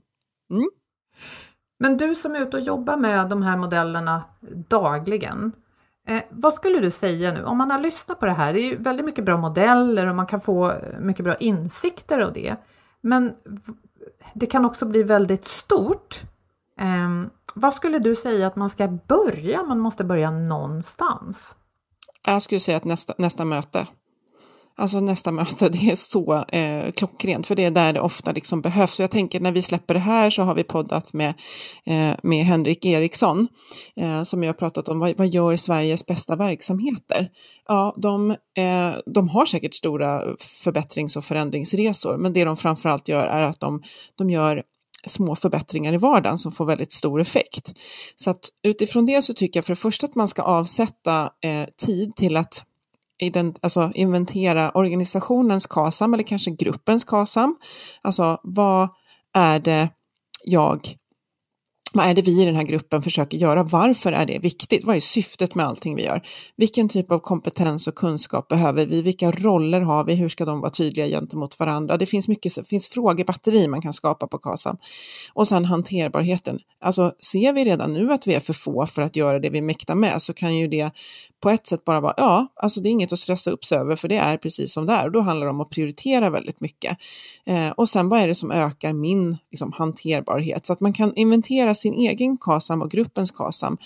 Mm. 0.52 0.70
Men 1.80 1.98
du 1.98 2.15
som 2.15 2.36
är 2.36 2.41
ute 2.41 2.58
och 2.58 2.63
jobbar 2.63 2.98
med 2.98 3.30
de 3.30 3.43
här 3.43 3.58
modellerna 3.58 4.24
dagligen, 4.70 5.52
Eh, 6.08 6.24
vad 6.30 6.54
skulle 6.54 6.80
du 6.80 6.91
säga 6.91 7.34
nu, 7.34 7.43
om 7.43 7.58
man 7.58 7.72
har 7.72 7.80
lyssnat 7.80 8.20
på 8.20 8.26
det 8.26 8.34
här, 8.34 8.54
det 8.54 8.60
är 8.60 8.63
ju 8.63 8.78
väldigt 8.78 9.06
mycket 9.06 9.26
bra 9.26 9.38
modeller 9.38 10.08
och 10.08 10.15
man 10.15 10.28
kan 10.28 10.41
få 10.41 10.72
eh, 10.72 11.00
mycket 11.00 11.26
bra 11.26 11.36
insikter 11.36 12.20
av 12.20 12.34
det. 12.34 12.56
Men 13.02 13.36
det 14.34 14.46
kan 14.46 14.65
också 14.65 14.86
bli 14.86 15.04
väldigt 15.04 15.48
stort. 15.48 16.22
Eh, 16.80 17.30
vad 17.54 17.74
skulle 17.74 18.00
du 18.00 18.15
säga 18.15 18.48
att 18.48 18.56
man 18.56 18.70
ska 18.70 18.88
börja? 18.88 19.63
Man 19.63 19.80
måste 19.80 20.04
börja 20.04 20.32
någonstans. 20.32 21.56
Jag 22.26 22.41
skulle 22.41 22.60
säga 22.60 22.78
att 22.78 22.86
nästa, 22.86 23.13
nästa 23.17 23.46
möte. 23.46 23.88
Alltså 24.80 25.00
nästa 25.00 25.32
möte, 25.32 25.70
det 25.74 25.92
är 25.92 25.96
så 25.96 26.44
eh, 26.48 26.92
klockrent, 26.92 27.48
för 27.48 27.56
det 27.56 27.63
är 27.63 27.72
där 27.72 27.94
det 27.94 28.00
ofta 28.00 28.32
liksom 28.32 28.62
behövs. 28.62 28.96
Så 28.96 29.04
jag 29.04 29.12
tänker 29.12 29.40
när 29.40 29.52
vi 29.52 29.62
släpper 29.62 29.94
det 29.94 30.00
här 30.00 30.30
så 30.30 30.44
har 30.44 30.56
vi 30.56 30.63
poddat 30.63 31.13
med, 31.13 31.34
eh, 31.86 32.16
med 32.24 32.46
Henrik 32.46 32.86
Eriksson, 32.86 33.48
eh, 33.96 34.24
som 34.24 34.44
jag 34.44 34.50
har 34.50 34.58
pratat 34.58 34.90
om, 34.90 35.00
vad, 35.00 35.18
vad 35.18 35.28
gör 35.28 35.58
Sveriges 35.58 36.06
bästa 36.06 36.36
verksamheter? 36.36 37.30
Ja, 37.68 37.96
de, 37.98 38.32
eh, 38.32 38.94
de 39.06 39.30
har 39.30 39.46
säkert 39.46 39.74
stora 39.74 40.24
förbättrings 40.63 41.16
och 41.16 41.26
förändringsresor, 41.26 42.18
men 42.18 42.34
det 42.34 42.46
de 42.46 42.58
framförallt 42.58 43.08
gör 43.08 43.28
är 43.28 43.42
att 43.42 43.60
de, 43.60 43.82
de 44.16 44.30
gör 44.30 44.63
små 45.06 45.36
förbättringar 45.36 45.94
i 45.94 45.98
vardagen 45.98 46.38
som 46.38 46.52
får 46.52 46.66
väldigt 46.66 46.92
stor 46.92 47.22
effekt. 47.22 47.74
Så 48.16 48.30
att 48.30 48.50
utifrån 48.63 49.06
det 49.06 49.22
så 49.22 49.34
tycker 49.34 49.58
jag 49.58 49.66
för 49.66 49.72
det 49.72 49.82
första 49.82 50.06
att 50.06 50.16
man 50.16 50.28
ska 50.28 50.42
avsätta 50.42 51.30
eh, 51.44 51.66
tid 51.86 52.16
till 52.16 52.38
att 52.38 52.63
ident 53.19 53.60
alltså 53.62 53.91
inventera 53.93 54.71
organisationens 54.71 55.65
KASAM 55.65 56.13
eller 56.13 56.23
kanske 56.23 56.51
gruppens 56.51 57.03
KASAM. 57.03 57.56
Alltså 58.01 58.39
vad 58.43 58.89
är 59.34 59.60
det 59.60 59.89
jag 60.43 60.97
vad 61.93 62.06
är 62.06 62.13
det 62.13 62.21
vi 62.21 62.41
i 62.41 62.45
den 62.45 62.56
här 62.56 62.63
gruppen 62.63 63.01
försöker 63.01 63.38
göra? 63.38 63.63
Varför 63.63 64.12
är 64.12 64.25
det 64.25 64.39
viktigt? 64.39 64.86
Vad 64.86 64.95
är 64.95 64.99
syftet 64.99 65.56
med 65.56 65.65
allting 65.65 65.95
vi 65.95 66.03
gör? 66.03 66.21
Vilken 66.56 66.89
typ 66.89 67.12
av 67.12 67.19
kompetens 67.19 67.88
och 67.88 67.95
kunskap 67.95 68.47
behöver 68.47 68.86
vi? 68.86 69.01
Vilka 69.01 69.32
roller 69.32 69.82
har 69.82 70.03
vi? 70.03 70.15
Hur 70.15 70.30
ska 70.30 70.45
de 70.45 70.60
vara 70.60 70.71
tydliga 70.71 71.08
gentemot 71.08 71.60
varandra? 71.60 71.97
Det 71.97 72.06
finns 72.06 72.27
mycket, 72.27 72.56
det 72.56 72.63
finns 72.63 72.88
frågebatteri 72.88 73.67
man 73.67 73.82
kan 73.82 73.93
skapa 73.93 74.27
på 74.27 74.38
KASAM. 74.38 74.77
Och 75.34 75.47
sen 75.47 75.65
hanterbarheten. 75.65 76.60
Alltså 76.82 77.12
ser 77.19 77.53
vi 77.53 77.65
redan 77.65 77.93
nu 77.93 78.13
att 78.13 78.27
vi 78.27 78.34
är 78.34 78.39
för 78.39 78.53
få 78.53 78.86
för 78.86 79.01
att 79.01 79.15
göra 79.15 79.39
det 79.39 79.49
vi 79.49 79.62
mäktar 79.62 79.95
med 79.95 80.21
så 80.21 80.34
kan 80.34 80.58
ju 80.58 80.67
det 80.67 80.91
på 81.40 81.50
ett 81.50 81.67
sätt 81.67 81.85
bara 81.85 82.00
vara, 82.00 82.13
ja, 82.17 82.48
alltså 82.56 82.81
det 82.81 82.90
är 82.90 82.92
inget 82.92 83.13
att 83.13 83.19
stressa 83.19 83.52
upp 83.52 83.65
sig 83.65 83.77
över 83.77 83.96
för 83.96 84.08
det 84.08 84.17
är 84.17 84.38
precis 84.38 84.73
som 84.73 84.85
det 84.85 84.94
är 84.94 85.06
och 85.06 85.12
då 85.12 85.21
handlar 85.21 85.46
det 85.46 85.52
om 85.52 85.62
att 85.62 85.69
prioritera 85.69 86.29
väldigt 86.29 86.62
mycket. 86.62 86.98
Eh, 87.46 87.69
och 87.69 87.90
sen 87.90 88.10
vad 88.10 88.19
är 88.19 88.27
det 88.27 88.35
som 88.35 88.52
ökar 88.52 88.94
min 88.94 89.38
liksom, 89.52 89.71
hanterbarhet? 89.71 90.65
Så 90.65 90.73
att 90.73 90.79
man 90.79 90.94
kan 90.94 91.15
inventera 91.15 91.75
sin 91.75 91.94
egen 91.94 92.38
KASAM 92.38 92.81
och 92.81 92.92
gruppens 92.92 93.31
KASAM. 93.31 93.77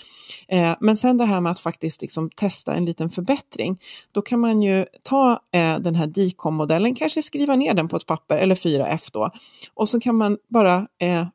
Eh, 0.48 0.74
men 0.80 0.96
sen 0.96 1.18
det 1.18 1.24
här 1.24 1.40
med 1.40 1.52
att 1.52 1.60
faktiskt 1.60 2.02
liksom, 2.02 2.30
testa 2.30 2.74
en 2.74 2.84
liten 2.84 3.10
förbättring, 3.10 3.80
då 4.12 4.22
kan 4.22 4.40
man 4.40 4.62
ju 4.62 4.86
ta 5.02 5.32
eh, 5.32 5.78
den 5.78 5.94
här 5.94 6.06
DICOM-modellen, 6.06 6.94
kanske 6.94 7.22
skriva 7.22 7.56
ner 7.56 7.74
den 7.74 7.88
på 7.88 7.96
ett 7.96 8.06
papper 8.06 8.36
eller 8.36 8.54
4F 8.54 9.10
då, 9.12 9.30
och 9.74 9.88
så 9.88 10.00
kan 10.00 10.16
man 10.16 10.38
bara, 10.48 10.86
eh, 10.98 11.26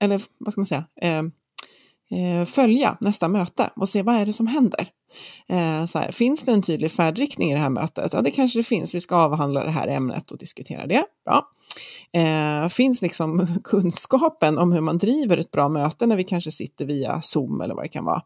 eller 0.00 0.22
vad 0.38 0.52
ska 0.52 0.60
man 0.60 0.66
säga, 0.66 0.84
eh, 1.00 1.22
eh, 2.10 2.44
följa 2.46 2.96
nästa 3.00 3.28
möte 3.28 3.70
och 3.76 3.88
se 3.88 4.02
vad 4.02 4.14
är 4.14 4.26
det 4.26 4.32
som 4.32 4.46
händer. 4.46 4.88
Eh, 5.48 5.84
så 5.86 5.98
här, 5.98 6.12
finns 6.12 6.42
det 6.42 6.52
en 6.52 6.62
tydlig 6.62 6.92
färdriktning 6.92 7.50
i 7.50 7.54
det 7.54 7.60
här 7.60 7.70
mötet? 7.70 8.12
Ja, 8.12 8.22
det 8.22 8.30
kanske 8.30 8.58
det 8.58 8.62
finns. 8.62 8.94
Vi 8.94 9.00
ska 9.00 9.16
avhandla 9.16 9.64
det 9.64 9.70
här 9.70 9.88
ämnet 9.88 10.30
och 10.30 10.38
diskutera 10.38 10.86
det. 10.86 11.04
Bra. 11.24 11.48
Eh, 12.12 12.68
finns 12.68 13.02
liksom 13.02 13.46
kunskapen 13.64 14.58
om 14.58 14.72
hur 14.72 14.80
man 14.80 14.98
driver 14.98 15.38
ett 15.38 15.50
bra 15.50 15.68
möte 15.68 16.06
när 16.06 16.16
vi 16.16 16.24
kanske 16.24 16.50
sitter 16.50 16.84
via 16.84 17.22
Zoom 17.22 17.60
eller 17.60 17.74
vad 17.74 17.84
det 17.84 17.88
kan 17.88 18.04
vara. 18.04 18.22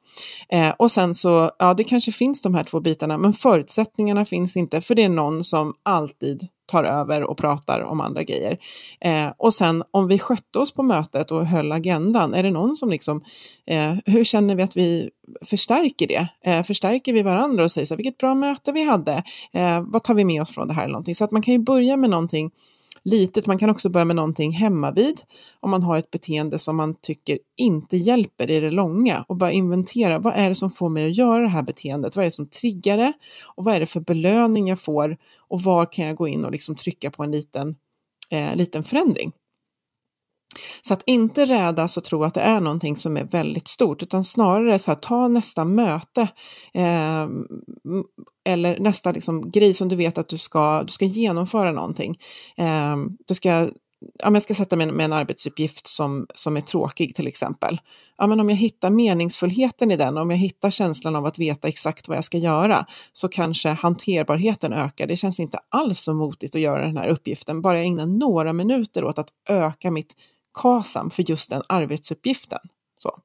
Eh, 0.48 0.70
och 0.78 0.90
sen 0.90 1.14
så, 1.14 1.50
ja 1.58 1.74
det 1.74 1.84
kanske 1.84 2.12
finns 2.12 2.42
de 2.42 2.54
här 2.54 2.64
två 2.64 2.80
bitarna, 2.80 3.18
men 3.18 3.32
förutsättningarna 3.32 4.24
finns 4.24 4.56
inte 4.56 4.80
för 4.80 4.94
det 4.94 5.04
är 5.04 5.08
någon 5.08 5.44
som 5.44 5.74
alltid 5.82 6.48
tar 6.70 6.84
över 6.84 7.22
och 7.22 7.38
pratar 7.38 7.80
om 7.80 8.00
andra 8.00 8.22
grejer. 8.22 8.58
Eh, 9.00 9.32
och 9.36 9.54
sen 9.54 9.82
om 9.90 10.08
vi 10.08 10.18
skötte 10.18 10.58
oss 10.58 10.74
på 10.74 10.82
mötet 10.82 11.30
och 11.30 11.46
höll 11.46 11.72
agendan, 11.72 12.34
är 12.34 12.42
det 12.42 12.50
någon 12.50 12.76
som 12.76 12.90
liksom, 12.90 13.22
eh, 13.66 13.94
hur 14.06 14.24
känner 14.24 14.54
vi 14.54 14.62
att 14.62 14.76
vi 14.76 15.10
förstärker 15.44 16.06
det? 16.06 16.28
Eh, 16.44 16.62
förstärker 16.62 17.12
vi 17.12 17.22
varandra 17.22 17.64
och 17.64 17.72
säger 17.72 17.86
så 17.86 17.94
här, 17.94 17.96
vilket 17.96 18.18
bra 18.18 18.34
möte 18.34 18.72
vi 18.72 18.84
hade, 18.84 19.22
eh, 19.52 19.82
vad 19.86 20.02
tar 20.02 20.14
vi 20.14 20.24
med 20.24 20.42
oss 20.42 20.50
från 20.50 20.68
det 20.68 20.74
här 20.74 20.82
eller 20.82 20.92
någonting? 20.92 21.14
Så 21.14 21.24
att 21.24 21.30
man 21.30 21.42
kan 21.42 21.54
ju 21.54 21.60
börja 21.60 21.96
med 21.96 22.10
någonting 22.10 22.50
litet. 23.04 23.46
Man 23.46 23.58
kan 23.58 23.70
också 23.70 23.88
börja 23.88 24.04
med 24.04 24.16
någonting 24.16 24.52
hemma 24.52 24.92
vid 24.92 25.20
om 25.60 25.70
man 25.70 25.82
har 25.82 25.98
ett 25.98 26.10
beteende 26.10 26.58
som 26.58 26.76
man 26.76 26.94
tycker 26.94 27.38
inte 27.56 27.96
hjälper 27.96 28.50
i 28.50 28.60
det 28.60 28.70
långa 28.70 29.24
och 29.28 29.36
bara 29.36 29.52
inventera 29.52 30.18
vad 30.18 30.34
är 30.34 30.48
det 30.48 30.54
som 30.54 30.70
får 30.70 30.88
mig 30.88 31.06
att 31.06 31.16
göra 31.16 31.42
det 31.42 31.48
här 31.48 31.62
beteendet? 31.62 32.16
Vad 32.16 32.22
är 32.22 32.26
det 32.26 32.32
som 32.32 32.48
triggar 32.48 32.96
det? 32.96 33.12
Och 33.54 33.64
vad 33.64 33.74
är 33.74 33.80
det 33.80 33.86
för 33.86 34.00
belöning 34.00 34.68
jag 34.68 34.80
får? 34.80 35.16
Och 35.48 35.62
var 35.62 35.92
kan 35.92 36.06
jag 36.06 36.16
gå 36.16 36.28
in 36.28 36.44
och 36.44 36.52
liksom 36.52 36.76
trycka 36.76 37.10
på 37.10 37.22
en 37.22 37.32
liten, 37.32 37.76
eh, 38.30 38.56
liten 38.56 38.84
förändring? 38.84 39.32
Så 40.82 40.94
att 40.94 41.02
inte 41.06 41.46
rädas 41.46 41.96
och 41.96 42.04
tro 42.04 42.24
att 42.24 42.34
det 42.34 42.40
är 42.40 42.60
någonting 42.60 42.96
som 42.96 43.16
är 43.16 43.24
väldigt 43.24 43.68
stort, 43.68 44.02
utan 44.02 44.24
snarare 44.24 44.78
så 44.78 44.90
här, 44.90 44.98
ta 44.98 45.28
nästa 45.28 45.64
möte 45.64 46.20
eh, 46.74 47.26
eller 48.44 48.78
nästa 48.78 49.12
liksom, 49.12 49.50
grej 49.50 49.74
som 49.74 49.88
du 49.88 49.96
vet 49.96 50.18
att 50.18 50.28
du 50.28 50.38
ska, 50.38 50.82
du 50.82 50.92
ska 50.92 51.04
genomföra 51.04 51.72
någonting. 51.72 52.18
Eh, 52.56 52.96
du 53.26 53.34
ska 53.34 53.70
ja, 54.18 54.32
jag 54.32 54.42
ska 54.42 54.54
sätta 54.54 54.76
mig 54.76 54.86
med 54.86 55.04
en 55.04 55.12
arbetsuppgift 55.12 55.86
som, 55.86 56.26
som 56.34 56.56
är 56.56 56.60
tråkig 56.60 57.14
till 57.14 57.26
exempel. 57.26 57.80
Ja, 58.18 58.26
men 58.26 58.40
om 58.40 58.48
jag 58.50 58.56
hittar 58.56 58.90
meningsfullheten 58.90 59.90
i 59.90 59.96
den, 59.96 60.18
om 60.18 60.30
jag 60.30 60.38
hittar 60.38 60.70
känslan 60.70 61.16
av 61.16 61.26
att 61.26 61.38
veta 61.38 61.68
exakt 61.68 62.08
vad 62.08 62.16
jag 62.16 62.24
ska 62.24 62.38
göra, 62.38 62.86
så 63.12 63.28
kanske 63.28 63.68
hanterbarheten 63.68 64.72
ökar. 64.72 65.06
Det 65.06 65.16
känns 65.16 65.40
inte 65.40 65.58
alls 65.68 66.00
så 66.00 66.14
motigt 66.14 66.54
att 66.54 66.60
göra 66.60 66.86
den 66.86 66.96
här 66.96 67.08
uppgiften, 67.08 67.62
bara 67.62 67.78
jag 67.78 67.86
ägnar 67.86 68.06
några 68.06 68.52
minuter 68.52 69.04
åt 69.04 69.18
att 69.18 69.28
öka 69.48 69.90
mitt 69.90 70.14
KASAM 70.62 71.10
för 71.10 71.30
just 71.30 71.50
den 71.50 71.62
arbetsuppgiften. 71.68 72.58
Så. 72.96 73.18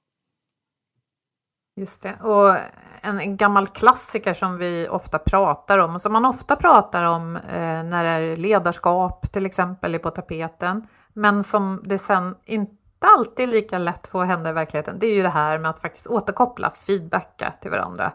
Just 1.75 2.01
det. 2.01 2.15
Och 2.21 2.57
en 3.01 3.37
gammal 3.37 3.67
klassiker 3.67 4.33
som 4.33 4.57
vi 4.57 4.87
ofta 4.89 5.19
pratar 5.19 5.77
om 5.77 5.95
och 5.95 6.01
som 6.01 6.13
man 6.13 6.25
ofta 6.25 6.55
pratar 6.55 7.03
om 7.03 7.35
eh, 7.35 7.83
när 7.83 8.03
det 8.03 8.09
är 8.09 8.37
ledarskap 8.37 9.31
till 9.31 9.45
exempel 9.45 9.95
är 9.95 9.99
på 9.99 10.11
tapeten, 10.11 10.87
men 11.13 11.43
som 11.43 11.81
det 11.85 11.97
sen 11.97 12.35
inte 12.45 12.75
alltid 12.99 13.49
är 13.49 13.51
lika 13.53 13.77
lätt 13.77 14.07
får 14.07 14.23
hända 14.23 14.49
i 14.49 14.53
verkligheten. 14.53 14.99
Det 14.99 15.07
är 15.07 15.15
ju 15.15 15.23
det 15.23 15.29
här 15.29 15.57
med 15.57 15.69
att 15.71 15.79
faktiskt 15.79 16.07
återkoppla, 16.07 16.71
feedbacka 16.71 17.53
till 17.61 17.71
varandra 17.71 18.13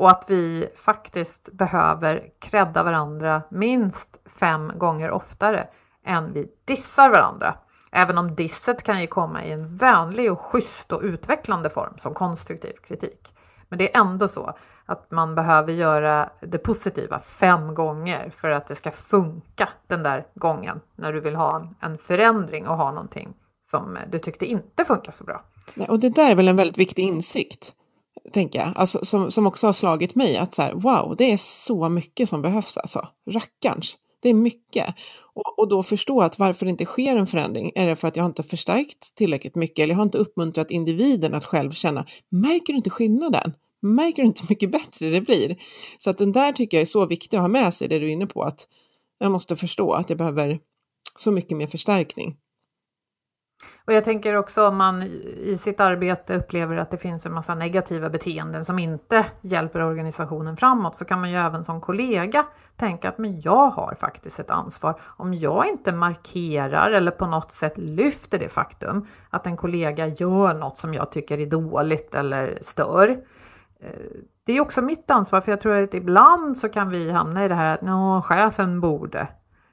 och 0.00 0.10
att 0.10 0.24
vi 0.26 0.68
faktiskt 0.76 1.52
behöver 1.52 2.30
credda 2.38 2.82
varandra 2.82 3.42
minst 3.50 4.16
fem 4.40 4.72
gånger 4.74 5.10
oftare 5.10 5.68
än 6.04 6.32
vi 6.32 6.46
dissar 6.64 7.10
varandra. 7.10 7.54
Även 7.92 8.18
om 8.18 8.34
disset 8.34 8.82
kan 8.82 9.00
ju 9.00 9.06
komma 9.06 9.44
i 9.44 9.52
en 9.52 9.76
vänlig 9.76 10.32
och 10.32 10.40
schysst 10.40 10.92
och 10.92 11.02
utvecklande 11.02 11.70
form 11.70 11.94
som 11.98 12.14
konstruktiv 12.14 12.72
kritik. 12.72 13.34
Men 13.68 13.78
det 13.78 13.94
är 13.94 14.00
ändå 14.00 14.28
så 14.28 14.54
att 14.86 15.10
man 15.10 15.34
behöver 15.34 15.72
göra 15.72 16.30
det 16.40 16.58
positiva 16.58 17.18
fem 17.18 17.74
gånger 17.74 18.30
för 18.36 18.50
att 18.50 18.68
det 18.68 18.74
ska 18.74 18.90
funka 18.90 19.68
den 19.86 20.02
där 20.02 20.26
gången 20.34 20.80
när 20.96 21.12
du 21.12 21.20
vill 21.20 21.36
ha 21.36 21.68
en 21.80 21.98
förändring 21.98 22.68
och 22.68 22.76
ha 22.76 22.90
någonting 22.90 23.34
som 23.70 23.98
du 24.12 24.18
tyckte 24.18 24.46
inte 24.46 24.84
funkar 24.84 25.12
så 25.12 25.24
bra. 25.24 25.44
Och 25.88 26.00
det 26.00 26.14
där 26.14 26.30
är 26.30 26.34
väl 26.34 26.48
en 26.48 26.56
väldigt 26.56 26.78
viktig 26.78 27.02
insikt, 27.02 27.74
tänker 28.32 28.58
jag, 28.58 28.72
alltså, 28.76 29.04
som, 29.04 29.30
som 29.30 29.46
också 29.46 29.66
har 29.66 29.72
slagit 29.72 30.14
mig 30.14 30.36
att 30.36 30.54
så 30.54 30.62
här, 30.62 30.72
wow, 30.72 31.14
det 31.18 31.32
är 31.32 31.36
så 31.36 31.88
mycket 31.88 32.28
som 32.28 32.42
behövs 32.42 32.76
alltså, 32.76 33.08
rackarns. 33.30 33.96
Det 34.20 34.28
är 34.28 34.34
mycket. 34.34 34.94
Och, 35.34 35.58
och 35.58 35.68
då 35.68 35.82
förstå 35.82 36.20
att 36.20 36.38
varför 36.38 36.66
det 36.66 36.70
inte 36.70 36.84
sker 36.84 37.16
en 37.16 37.26
förändring, 37.26 37.72
är 37.74 37.86
det 37.86 37.96
för 37.96 38.08
att 38.08 38.16
jag 38.16 38.26
inte 38.26 38.42
har 38.42 38.48
förstärkt 38.48 39.14
tillräckligt 39.14 39.54
mycket 39.54 39.78
eller 39.82 39.92
jag 39.92 39.98
har 39.98 40.04
inte 40.04 40.18
uppmuntrat 40.18 40.70
individen 40.70 41.34
att 41.34 41.44
själv 41.44 41.70
känna, 41.70 42.06
märker 42.30 42.72
du 42.72 42.76
inte 42.76 42.90
skillnaden? 42.90 43.52
Märker 43.82 44.22
du 44.22 44.26
inte 44.26 44.42
hur 44.42 44.48
mycket 44.48 44.70
bättre 44.70 45.10
det 45.10 45.20
blir? 45.20 45.56
Så 45.98 46.10
att 46.10 46.18
den 46.18 46.32
där 46.32 46.52
tycker 46.52 46.76
jag 46.76 46.82
är 46.82 46.86
så 46.86 47.06
viktig 47.06 47.36
att 47.36 47.40
ha 47.40 47.48
med 47.48 47.74
sig, 47.74 47.88
det 47.88 47.98
du 47.98 48.06
är 48.06 48.12
inne 48.12 48.26
på, 48.26 48.42
att 48.42 48.68
jag 49.18 49.32
måste 49.32 49.56
förstå 49.56 49.92
att 49.92 50.10
jag 50.10 50.18
behöver 50.18 50.58
så 51.18 51.30
mycket 51.30 51.56
mer 51.56 51.66
förstärkning. 51.66 52.36
Och 53.84 53.92
jag 53.92 54.04
tänker 54.04 54.34
också 54.34 54.68
om 54.68 54.76
man 54.76 55.02
i 55.02 55.58
sitt 55.60 55.80
arbete 55.80 56.36
upplever 56.36 56.76
att 56.76 56.90
det 56.90 56.98
finns 56.98 57.26
en 57.26 57.32
massa 57.32 57.54
negativa 57.54 58.10
beteenden 58.10 58.64
som 58.64 58.78
inte 58.78 59.26
hjälper 59.40 59.82
organisationen 59.82 60.56
framåt 60.56 60.96
så 60.96 61.04
kan 61.04 61.20
man 61.20 61.30
ju 61.30 61.36
även 61.36 61.64
som 61.64 61.80
kollega 61.80 62.46
tänka 62.76 63.08
att 63.08 63.18
men 63.18 63.40
jag 63.40 63.70
har 63.70 63.94
faktiskt 64.00 64.38
ett 64.38 64.50
ansvar. 64.50 65.00
Om 65.02 65.34
jag 65.34 65.66
inte 65.66 65.92
markerar 65.92 66.90
eller 66.90 67.10
på 67.10 67.26
något 67.26 67.52
sätt 67.52 67.78
lyfter 67.78 68.38
det 68.38 68.48
faktum 68.48 69.06
att 69.30 69.46
en 69.46 69.56
kollega 69.56 70.06
gör 70.06 70.54
något 70.54 70.76
som 70.76 70.94
jag 70.94 71.12
tycker 71.12 71.38
är 71.38 71.46
dåligt 71.46 72.14
eller 72.14 72.58
stör. 72.62 73.08
Eh, 73.80 73.90
det 74.44 74.52
är 74.52 74.60
också 74.60 74.82
mitt 74.82 75.10
ansvar 75.10 75.40
för 75.40 75.52
jag 75.52 75.60
tror 75.60 75.76
att 75.76 75.94
ibland 75.94 76.56
så 76.56 76.68
kan 76.68 76.90
vi 76.90 77.10
hamna 77.10 77.44
i 77.44 77.48
det 77.48 77.54
här 77.54 77.78
att 77.82 78.24
chefen 78.24 78.80
borde. 78.80 79.28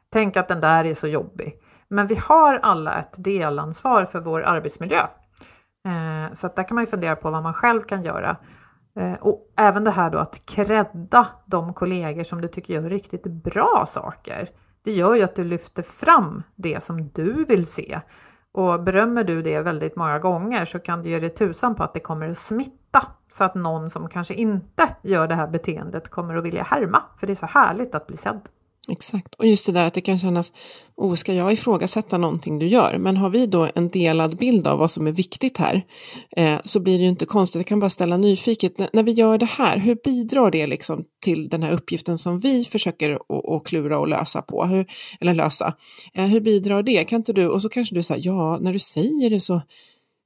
Tänk 0.10 0.38
att 0.38 0.48
den 0.48 0.62
där 0.62 0.86
är 0.86 0.96
så 0.96 1.08
jobbig. 1.08 1.62
Men 1.90 2.08
vi 2.08 2.16
har 2.16 2.60
alla 2.64 3.00
ett 3.00 3.14
delansvar 3.16 4.06
för 4.06 4.20
vår 4.20 4.42
arbetsmiljö. 4.42 5.02
Eh, 5.88 6.34
så 6.34 6.48
att 6.48 6.56
där 6.56 6.64
kan 6.64 6.76
man 6.76 6.84
ju 6.84 6.90
fundera 6.90 7.16
på 7.16 7.32
vad 7.32 7.44
man 7.44 7.54
själv 7.54 7.82
kan 7.82 8.04
göra. 8.04 8.38
Eh, 9.00 9.14
och 9.14 9.54
även 9.58 9.84
det 9.84 9.92
här 9.92 10.10
då 10.10 10.18
att 10.18 10.46
credda 10.46 11.28
de 11.46 11.74
kollegor 11.74 12.24
som 12.24 12.42
du 12.42 12.48
tycker 12.48 12.74
gör 12.74 12.82
riktigt 12.82 13.24
bra 13.24 13.86
saker. 13.90 14.50
Det 14.84 14.92
gör 14.92 15.16
ju 15.16 15.24
att 15.24 15.36
du 15.36 15.44
lyfter 15.44 15.84
fram 15.84 16.44
det 16.56 16.84
som 16.84 17.10
du 17.10 17.46
vill 17.46 17.68
se. 17.68 18.00
Och 18.52 18.84
berömmer 18.84 19.24
du 19.24 19.42
det 19.42 19.60
väldigt 19.60 19.96
många 19.96 20.20
gånger 20.20 20.66
så 20.66 20.80
kan 20.80 21.04
du 21.04 21.10
ge 21.10 21.20
dig 21.20 21.30
tusan 21.30 21.76
på 21.76 21.84
att 21.84 21.94
det 21.94 22.00
kommer 22.00 22.30
att 22.30 22.38
smitta 22.38 23.08
så 23.38 23.44
att 23.44 23.56
någon 23.56 23.90
som 23.90 24.10
kanske 24.10 24.34
inte 24.34 24.96
gör 25.02 25.28
det 25.28 25.36
här 25.36 25.48
beteendet 25.48 26.10
kommer 26.10 26.36
att 26.36 26.44
vilja 26.44 26.64
härma. 26.64 27.04
För 27.20 27.28
det 27.28 27.34
är 27.34 27.36
så 27.36 27.46
härligt 27.46 27.96
att 27.96 28.08
bli 28.08 28.18
sedd. 28.18 28.42
Exakt, 28.92 29.36
och 29.36 29.48
just 29.48 29.66
det 29.66 29.72
där 29.72 29.88
att 29.88 29.94
det 29.94 30.02
kan 30.02 30.20
kännas, 30.20 30.54
oh, 30.96 31.16
ska 31.16 31.34
jag 31.34 31.54
ifrågasätta 31.54 32.18
någonting 32.18 32.60
du 32.60 32.68
gör? 32.68 32.98
Men 32.98 33.18
har 33.18 33.30
vi 33.30 33.46
då 33.46 33.70
en 33.76 33.90
delad 33.90 34.38
bild 34.38 34.68
av 34.68 34.80
vad 34.80 34.92
som 34.92 35.08
är 35.08 35.12
viktigt 35.12 35.58
här 35.58 35.86
eh, 36.38 36.56
så 36.64 36.80
blir 36.80 36.98
det 36.98 37.04
ju 37.04 37.10
inte 37.10 37.26
konstigt, 37.26 37.60
jag 37.60 37.66
kan 37.66 37.80
bara 37.80 37.90
ställa 37.90 38.18
nyfiket, 38.18 38.80
N 38.80 38.88
när 38.94 39.04
vi 39.04 39.12
gör 39.12 39.38
det 39.38 39.46
här, 39.46 39.78
hur 39.78 39.96
bidrar 40.04 40.52
det 40.52 40.68
liksom 40.68 41.04
till 41.22 41.50
den 41.50 41.64
här 41.64 41.72
uppgiften 41.72 42.18
som 42.18 42.40
vi 42.40 42.66
försöker 42.66 43.20
att 43.56 43.64
klura 43.66 44.00
och 44.00 44.08
lösa 44.08 44.42
på, 44.42 44.66
hur, 44.66 44.86
eller 45.20 45.34
lösa? 45.34 45.74
Eh, 46.14 46.26
hur 46.26 46.42
bidrar 46.42 46.84
det? 46.84 47.04
Kan 47.04 47.18
inte 47.18 47.34
du, 47.34 47.48
och 47.48 47.62
så 47.62 47.70
kanske 47.70 47.96
du 47.96 48.04
säger, 48.04 48.26
ja, 48.26 48.58
när 48.62 48.74
du 48.74 48.80
säger 48.80 49.30
det 49.30 49.40
så 49.40 49.62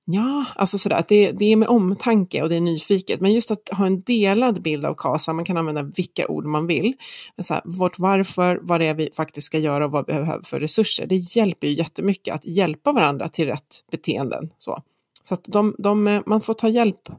Ja, 0.05 0.45
alltså 0.55 0.77
sådär, 0.77 0.95
att 0.95 1.07
det, 1.07 1.31
det 1.31 1.45
är 1.45 1.55
med 1.55 1.67
omtanke 1.67 2.41
och 2.43 2.49
det 2.49 2.55
är 2.55 2.61
nyfiket. 2.61 3.21
Men 3.21 3.33
just 3.33 3.51
att 3.51 3.69
ha 3.71 3.85
en 3.85 4.01
delad 4.01 4.61
bild 4.61 4.85
av 4.85 4.95
KASA, 4.95 5.33
man 5.33 5.45
kan 5.45 5.57
använda 5.57 5.83
vilka 5.83 6.27
ord 6.27 6.45
man 6.45 6.67
vill. 6.67 6.93
Men 7.35 7.43
så 7.43 7.53
här, 7.53 7.63
vårt 7.65 7.99
varför, 7.99 8.59
vad 8.61 8.79
det 8.79 8.85
är 8.85 8.93
vi 8.93 9.09
faktiskt 9.15 9.47
ska 9.47 9.57
göra 9.57 9.85
och 9.85 9.91
vad 9.91 10.07
vi 10.07 10.13
behöver 10.13 10.43
för 10.43 10.59
resurser. 10.59 11.05
Det 11.05 11.15
hjälper 11.15 11.67
ju 11.67 11.73
jättemycket 11.73 12.35
att 12.35 12.45
hjälpa 12.45 12.91
varandra 12.91 13.29
till 13.29 13.45
rätt 13.45 13.83
beteenden. 13.91 14.49
Så, 14.57 14.79
så 15.21 15.33
att 15.33 15.43
de, 15.43 15.75
de, 15.77 16.23
man 16.25 16.41
får 16.41 16.53
ta 16.53 16.69
hjälp. 16.69 17.09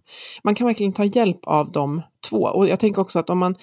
Man 0.42 0.54
kan 0.54 0.66
verkligen 0.66 0.92
ta 0.92 1.04
hjälp 1.04 1.40
av 1.44 1.72
de 1.72 2.02
två. 2.28 2.42
Och 2.42 2.68
jag 2.68 2.80
tänker 2.80 3.00
också 3.00 3.18
att 3.18 3.30
om 3.30 3.38
man 3.38 3.54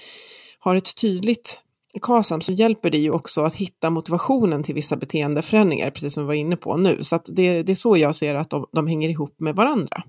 har 0.60 0.76
ett 0.76 0.96
tydligt 0.96 1.64
KASAM 2.02 2.42
så 2.42 2.52
hjälper 2.52 2.90
det 2.90 2.98
ju 2.98 3.12
också 3.12 3.42
att 3.42 3.56
hitta 3.56 3.90
motivationen 3.90 4.64
till 4.64 4.76
vissa 4.76 4.96
beteendeförändringar, 4.96 5.90
precis 5.90 6.14
som 6.14 6.24
vi 6.24 6.28
var 6.28 6.34
inne 6.34 6.56
på 6.56 6.78
nu. 6.78 7.04
Så 7.04 7.20
det, 7.36 7.64
det, 7.64 7.72
är 7.72 7.76
så 7.76 7.98
jag 7.98 8.16
ser 8.16 8.36
att 8.36 8.50
de, 8.50 8.66
de 8.72 8.88
hänger 8.88 9.10
ihop 9.10 9.36
med 9.40 9.56
varandra. 9.56 10.04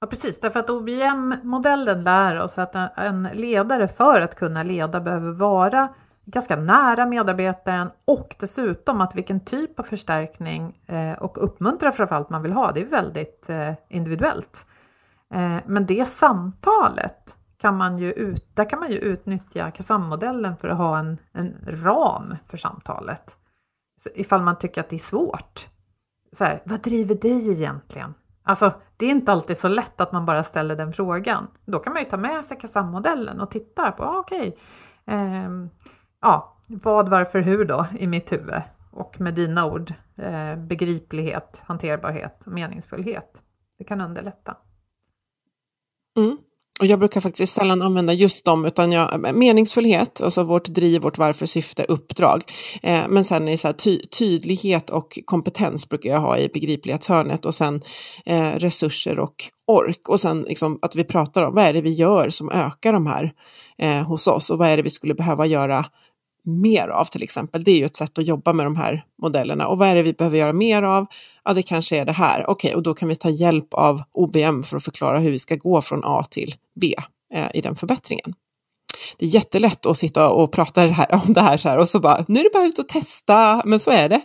Ja, 0.00 0.06
precis, 0.06 0.40
därför 0.40 0.60
att 0.60 0.70
OBM-modellen 0.70 2.04
lär 2.04 2.40
oss 2.40 2.58
att 2.58 2.98
en 2.98 3.28
ledare 3.34 3.88
för 3.88 4.20
att 4.20 4.34
kunna 4.34 4.62
leda 4.62 5.00
behöver 5.00 5.32
vara 5.32 5.88
ganska 6.24 6.56
nära 6.56 7.06
medarbetaren 7.06 7.90
och 8.04 8.36
dessutom 8.38 9.00
att 9.00 9.14
vilken 9.14 9.40
typ 9.40 9.80
av 9.80 9.82
förstärkning 9.82 10.78
eh, 10.86 11.12
och 11.12 11.44
uppmuntra 11.44 11.92
framförallt 11.92 12.30
man 12.30 12.42
vill 12.42 12.52
ha, 12.52 12.72
det 12.72 12.80
är 12.80 12.86
väldigt 12.86 13.50
eh, 13.50 13.72
individuellt. 13.88 14.66
Eh, 15.34 15.56
men 15.66 15.86
det 15.86 16.08
samtalet 16.08 17.19
kan 17.60 17.76
man 17.76 17.98
ju 17.98 18.12
ut, 18.12 18.56
där 18.56 18.70
kan 18.70 18.80
man 18.80 18.90
ju 18.90 18.98
utnyttja 18.98 19.70
KASAM-modellen 19.70 20.56
för 20.56 20.68
att 20.68 20.78
ha 20.78 20.98
en, 20.98 21.18
en 21.32 21.56
ram 21.66 22.36
för 22.46 22.56
samtalet. 22.56 23.36
Så 24.02 24.10
ifall 24.14 24.42
man 24.42 24.58
tycker 24.58 24.80
att 24.80 24.88
det 24.88 24.96
är 24.96 24.98
svårt. 24.98 25.68
Så 26.32 26.44
här, 26.44 26.62
vad 26.64 26.80
driver 26.80 27.14
dig 27.14 27.50
egentligen? 27.50 28.14
Alltså, 28.42 28.72
det 28.96 29.06
är 29.06 29.10
inte 29.10 29.32
alltid 29.32 29.58
så 29.58 29.68
lätt 29.68 30.00
att 30.00 30.12
man 30.12 30.26
bara 30.26 30.44
ställer 30.44 30.76
den 30.76 30.92
frågan. 30.92 31.46
Då 31.64 31.78
kan 31.78 31.92
man 31.92 32.02
ju 32.02 32.08
ta 32.08 32.16
med 32.16 32.44
sig 32.44 32.58
KASAM-modellen 32.58 33.40
och 33.40 33.50
titta 33.50 33.92
på, 33.92 34.04
ah, 34.04 34.18
okej, 34.18 34.56
okay, 35.04 35.16
eh, 35.16 35.50
ja, 36.20 36.56
vad, 36.68 37.08
varför, 37.08 37.40
hur 37.40 37.64
då 37.64 37.86
i 37.98 38.06
mitt 38.06 38.32
huvud? 38.32 38.62
Och 38.90 39.20
med 39.20 39.34
dina 39.34 39.66
ord, 39.66 39.94
eh, 40.16 40.56
begriplighet, 40.56 41.62
hanterbarhet 41.66 42.42
och 42.46 42.52
meningsfullhet. 42.52 43.42
Det 43.78 43.84
kan 43.84 44.00
underlätta. 44.00 44.56
Mm. 46.16 46.38
Och 46.80 46.86
jag 46.86 46.98
brukar 46.98 47.20
faktiskt 47.20 47.52
sällan 47.52 47.82
använda 47.82 48.12
just 48.12 48.44
dem, 48.44 48.64
utan 48.64 48.92
jag, 48.92 49.26
eh, 49.26 49.32
meningsfullhet, 49.32 50.20
alltså 50.20 50.42
vårt 50.42 50.68
driv, 50.68 51.02
vårt 51.02 51.18
varför, 51.18 51.46
syfte, 51.46 51.84
uppdrag. 51.84 52.42
Eh, 52.82 53.00
men 53.08 53.24
sen 53.24 53.48
är 53.48 53.56
så 53.56 53.68
här 53.68 53.72
ty, 53.72 54.00
tydlighet 54.06 54.90
och 54.90 55.18
kompetens 55.24 55.88
brukar 55.88 56.10
jag 56.10 56.20
ha 56.20 56.38
i 56.38 56.48
begriplighetshörnet 56.48 57.46
och 57.46 57.54
sen 57.54 57.80
eh, 58.24 58.52
resurser 58.52 59.18
och 59.18 59.34
ork. 59.66 60.08
Och 60.08 60.20
sen 60.20 60.42
liksom 60.42 60.78
att 60.82 60.96
vi 60.96 61.04
pratar 61.04 61.42
om 61.42 61.54
vad 61.54 61.64
är 61.64 61.72
det 61.72 61.80
vi 61.80 61.92
gör 61.92 62.30
som 62.30 62.50
ökar 62.50 62.92
de 62.92 63.06
här 63.06 63.32
eh, 63.78 64.02
hos 64.02 64.26
oss 64.26 64.50
och 64.50 64.58
vad 64.58 64.68
är 64.68 64.76
det 64.76 64.82
vi 64.82 64.90
skulle 64.90 65.14
behöva 65.14 65.46
göra 65.46 65.84
mer 66.44 66.88
av 66.88 67.04
till 67.04 67.22
exempel. 67.22 67.64
Det 67.64 67.70
är 67.70 67.76
ju 67.76 67.84
ett 67.84 67.96
sätt 67.96 68.18
att 68.18 68.26
jobba 68.26 68.52
med 68.52 68.66
de 68.66 68.76
här 68.76 69.04
modellerna. 69.22 69.66
Och 69.66 69.78
vad 69.78 69.88
är 69.88 69.94
det 69.94 70.02
vi 70.02 70.12
behöver 70.12 70.38
göra 70.38 70.52
mer 70.52 70.82
av? 70.82 71.06
Ja, 71.44 71.54
det 71.54 71.62
kanske 71.62 71.96
är 71.96 72.04
det 72.04 72.12
här. 72.12 72.50
Okej, 72.50 72.68
okay, 72.68 72.74
och 72.74 72.82
då 72.82 72.94
kan 72.94 73.08
vi 73.08 73.16
ta 73.16 73.28
hjälp 73.28 73.74
av 73.74 74.02
OBM 74.12 74.62
för 74.62 74.76
att 74.76 74.84
förklara 74.84 75.18
hur 75.18 75.30
vi 75.30 75.38
ska 75.38 75.56
gå 75.56 75.82
från 75.82 76.04
A 76.04 76.24
till 76.30 76.54
B 76.80 76.94
eh, 77.34 77.48
i 77.54 77.60
den 77.60 77.74
förbättringen. 77.74 78.34
Det 79.18 79.26
är 79.26 79.28
jättelätt 79.28 79.86
att 79.86 79.96
sitta 79.96 80.30
och 80.30 80.52
prata 80.52 80.84
det 80.84 80.92
här, 80.92 81.06
om 81.26 81.32
det 81.32 81.40
här 81.40 81.56
så 81.56 81.68
här 81.68 81.78
och 81.78 81.88
så 81.88 82.00
bara, 82.00 82.24
nu 82.28 82.40
är 82.40 82.44
det 82.44 82.50
bara 82.52 82.64
ut 82.64 82.78
och 82.78 82.88
testa, 82.88 83.62
men 83.64 83.80
så 83.80 83.90
är 83.90 84.08
det. 84.08 84.20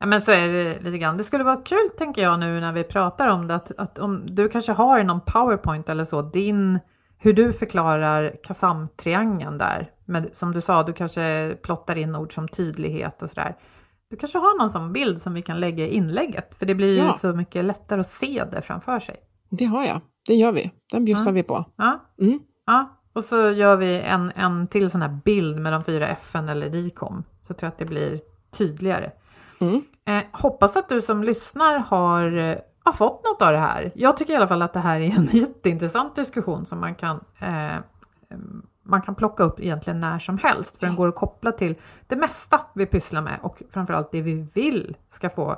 Ja, 0.00 0.06
men 0.06 0.20
så 0.20 0.30
är 0.30 0.48
det 0.48 0.80
lite 0.80 0.98
grann. 0.98 1.16
Det 1.16 1.24
skulle 1.24 1.44
vara 1.44 1.56
kul, 1.56 1.88
tänker 1.98 2.22
jag 2.22 2.40
nu 2.40 2.60
när 2.60 2.72
vi 2.72 2.84
pratar 2.84 3.28
om 3.28 3.48
det, 3.48 3.54
att, 3.54 3.78
att 3.78 3.98
om 3.98 4.34
du 4.34 4.48
kanske 4.48 4.72
har 4.72 4.98
i 5.00 5.04
någon 5.04 5.20
powerpoint 5.20 5.88
eller 5.88 6.04
så, 6.04 6.22
din 6.22 6.78
hur 7.18 7.32
du 7.32 7.52
förklarar 7.52 8.36
KASAM-triangeln 8.44 9.58
där. 9.58 9.90
Men 10.08 10.30
som 10.34 10.52
du 10.52 10.60
sa, 10.60 10.82
du 10.82 10.92
kanske 10.92 11.56
plottar 11.62 11.96
in 11.96 12.16
ord 12.16 12.34
som 12.34 12.48
tydlighet 12.48 13.22
och 13.22 13.30
sådär. 13.30 13.56
Du 14.10 14.16
kanske 14.16 14.38
har 14.38 14.58
någon 14.58 14.70
sån 14.70 14.92
bild 14.92 15.22
som 15.22 15.34
vi 15.34 15.42
kan 15.42 15.60
lägga 15.60 15.86
i 15.86 15.94
inlägget, 15.94 16.54
för 16.58 16.66
det 16.66 16.74
blir 16.74 16.88
ju 16.88 17.06
ja. 17.06 17.18
så 17.20 17.32
mycket 17.32 17.64
lättare 17.64 18.00
att 18.00 18.06
se 18.06 18.44
det 18.52 18.62
framför 18.62 19.00
sig. 19.00 19.16
Det 19.50 19.64
har 19.64 19.84
jag, 19.84 20.00
det 20.26 20.34
gör 20.34 20.52
vi. 20.52 20.70
Den 20.92 21.04
bjussar 21.04 21.30
ja. 21.30 21.34
vi 21.34 21.42
på. 21.42 21.64
Ja. 21.76 22.04
Mm. 22.20 22.40
ja, 22.66 23.00
och 23.12 23.24
så 23.24 23.50
gör 23.50 23.76
vi 23.76 24.00
en, 24.00 24.32
en 24.36 24.66
till 24.66 24.90
sån 24.90 25.02
här 25.02 25.20
bild 25.24 25.58
med 25.58 25.72
de 25.72 25.84
fyra 25.84 26.08
F 26.08 26.34
eller 26.34 26.70
DICOM, 26.70 27.24
så 27.46 27.54
tror 27.54 27.66
jag 27.66 27.72
att 27.72 27.78
det 27.78 27.84
blir 27.84 28.20
tydligare. 28.50 29.10
Mm. 29.60 29.82
Eh, 30.04 30.22
hoppas 30.32 30.76
att 30.76 30.88
du 30.88 31.02
som 31.02 31.24
lyssnar 31.24 31.78
har 31.78 32.60
har 32.88 32.92
fått 32.92 33.24
något 33.24 33.42
av 33.42 33.52
det 33.52 33.58
här. 33.58 33.92
Jag 33.94 34.16
tycker 34.16 34.32
i 34.32 34.36
alla 34.36 34.48
fall 34.48 34.62
att 34.62 34.72
det 34.72 34.80
här 34.80 35.00
är 35.00 35.10
en 35.16 35.28
jätteintressant 35.32 36.16
diskussion 36.16 36.66
som 36.66 36.80
man 36.80 36.94
kan 36.94 37.20
eh, 37.38 37.76
man 38.88 39.02
kan 39.02 39.14
plocka 39.14 39.42
upp 39.42 39.60
egentligen 39.60 40.00
när 40.00 40.18
som 40.18 40.38
helst 40.38 40.76
för 40.78 40.86
den 40.86 40.96
går 40.96 41.08
att 41.08 41.14
koppla 41.14 41.52
till 41.52 41.74
det 42.06 42.16
mesta 42.16 42.60
vi 42.74 42.86
pysslar 42.86 43.22
med 43.22 43.38
och 43.42 43.62
framförallt 43.72 44.12
det 44.12 44.22
vi 44.22 44.46
vill 44.54 44.96
ska 45.12 45.30
få 45.30 45.50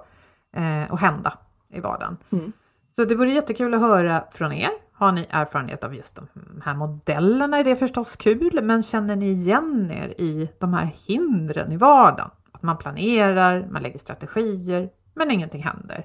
eh, 0.53 0.93
att 0.93 1.01
hända 1.01 1.39
i 1.68 1.81
vardagen. 1.81 2.16
Mm. 2.33 2.53
Så 2.97 3.05
det 3.05 3.14
vore 3.14 3.31
jättekul 3.31 3.74
att 3.74 3.81
höra 3.81 4.24
från 4.33 4.53
er. 4.53 4.70
Har 4.93 5.12
ni 5.12 5.26
erfarenhet 5.31 5.85
av 5.85 5.95
just 5.95 6.16
de 6.16 6.28
här 6.64 6.74
modellerna 6.74 7.59
är 7.59 7.64
det 7.64 7.76
förstås 7.76 8.16
kul, 8.16 8.61
men 8.62 8.83
känner 8.83 9.16
ni 9.16 9.31
igen 9.31 9.91
er 9.91 10.09
i 10.20 10.51
de 10.59 10.74
här 10.74 10.95
hindren 11.07 11.72
i 11.72 11.76
vardagen? 11.76 12.31
Att 12.53 12.62
man 12.62 12.78
planerar, 12.78 13.66
man 13.70 13.83
lägger 13.83 13.99
strategier, 13.99 14.91
men 15.14 15.31
ingenting 15.31 15.62
händer. 15.62 16.05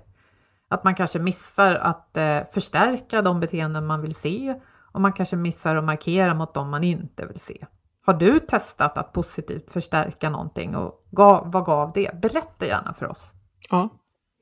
Att 0.67 0.83
man 0.83 0.95
kanske 0.95 1.19
missar 1.19 1.75
att 1.75 2.17
eh, 2.17 2.39
förstärka 2.53 3.21
de 3.21 3.39
beteenden 3.39 3.85
man 3.85 4.01
vill 4.01 4.15
se 4.15 4.55
och 4.95 5.01
man 5.01 5.13
kanske 5.13 5.35
missar 5.35 5.75
att 5.75 5.83
markera 5.83 6.33
mot 6.33 6.53
dem 6.53 6.69
man 6.69 6.83
inte 6.83 7.25
vill 7.25 7.39
se. 7.39 7.65
Har 8.05 8.13
du 8.13 8.39
testat 8.39 8.97
att 8.97 9.13
positivt 9.13 9.71
förstärka 9.71 10.29
någonting 10.29 10.75
och 10.75 11.07
gav, 11.11 11.51
vad 11.51 11.65
gav 11.65 11.91
det? 11.93 12.21
Berätta 12.21 12.65
gärna 12.65 12.93
för 12.93 13.05
oss. 13.05 13.31
Ja, 13.71 13.89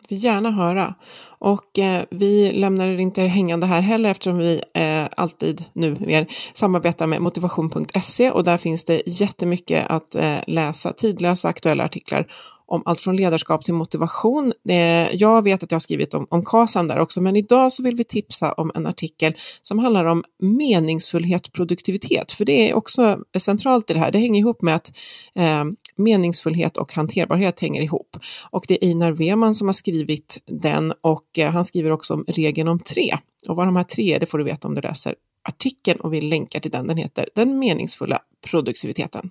vi 0.10 0.16
gärna 0.16 0.52
höra. 0.52 0.94
Och 1.40 1.80
eh, 1.80 2.04
vi 2.12 2.52
lämnar 2.52 2.88
det 2.88 3.02
inte 3.02 3.22
hängande 3.22 3.66
här 3.66 3.82
heller 3.82 4.10
eftersom 4.10 4.38
vi 4.38 4.62
eh, 4.74 5.06
alltid 5.18 5.66
nu 5.74 5.98
mer 6.00 6.28
samarbetar 6.54 7.08
med 7.08 7.22
motivation.se 7.22 8.32
och 8.32 8.44
där 8.44 8.58
finns 8.58 8.86
det 8.86 9.02
jättemycket 9.06 9.88
att 9.90 10.16
eh, 10.16 10.38
läsa, 10.48 10.94
tidlösa 10.94 11.48
aktuella 11.48 11.84
artiklar 11.84 12.28
om 12.66 12.84
allt 12.86 13.00
från 13.00 13.16
ledarskap 13.16 13.66
till 13.66 13.74
motivation. 13.74 14.54
Eh, 14.70 14.76
jag 15.16 15.44
vet 15.44 15.64
att 15.64 15.72
jag 15.72 15.76
har 15.76 15.80
skrivit 15.80 16.14
om, 16.14 16.28
om 16.30 16.46
KASAM 16.46 16.88
där 16.88 17.00
också, 17.00 17.22
men 17.22 17.36
idag 17.36 17.72
så 17.72 17.84
vill 17.84 17.96
vi 17.96 18.04
tipsa 18.04 18.54
om 18.54 18.72
en 18.76 18.88
artikel 18.88 19.34
som 19.62 19.80
handlar 19.80 20.06
om 20.06 20.24
meningsfullhet, 20.40 21.52
produktivitet, 21.52 22.32
för 22.32 22.46
det 22.46 22.70
är 22.70 22.74
också 22.74 23.20
centralt 23.38 23.90
i 23.90 23.94
det 23.94 24.00
här. 24.00 24.12
Det 24.12 24.20
hänger 24.20 24.40
ihop 24.40 24.62
med 24.62 24.76
att 24.76 24.92
eh, 25.36 25.64
meningsfullhet 25.96 26.78
och 26.78 26.94
hanterbarhet 26.94 27.60
hänger 27.60 27.82
ihop. 27.82 28.18
Och 28.50 28.66
det 28.68 28.86
är 28.86 28.88
Einar 28.88 29.12
Weman 29.12 29.56
som 29.56 29.68
har 29.68 29.74
skrivit 29.74 30.38
den 30.46 30.94
och 31.02 31.40
eh, 31.40 31.52
han 31.52 31.66
skriver 31.66 31.92
också 31.92 32.14
om 32.14 32.26
regeln 32.28 32.68
om 32.68 32.80
tre. 32.80 33.18
Och 33.48 33.56
vad 33.56 33.68
de 33.68 33.76
här 33.76 33.84
tre 33.84 34.14
är, 34.14 34.20
det 34.20 34.26
får 34.26 34.38
du 34.38 34.44
veta 34.44 34.68
om 34.68 34.76
du 34.76 34.82
läser 34.82 35.16
artikeln 35.50 36.00
och 36.00 36.14
vi 36.14 36.22
länkar 36.22 36.60
till 36.60 36.72
den. 36.72 36.88
Den 36.88 36.98
heter 36.98 37.30
Den 37.36 37.60
meningsfulla 37.60 38.20
produktiviteten. 38.50 39.30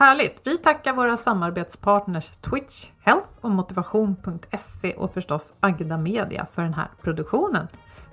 Härligt! 0.00 0.40
Vi 0.44 0.58
tackar 0.58 0.92
våra 0.92 1.16
samarbetspartners 1.16 2.26
Twitch, 2.26 2.86
Health 3.00 3.28
och 3.40 3.50
Motivation.se 3.50 4.92
och 4.94 5.14
förstås 5.14 5.52
Agda 5.60 5.96
Media 5.96 6.46
för 6.54 6.62
den 6.62 6.74
här 6.74 6.88
produktionen. 7.02 7.68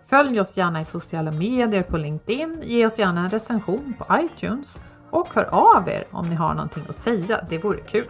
Följ 0.07 0.39
oss 0.39 0.57
gärna 0.57 0.81
i 0.81 0.85
sociala 0.85 1.31
medier 1.31 1.83
på 1.83 1.97
LinkedIn, 1.97 2.61
ge 2.63 2.85
oss 2.85 2.99
gärna 2.99 3.21
en 3.21 3.29
recension 3.29 3.93
på 3.97 4.19
iTunes 4.19 4.79
och 5.09 5.27
hör 5.33 5.43
av 5.43 5.89
er 5.89 6.03
om 6.11 6.29
ni 6.29 6.35
har 6.35 6.53
någonting 6.53 6.83
att 6.89 6.95
säga. 6.95 7.45
Det 7.49 7.57
vore 7.57 7.79
kul. 7.81 8.07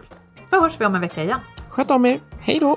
Så 0.50 0.60
hörs 0.60 0.80
vi 0.80 0.84
om 0.84 0.94
en 0.94 1.00
vecka 1.00 1.22
igen. 1.24 1.40
Sköt 1.68 1.90
om 1.90 2.06
er. 2.06 2.20
Hej 2.40 2.58
då! 2.60 2.76